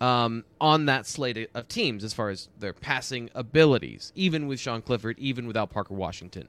um, 0.00 0.44
on 0.60 0.86
that 0.86 1.06
slate 1.06 1.48
of 1.54 1.68
teams 1.68 2.04
as 2.04 2.12
far 2.12 2.30
as 2.30 2.48
their 2.58 2.72
passing 2.72 3.30
abilities, 3.34 4.12
even 4.14 4.46
with 4.46 4.60
Sean 4.60 4.82
Clifford, 4.82 5.18
even 5.18 5.46
without 5.46 5.70
Parker 5.70 5.94
Washington. 5.94 6.48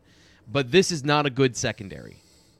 But 0.51 0.71
this 0.71 0.91
is 0.91 1.03
not 1.03 1.25
a 1.25 1.29
good 1.29 1.55
secondary. 1.55 2.17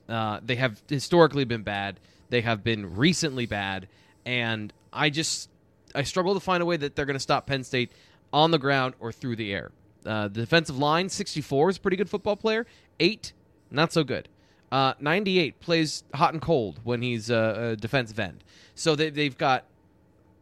Uh, 0.07 0.39
they 0.43 0.55
have 0.55 0.81
historically 0.87 1.45
been 1.45 1.63
bad. 1.63 1.99
They 2.29 2.41
have 2.41 2.63
been 2.63 2.95
recently 2.95 3.45
bad, 3.45 3.87
and 4.27 4.73
I 4.91 5.09
just 5.09 5.49
I 5.95 6.03
struggle 6.03 6.33
to 6.33 6.39
find 6.39 6.61
a 6.61 6.65
way 6.65 6.77
that 6.77 6.95
they're 6.95 7.05
going 7.05 7.15
to 7.15 7.19
stop 7.19 7.47
Penn 7.47 7.63
State 7.63 7.91
on 8.33 8.51
the 8.51 8.59
ground 8.59 8.93
or 8.99 9.11
through 9.11 9.37
the 9.37 9.53
air. 9.53 9.71
Uh, 10.05 10.27
the 10.27 10.41
defensive 10.41 10.77
line, 10.77 11.09
64 11.09 11.69
is 11.71 11.77
a 11.77 11.79
pretty 11.79 11.97
good 11.97 12.09
football 12.09 12.35
player. 12.35 12.67
Eight, 12.99 13.31
not 13.71 13.93
so 13.93 14.03
good. 14.03 14.27
Uh, 14.69 14.93
98 14.99 15.61
plays 15.61 16.03
hot 16.13 16.33
and 16.33 16.41
cold 16.41 16.81
when 16.83 17.01
he's 17.01 17.29
a, 17.29 17.71
a 17.71 17.75
defensive 17.77 18.19
end. 18.19 18.43
So 18.75 18.95
they, 18.95 19.09
they've 19.09 19.37
got, 19.37 19.63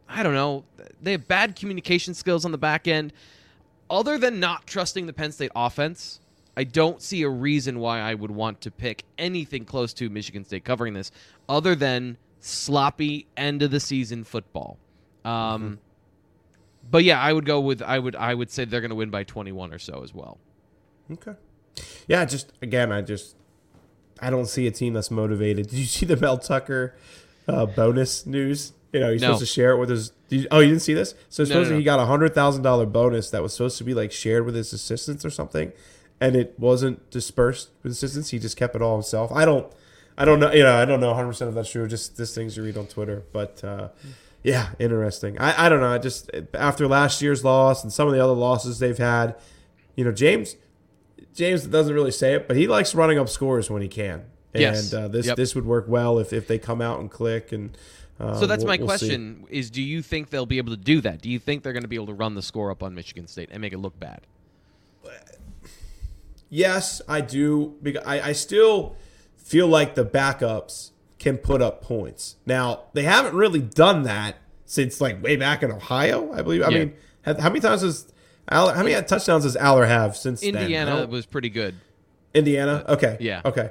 I 0.08 0.24
don't 0.24 0.34
know, 0.34 0.64
they 1.00 1.12
have 1.12 1.28
bad 1.28 1.54
communication 1.54 2.12
skills 2.12 2.44
on 2.44 2.50
the 2.50 2.58
back 2.58 2.88
end. 2.88 3.12
Other 3.88 4.18
than 4.18 4.40
not 4.40 4.66
trusting 4.66 5.06
the 5.06 5.12
Penn 5.12 5.30
State 5.30 5.52
offense, 5.54 6.20
I 6.56 6.64
don't 6.64 7.00
see 7.00 7.22
a 7.22 7.28
reason 7.28 7.78
why 7.78 8.00
I 8.00 8.14
would 8.14 8.32
want 8.32 8.60
to 8.62 8.72
pick 8.72 9.04
anything 9.16 9.64
close 9.64 9.92
to 9.94 10.10
Michigan 10.10 10.44
State 10.44 10.64
covering 10.64 10.94
this, 10.94 11.12
other 11.48 11.76
than 11.76 12.16
sloppy 12.46 13.26
end 13.36 13.62
of 13.62 13.70
the 13.70 13.80
season 13.80 14.24
football. 14.24 14.78
Um, 15.24 15.32
mm-hmm. 15.32 15.74
But 16.90 17.04
yeah, 17.04 17.20
I 17.20 17.32
would 17.32 17.44
go 17.44 17.60
with 17.60 17.82
I 17.82 17.98
would 17.98 18.14
I 18.14 18.34
would 18.34 18.50
say 18.50 18.64
they're 18.64 18.80
going 18.80 18.90
to 18.90 18.96
win 18.96 19.10
by 19.10 19.24
21 19.24 19.72
or 19.72 19.78
so 19.78 20.02
as 20.02 20.14
well. 20.14 20.38
Okay. 21.10 21.34
Yeah, 22.06 22.24
just 22.24 22.52
again, 22.62 22.92
I 22.92 23.02
just 23.02 23.36
I 24.20 24.30
don't 24.30 24.46
see 24.46 24.66
a 24.66 24.70
team 24.70 24.94
that's 24.94 25.10
motivated. 25.10 25.68
Did 25.68 25.78
you 25.78 25.84
see 25.84 26.06
the 26.06 26.16
Mel 26.16 26.38
Tucker 26.38 26.94
uh, 27.48 27.66
bonus 27.66 28.24
news? 28.24 28.72
You 28.92 29.00
know, 29.00 29.12
he's 29.12 29.20
no. 29.20 29.28
supposed 29.28 29.40
to 29.40 29.46
share 29.46 29.72
it 29.72 29.78
with 29.78 29.90
his. 29.90 30.12
You, 30.28 30.46
oh, 30.50 30.60
you 30.60 30.68
didn't 30.68 30.82
see 30.82 30.94
this? 30.94 31.14
So 31.28 31.44
supposedly 31.44 31.70
no, 31.70 31.74
no, 31.74 31.78
he 31.80 31.84
got 31.84 32.00
a 32.00 32.06
hundred 32.06 32.34
thousand 32.34 32.62
dollar 32.62 32.86
bonus 32.86 33.30
that 33.30 33.42
was 33.42 33.52
supposed 33.52 33.78
to 33.78 33.84
be 33.84 33.94
like 33.94 34.12
shared 34.12 34.46
with 34.46 34.54
his 34.54 34.72
assistants 34.72 35.24
or 35.24 35.30
something, 35.30 35.72
and 36.20 36.36
it 36.36 36.54
wasn't 36.58 37.10
dispersed 37.10 37.70
with 37.82 37.92
assistants. 37.92 38.30
He 38.30 38.38
just 38.38 38.56
kept 38.56 38.74
it 38.74 38.82
all 38.82 38.94
himself. 38.94 39.32
I 39.32 39.44
don't, 39.44 39.70
I 40.18 40.24
don't 40.24 40.40
know. 40.40 40.52
You 40.52 40.62
know, 40.62 40.76
I 40.76 40.84
don't 40.84 41.00
know 41.00 41.08
100 41.08 41.28
percent 41.28 41.48
if 41.50 41.54
that's 41.54 41.70
true. 41.70 41.86
Just 41.86 42.16
this 42.16 42.34
things 42.34 42.56
you 42.56 42.62
read 42.62 42.76
on 42.76 42.86
Twitter, 42.86 43.24
but 43.32 43.62
uh, 43.62 43.88
yeah, 44.42 44.70
interesting. 44.78 45.38
I, 45.38 45.66
I 45.66 45.68
don't 45.68 45.80
know. 45.80 45.92
I 45.92 45.98
just 45.98 46.30
after 46.54 46.86
last 46.86 47.20
year's 47.20 47.44
loss 47.44 47.82
and 47.82 47.92
some 47.92 48.08
of 48.08 48.14
the 48.14 48.22
other 48.22 48.32
losses 48.32 48.78
they've 48.78 48.96
had, 48.96 49.36
you 49.94 50.04
know, 50.04 50.12
James 50.12 50.56
James 51.34 51.66
doesn't 51.66 51.94
really 51.94 52.10
say 52.10 52.34
it, 52.34 52.48
but 52.48 52.56
he 52.56 52.66
likes 52.66 52.94
running 52.94 53.18
up 53.18 53.28
scores 53.28 53.70
when 53.70 53.82
he 53.82 53.88
can. 53.88 54.24
And 54.54 54.62
yes. 54.62 54.94
uh, 54.94 55.08
this 55.08 55.26
yep. 55.26 55.36
this 55.36 55.54
would 55.54 55.66
work 55.66 55.84
well 55.86 56.18
if, 56.18 56.32
if 56.32 56.48
they 56.48 56.58
come 56.58 56.80
out 56.80 57.00
and 57.00 57.10
click 57.10 57.52
and. 57.52 57.76
Uh, 58.18 58.40
so 58.40 58.46
that's 58.46 58.64
we'll, 58.64 58.78
my 58.78 58.78
question: 58.78 59.40
we'll 59.42 59.58
Is 59.58 59.70
do 59.70 59.82
you 59.82 60.00
think 60.00 60.30
they'll 60.30 60.46
be 60.46 60.56
able 60.56 60.74
to 60.74 60.82
do 60.82 61.02
that? 61.02 61.20
Do 61.20 61.28
you 61.28 61.38
think 61.38 61.62
they're 61.62 61.74
going 61.74 61.82
to 61.82 61.88
be 61.88 61.96
able 61.96 62.06
to 62.06 62.14
run 62.14 62.34
the 62.34 62.42
score 62.42 62.70
up 62.70 62.82
on 62.82 62.94
Michigan 62.94 63.26
State 63.26 63.50
and 63.52 63.60
make 63.60 63.74
it 63.74 63.78
look 63.78 63.98
bad? 64.00 64.20
Yes, 66.48 67.02
I 67.08 67.20
do. 67.20 67.74
Because 67.82 68.04
I, 68.06 68.28
I 68.28 68.32
still 68.32 68.96
feel 69.46 69.68
like 69.68 69.94
the 69.94 70.04
backups 70.04 70.90
can 71.20 71.38
put 71.38 71.62
up 71.62 71.80
points. 71.80 72.36
Now 72.44 72.84
they 72.92 73.04
haven't 73.04 73.34
really 73.34 73.60
done 73.60 74.02
that 74.02 74.36
since 74.64 75.00
like 75.00 75.22
way 75.22 75.36
back 75.36 75.62
in 75.62 75.70
Ohio, 75.70 76.32
I 76.32 76.42
believe. 76.42 76.62
I 76.62 76.70
yeah. 76.70 76.78
mean, 76.78 76.94
how 77.24 77.48
many 77.48 77.60
times 77.60 77.82
has 77.82 78.12
Allar, 78.50 78.74
how 78.74 78.82
many 78.82 79.00
touchdowns 79.06 79.44
does 79.44 79.56
Allar 79.56 79.86
have 79.86 80.16
since 80.16 80.42
Indiana 80.42 80.96
then? 80.96 81.10
was 81.10 81.26
pretty 81.26 81.48
good. 81.48 81.76
Indiana, 82.34 82.84
okay, 82.88 83.16
yeah, 83.20 83.40
okay. 83.44 83.70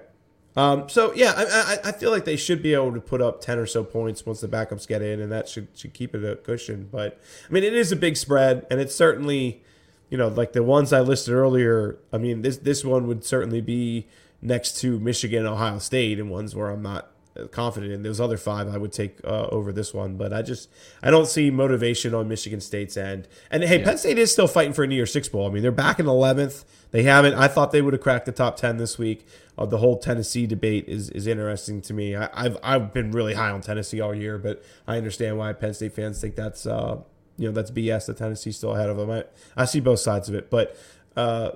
Um, 0.57 0.87
so 0.87 1.13
yeah, 1.13 1.33
I, 1.35 1.43
I, 1.43 1.89
I, 1.89 1.91
feel 1.91 2.11
like 2.11 2.23
they 2.23 2.37
should 2.37 2.63
be 2.63 2.73
able 2.73 2.93
to 2.93 3.01
put 3.01 3.21
up 3.21 3.41
ten 3.41 3.59
or 3.59 3.65
so 3.65 3.83
points 3.83 4.25
once 4.25 4.39
the 4.39 4.47
backups 4.47 4.87
get 4.87 5.01
in, 5.01 5.19
and 5.19 5.29
that 5.31 5.49
should 5.49 5.67
should 5.75 5.93
keep 5.93 6.15
it 6.15 6.23
a 6.23 6.37
cushion. 6.37 6.87
But 6.89 7.19
I 7.47 7.53
mean, 7.53 7.65
it 7.65 7.73
is 7.73 7.91
a 7.91 7.97
big 7.97 8.15
spread, 8.15 8.65
and 8.71 8.79
it's 8.79 8.95
certainly, 8.95 9.61
you 10.09 10.17
know, 10.17 10.29
like 10.29 10.53
the 10.53 10.63
ones 10.63 10.93
I 10.93 11.01
listed 11.01 11.33
earlier. 11.33 11.99
I 12.13 12.17
mean, 12.17 12.41
this 12.41 12.57
this 12.57 12.85
one 12.85 13.05
would 13.07 13.25
certainly 13.25 13.59
be 13.59 14.07
next 14.45 14.79
to 14.81 14.99
Michigan, 14.99 15.45
Ohio 15.45 15.79
State, 15.79 16.19
and 16.19 16.29
ones 16.29 16.55
where 16.55 16.69
I'm 16.69 16.81
not 16.81 17.11
confident 17.51 17.91
in. 17.91 18.03
Those 18.03 18.21
other 18.21 18.37
five 18.37 18.73
I 18.73 18.77
would 18.77 18.93
take 18.93 19.17
uh, 19.23 19.47
over 19.51 19.71
this 19.71 19.93
one, 19.93 20.15
but 20.15 20.33
I 20.33 20.41
just 20.41 20.69
I 21.03 21.11
don't 21.11 21.27
see 21.27 21.49
motivation 21.51 22.13
on 22.13 22.27
Michigan 22.27 22.61
State's 22.61 22.95
end. 22.95 23.27
And 23.51 23.63
hey, 23.63 23.79
yeah. 23.79 23.85
Penn 23.85 23.97
State 23.97 24.17
is 24.17 24.31
still 24.31 24.47
fighting 24.47 24.73
for 24.73 24.83
a 24.83 24.87
New 24.87 24.95
Year's 24.95 25.11
Six 25.11 25.27
bowl. 25.27 25.47
I 25.47 25.51
mean, 25.51 25.61
they're 25.61 25.71
back 25.71 25.99
in 25.99 26.07
eleventh. 26.07 26.63
They 26.91 27.03
haven't. 27.03 27.33
I 27.33 27.47
thought 27.47 27.71
they 27.71 27.81
would 27.81 27.93
have 27.93 28.01
cracked 28.01 28.25
the 28.25 28.31
top 28.31 28.55
ten 28.55 28.77
this 28.77 28.97
week. 28.97 29.27
Uh, 29.57 29.65
the 29.65 29.77
whole 29.77 29.97
Tennessee 29.97 30.47
debate 30.47 30.87
is 30.87 31.09
is 31.09 31.27
interesting 31.27 31.81
to 31.81 31.93
me. 31.93 32.15
I, 32.15 32.29
have 32.35 32.57
I've 32.63 32.93
been 32.93 33.11
really 33.11 33.33
high 33.33 33.49
on 33.49 33.61
Tennessee 33.61 33.99
all 33.99 34.15
year, 34.15 34.37
but 34.37 34.63
I 34.87 34.97
understand 34.97 35.37
why 35.37 35.51
Penn 35.53 35.73
State 35.73 35.93
fans 35.93 36.21
think 36.21 36.35
that's 36.35 36.65
uh, 36.65 36.99
you 37.37 37.47
know 37.47 37.53
that's 37.53 37.71
BS. 37.71 38.05
That 38.05 38.17
Tennessee's 38.17 38.57
still 38.57 38.75
ahead 38.75 38.89
of 38.89 38.97
them. 38.97 39.11
I, 39.11 39.25
I 39.57 39.65
see 39.65 39.79
both 39.79 39.99
sides 39.99 40.29
of 40.29 40.35
it, 40.35 40.49
but. 40.49 40.77
Uh, 41.15 41.51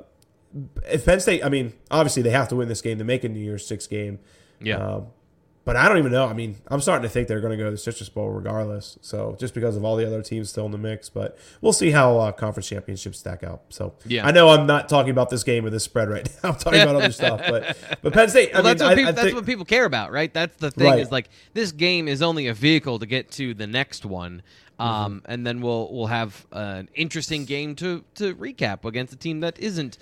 if 0.89 1.05
Penn 1.05 1.19
State, 1.19 1.43
I 1.43 1.49
mean, 1.49 1.73
obviously 1.91 2.21
they 2.23 2.31
have 2.31 2.47
to 2.49 2.55
win 2.55 2.67
this 2.67 2.81
game 2.81 2.97
to 2.97 3.03
make 3.03 3.23
a 3.23 3.29
New 3.29 3.39
Year's 3.39 3.65
Six 3.65 3.87
game. 3.87 4.19
Yeah. 4.61 4.77
Um, 4.77 5.07
but 5.69 5.75
I 5.75 5.87
don't 5.87 5.99
even 5.99 6.11
know. 6.11 6.25
I 6.25 6.33
mean, 6.33 6.55
I'm 6.69 6.81
starting 6.81 7.03
to 7.03 7.09
think 7.09 7.27
they're 7.27 7.41
going 7.41 7.51
to 7.51 7.57
go 7.57 7.65
to 7.65 7.69
the 7.71 7.77
Citrus 7.77 8.09
Bowl 8.09 8.29
regardless. 8.29 8.97
So 9.01 9.35
just 9.39 9.53
because 9.53 9.75
of 9.77 9.85
all 9.85 9.97
the 9.97 10.07
other 10.07 10.23
teams 10.23 10.49
still 10.49 10.65
in 10.65 10.71
the 10.71 10.79
mix, 10.79 11.09
but 11.09 11.37
we'll 11.61 11.73
see 11.73 11.91
how 11.91 12.17
uh, 12.17 12.31
conference 12.31 12.67
championships 12.67 13.19
stack 13.19 13.43
out. 13.43 13.61
So 13.69 13.93
yeah, 14.03 14.25
I 14.25 14.31
know 14.31 14.49
I'm 14.49 14.65
not 14.65 14.89
talking 14.89 15.11
about 15.11 15.29
this 15.29 15.43
game 15.43 15.67
or 15.67 15.69
this 15.69 15.83
spread 15.83 16.09
right 16.09 16.27
now. 16.43 16.49
I'm 16.49 16.55
talking 16.55 16.81
about 16.81 16.95
other 16.95 17.11
stuff. 17.11 17.41
But 17.47 17.77
but 18.01 18.13
Penn 18.13 18.29
State. 18.29 18.51
Well, 18.51 18.65
I 18.65 18.73
that's, 18.73 18.81
mean, 18.81 18.89
what, 18.89 18.95
people, 18.95 19.05
I, 19.05 19.09
I 19.09 19.11
that's 19.11 19.35
what 19.35 19.45
people 19.45 19.65
care 19.65 19.85
about, 19.85 20.11
right? 20.11 20.33
That's 20.33 20.57
the 20.57 20.71
thing 20.71 20.87
right. 20.87 20.99
is 20.99 21.11
like 21.11 21.29
this 21.53 21.71
game 21.71 22.07
is 22.07 22.23
only 22.23 22.47
a 22.47 22.55
vehicle 22.55 22.97
to 22.97 23.05
get 23.05 23.29
to 23.33 23.53
the 23.53 23.67
next 23.67 24.05
one. 24.07 24.41
Um, 24.79 25.17
mm-hmm. 25.17 25.31
and 25.31 25.45
then 25.45 25.61
we'll 25.61 25.93
we'll 25.93 26.07
have 26.07 26.47
an 26.51 26.89
interesting 26.95 27.45
game 27.45 27.75
to 27.75 28.03
to 28.15 28.33
recap 28.33 28.85
against 28.85 29.13
a 29.13 29.17
team 29.17 29.41
that 29.41 29.59
isn't 29.59 29.99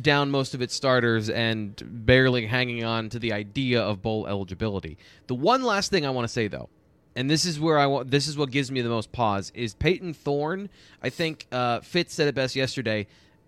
down 0.00 0.30
most 0.30 0.54
of 0.54 0.62
its 0.62 0.74
starters 0.74 1.28
and 1.28 1.80
barely 1.84 2.46
hanging 2.46 2.84
on 2.84 3.08
to 3.10 3.18
the 3.18 3.32
idea 3.32 3.80
of 3.80 4.02
bowl 4.02 4.26
eligibility. 4.26 4.98
The 5.26 5.34
one 5.34 5.62
last 5.62 5.90
thing 5.90 6.06
I 6.06 6.10
want 6.10 6.26
to 6.26 6.32
say 6.32 6.48
though, 6.48 6.68
and 7.14 7.30
this 7.30 7.44
is 7.44 7.58
where 7.58 7.78
I 7.78 7.86
want 7.86 8.10
this 8.10 8.28
is 8.28 8.36
what 8.36 8.50
gives 8.50 8.70
me 8.70 8.82
the 8.82 8.88
most 8.88 9.12
pause 9.12 9.52
is 9.54 9.74
Payton 9.74 10.14
Thorne. 10.14 10.68
I 11.02 11.10
think 11.10 11.46
uh, 11.50 11.80
Fitz 11.80 12.14
said 12.14 12.28
it 12.28 12.34
best 12.34 12.56
yesterday. 12.56 13.06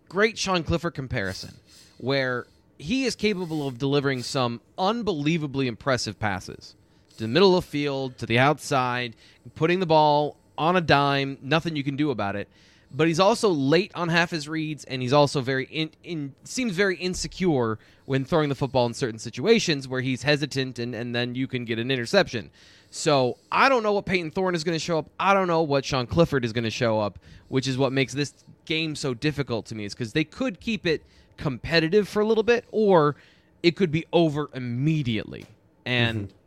Great 0.09 0.39
Sean 0.39 0.63
Clifford 0.63 0.95
comparison, 0.95 1.55
where 1.99 2.47
he 2.79 3.05
is 3.05 3.15
capable 3.15 3.67
of 3.67 3.79
delivering 3.79 4.23
some 4.23 4.61
unbelievably 4.79 5.67
impressive 5.67 6.19
passes 6.19 6.75
to 7.11 7.25
the 7.25 7.29
middle 7.29 7.57
of 7.57 7.65
the 7.65 7.71
field, 7.71 8.17
to 8.19 8.27
the 8.27 8.39
outside, 8.39 9.15
putting 9.55 9.81
the 9.81 9.87
ball 9.87 10.37
on 10.57 10.77
a 10.77 10.81
dime, 10.81 11.37
nothing 11.43 11.77
you 11.77 11.85
can 11.85 11.97
do 11.97 12.11
about 12.11 12.37
it 12.37 12.49
but 12.91 13.07
he's 13.07 13.21
also 13.21 13.51
late 13.51 13.93
on 13.95 14.09
half 14.09 14.31
his 14.31 14.49
reads, 14.49 14.85
and 14.85 15.03
he's 15.03 15.13
also 15.13 15.41
very 15.41 15.65
in, 15.65 15.91
in 16.03 16.35
seems 16.45 16.73
very 16.73 16.97
insecure 16.97 17.79
when 18.07 18.25
throwing 18.25 18.49
the 18.49 18.55
football 18.55 18.87
in 18.87 18.95
certain 18.95 19.19
situations 19.19 19.87
where 19.87 20.01
he's 20.01 20.23
hesitant, 20.23 20.79
and, 20.79 20.95
and 20.95 21.15
then 21.15 21.35
you 21.35 21.47
can 21.47 21.65
get 21.65 21.79
an 21.79 21.91
interception. 21.91 22.51
So 22.91 23.37
I 23.53 23.69
don't 23.69 23.83
know 23.83 23.93
what 23.93 24.07
Payton 24.07 24.31
Thorne 24.31 24.55
is 24.55 24.65
going 24.65 24.75
to 24.75 24.83
show 24.83 24.99
up. 24.99 25.11
I 25.21 25.35
don't 25.35 25.47
know 25.47 25.63
what 25.63 25.85
Sean 25.85 26.07
Clifford 26.07 26.45
is 26.45 26.53
going 26.55 26.65
to 26.65 26.71
show 26.71 26.99
up, 26.99 27.19
which 27.49 27.69
is 27.69 27.77
what 27.77 27.93
makes 27.93 28.15
this 28.15 28.33
game 28.65 28.97
so 28.97 29.13
difficult 29.13 29.67
to 29.67 29.75
me. 29.75 29.85
Is 29.85 29.95
because 29.95 30.15
they 30.15 30.25
could 30.25 30.59
keep 30.59 30.87
it 30.87 31.03
competitive 31.37 32.09
for 32.09 32.21
a 32.21 32.27
little 32.27 32.43
bit, 32.43 32.65
or 32.71 33.17
it 33.63 33.77
could 33.77 33.91
be 33.91 34.07
over 34.13 34.49
immediately. 34.55 35.45
And 35.85 36.29
mm-hmm. 36.29 36.38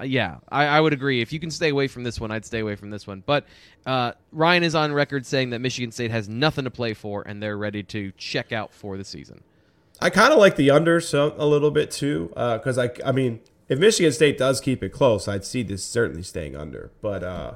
Uh, 0.00 0.04
yeah, 0.04 0.38
I, 0.48 0.66
I, 0.66 0.80
would 0.80 0.92
agree. 0.92 1.20
If 1.20 1.32
you 1.32 1.40
can 1.40 1.50
stay 1.50 1.68
away 1.68 1.86
from 1.86 2.04
this 2.04 2.18
one, 2.18 2.30
I'd 2.30 2.46
stay 2.46 2.60
away 2.60 2.74
from 2.74 2.90
this 2.90 3.06
one. 3.06 3.22
But 3.26 3.44
uh, 3.84 4.12
Ryan 4.32 4.62
is 4.62 4.74
on 4.74 4.92
record 4.92 5.26
saying 5.26 5.50
that 5.50 5.58
Michigan 5.58 5.92
State 5.92 6.10
has 6.10 6.28
nothing 6.28 6.64
to 6.64 6.70
play 6.70 6.94
for, 6.94 7.22
and 7.26 7.42
they're 7.42 7.58
ready 7.58 7.82
to 7.84 8.12
check 8.16 8.52
out 8.52 8.72
for 8.72 8.96
the 8.96 9.04
season. 9.04 9.42
I 10.00 10.08
kind 10.08 10.32
of 10.32 10.38
like 10.38 10.56
the 10.56 10.70
under 10.70 11.00
so 11.00 11.34
a 11.36 11.46
little 11.46 11.70
bit 11.70 11.90
too, 11.90 12.28
because 12.28 12.78
uh, 12.78 12.88
I, 13.04 13.08
I 13.08 13.12
mean, 13.12 13.40
if 13.68 13.78
Michigan 13.78 14.12
State 14.12 14.38
does 14.38 14.60
keep 14.60 14.82
it 14.82 14.90
close, 14.90 15.28
I'd 15.28 15.44
see 15.44 15.62
this 15.62 15.84
certainly 15.84 16.22
staying 16.22 16.56
under. 16.56 16.90
But 17.02 17.22
uh, 17.22 17.54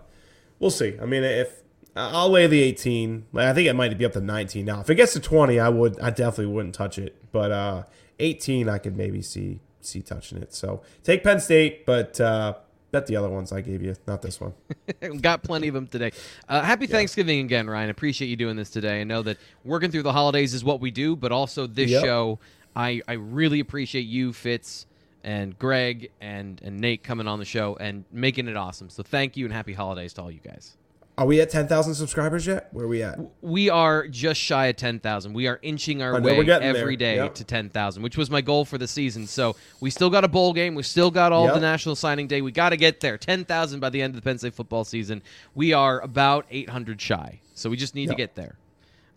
we'll 0.59 0.71
see. 0.71 0.99
I 1.01 1.07
mean, 1.07 1.25
if 1.25 1.63
I'll 1.97 2.29
lay 2.29 2.47
the 2.47 2.63
18. 2.63 3.27
I 3.37 3.53
think 3.53 3.69
it 3.69 3.75
might 3.75 3.97
be 3.97 4.05
up 4.05 4.13
to 4.13 4.21
19 4.21 4.65
now. 4.65 4.81
If 4.81 4.91
it 4.91 4.97
gets 4.97 5.13
to 5.13 5.21
20, 5.21 5.61
I 5.61 5.69
would. 5.69 5.99
I 6.01 6.11
definitely 6.11 6.53
wouldn't 6.53 6.75
touch 6.75 6.99
it. 6.99 7.17
But 7.33 7.53
uh, 7.53 7.85
18, 8.19 8.69
I 8.69 8.79
could 8.79 8.97
maybe 8.97 9.23
see 9.23 9.61
see 9.85 10.03
touching 10.03 10.39
it. 10.39 10.55
So 10.55 10.83
take 11.03 11.23
Penn 11.25 11.41
State, 11.41 11.85
but 11.87 12.21
uh, 12.21 12.55
bet 12.91 13.07
the 13.07 13.17
other 13.17 13.29
ones 13.29 13.53
I 13.53 13.61
gave 13.61 13.83
you, 13.83 13.95
not 14.07 14.23
this 14.23 14.41
one. 14.41 14.53
Got 15.21 15.43
plenty 15.43 15.69
of 15.69 15.75
them 15.75 15.87
today. 15.87 16.13
Uh, 16.49 16.63
happy 16.63 16.87
Thanksgiving 16.87 17.41
again, 17.41 17.69
Ryan. 17.69 17.91
Appreciate 17.91 18.29
you 18.29 18.37
doing 18.37 18.57
this 18.57 18.71
today. 18.71 19.01
I 19.01 19.05
know 19.05 19.23
that 19.23 19.39
working 19.65 19.91
through 19.91 20.03
the 20.05 20.13
holidays 20.13 20.55
is 20.55 20.63
what 20.65 20.81
we 20.81 20.91
do, 20.91 21.17
but 21.17 21.33
also 21.33 21.67
this 21.67 21.91
Yep. 21.91 22.05
show, 22.05 22.39
I, 22.77 23.01
I 23.09 23.15
really 23.15 23.61
appreciate 23.61 24.03
you, 24.07 24.33
Fitz, 24.33 24.87
and 25.23 25.59
Greg, 25.59 26.11
and, 26.21 26.61
and 26.63 26.79
Nate 26.81 27.03
coming 27.03 27.27
on 27.27 27.39
the 27.39 27.45
show 27.45 27.77
and 27.81 28.05
making 28.13 28.47
it 28.49 28.57
awesome. 28.57 28.91
So 28.91 29.03
thank 29.03 29.37
you 29.37 29.45
and 29.47 29.55
happy 29.55 29.73
holidays 29.73 30.13
to 30.15 30.23
all 30.23 30.31
you 30.31 30.41
guys. 30.41 30.77
Are 31.17 31.27
we 31.27 31.41
at 31.41 31.49
10,000 31.49 31.95
subscribers 31.95 32.45
yet? 32.45 32.69
Where 32.73 32.87
are 32.87 32.89
we 32.89 33.03
at? 33.03 33.19
We 33.41 33.71
are 33.71 34.09
just 34.09 34.41
shy 34.41 34.67
of 34.67 34.77
10,000. 34.77 35.33
We 35.33 35.47
are 35.47 35.61
inching 35.63 36.03
our 36.03 36.21
way 36.21 36.39
every 36.51 36.97
there. 36.97 36.97
day 36.97 37.17
Yep. 37.17 37.35
to 37.37 37.45
10,000, 37.45 38.03
which 38.03 38.17
was 38.17 38.31
my 38.31 38.41
goal 38.41 38.65
for 38.65 38.79
the 38.79 38.89
season. 38.89 39.29
So 39.29 39.55
we 39.81 39.91
still 39.91 40.11
got 40.11 40.25
a 40.25 40.29
bowl 40.29 40.53
game. 40.53 40.75
We 40.75 40.83
still 40.83 41.13
got 41.13 41.31
all 41.31 41.45
Yep. 41.45 41.55
the 41.55 41.61
National 41.61 41.95
Signing 41.95 42.27
Day. 42.27 42.41
We 42.43 42.51
got 42.51 42.71
to 42.71 42.77
get 42.77 42.99
there. 42.99 43.17
10,000 43.17 43.79
by 43.79 43.91
the 43.91 44.03
end 44.03 44.11
of 44.17 44.21
the 44.21 44.29
Penn 44.29 44.39
State 44.39 44.55
football 44.55 44.85
season. 44.85 45.23
We 45.55 45.73
are 45.73 46.01
about 46.01 46.47
800 46.51 47.01
shy. 47.01 47.39
So 47.55 47.71
we 47.71 47.77
just 47.77 47.95
need 47.95 48.09
to 48.09 48.17
get 48.17 48.35
there. 48.35 48.57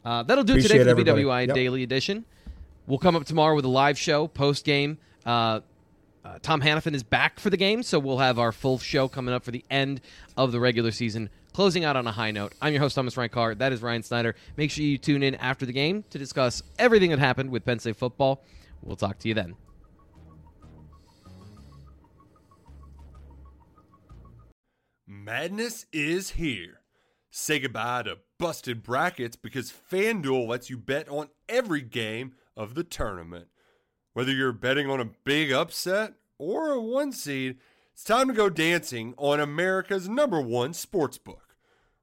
Uh, 0.05 0.21
that'll 0.21 0.43
do 0.43 0.53
it 0.53 0.57
Appreciate 0.59 0.77
today 0.83 0.91
for 0.91 1.03
the. 1.03 1.11
BWI 1.11 1.47
Yep. 1.47 1.55
Daily 1.55 1.81
Edition. 1.81 2.25
We'll 2.85 2.99
come 2.99 3.15
up 3.15 3.25
tomorrow 3.25 3.55
with 3.55 3.65
a 3.65 3.69
live 3.69 3.97
show 3.97 4.27
post 4.27 4.63
game. 4.65 4.99
Uh, 5.25 5.61
uh, 6.23 6.39
Tom 6.41 6.61
Hannafin 6.61 6.93
is 6.93 7.03
back 7.03 7.39
for 7.39 7.49
the 7.49 7.57
game, 7.57 7.81
so 7.83 7.97
we'll 7.99 8.19
have 8.19 8.37
our 8.37 8.51
full 8.51 8.77
show 8.77 9.07
coming 9.07 9.33
up 9.33 9.43
for 9.43 9.51
the 9.51 9.63
end 9.71 9.99
of 10.37 10.51
the 10.51 10.59
regular 10.59 10.91
season, 10.91 11.29
closing 11.57 11.83
out 11.83 11.95
on 11.95 12.05
a 12.05 12.11
high 12.11 12.29
note. 12.29 12.53
I'm 12.61 12.71
your 12.71 12.83
host, 12.83 12.93
Thomas 12.93 13.17
Ryan 13.17 13.31
Carr. 13.31 13.55
That 13.55 13.73
is 13.73 13.81
Ryan 13.81 14.03
Snyder. 14.03 14.35
Make 14.57 14.69
sure 14.69 14.85
you 14.85 14.99
tune 14.99 15.23
in 15.23 15.33
after 15.33 15.65
the 15.65 15.73
game 15.73 16.03
to 16.11 16.19
discuss 16.19 16.61
everything 16.77 17.09
that 17.09 17.17
happened 17.17 17.49
with 17.49 17.65
Penn 17.65 17.79
State 17.79 17.95
football. 17.95 18.43
We'll 18.83 18.95
talk 18.95 19.17
to 19.17 19.27
you 19.27 19.33
then. 19.33 19.55
Madness 25.07 25.87
is 25.91 26.29
here. 26.29 26.81
Say 27.31 27.57
goodbye 27.57 28.03
to 28.03 28.19
busted 28.37 28.83
brackets 28.83 29.35
because 29.35 29.73
FanDuel 29.91 30.47
lets 30.47 30.69
you 30.69 30.77
bet 30.77 31.09
on 31.09 31.29
every 31.49 31.81
game 31.81 32.33
of 32.55 32.75
the 32.75 32.83
tournament. 32.83 33.47
Whether 34.13 34.31
you're 34.31 34.51
betting 34.51 34.91
on 34.91 35.01
a 35.01 35.09
big 35.23 35.51
upset 35.51 36.13
or 36.37 36.73
a 36.73 36.79
one 36.79 37.11
seed, 37.11 37.57
it's 37.93 38.03
time 38.03 38.27
to 38.27 38.33
go 38.35 38.47
dancing 38.47 39.15
on 39.17 39.39
America's 39.39 40.07
number 40.07 40.39
one 40.39 40.73
sportsbook. 40.73 41.46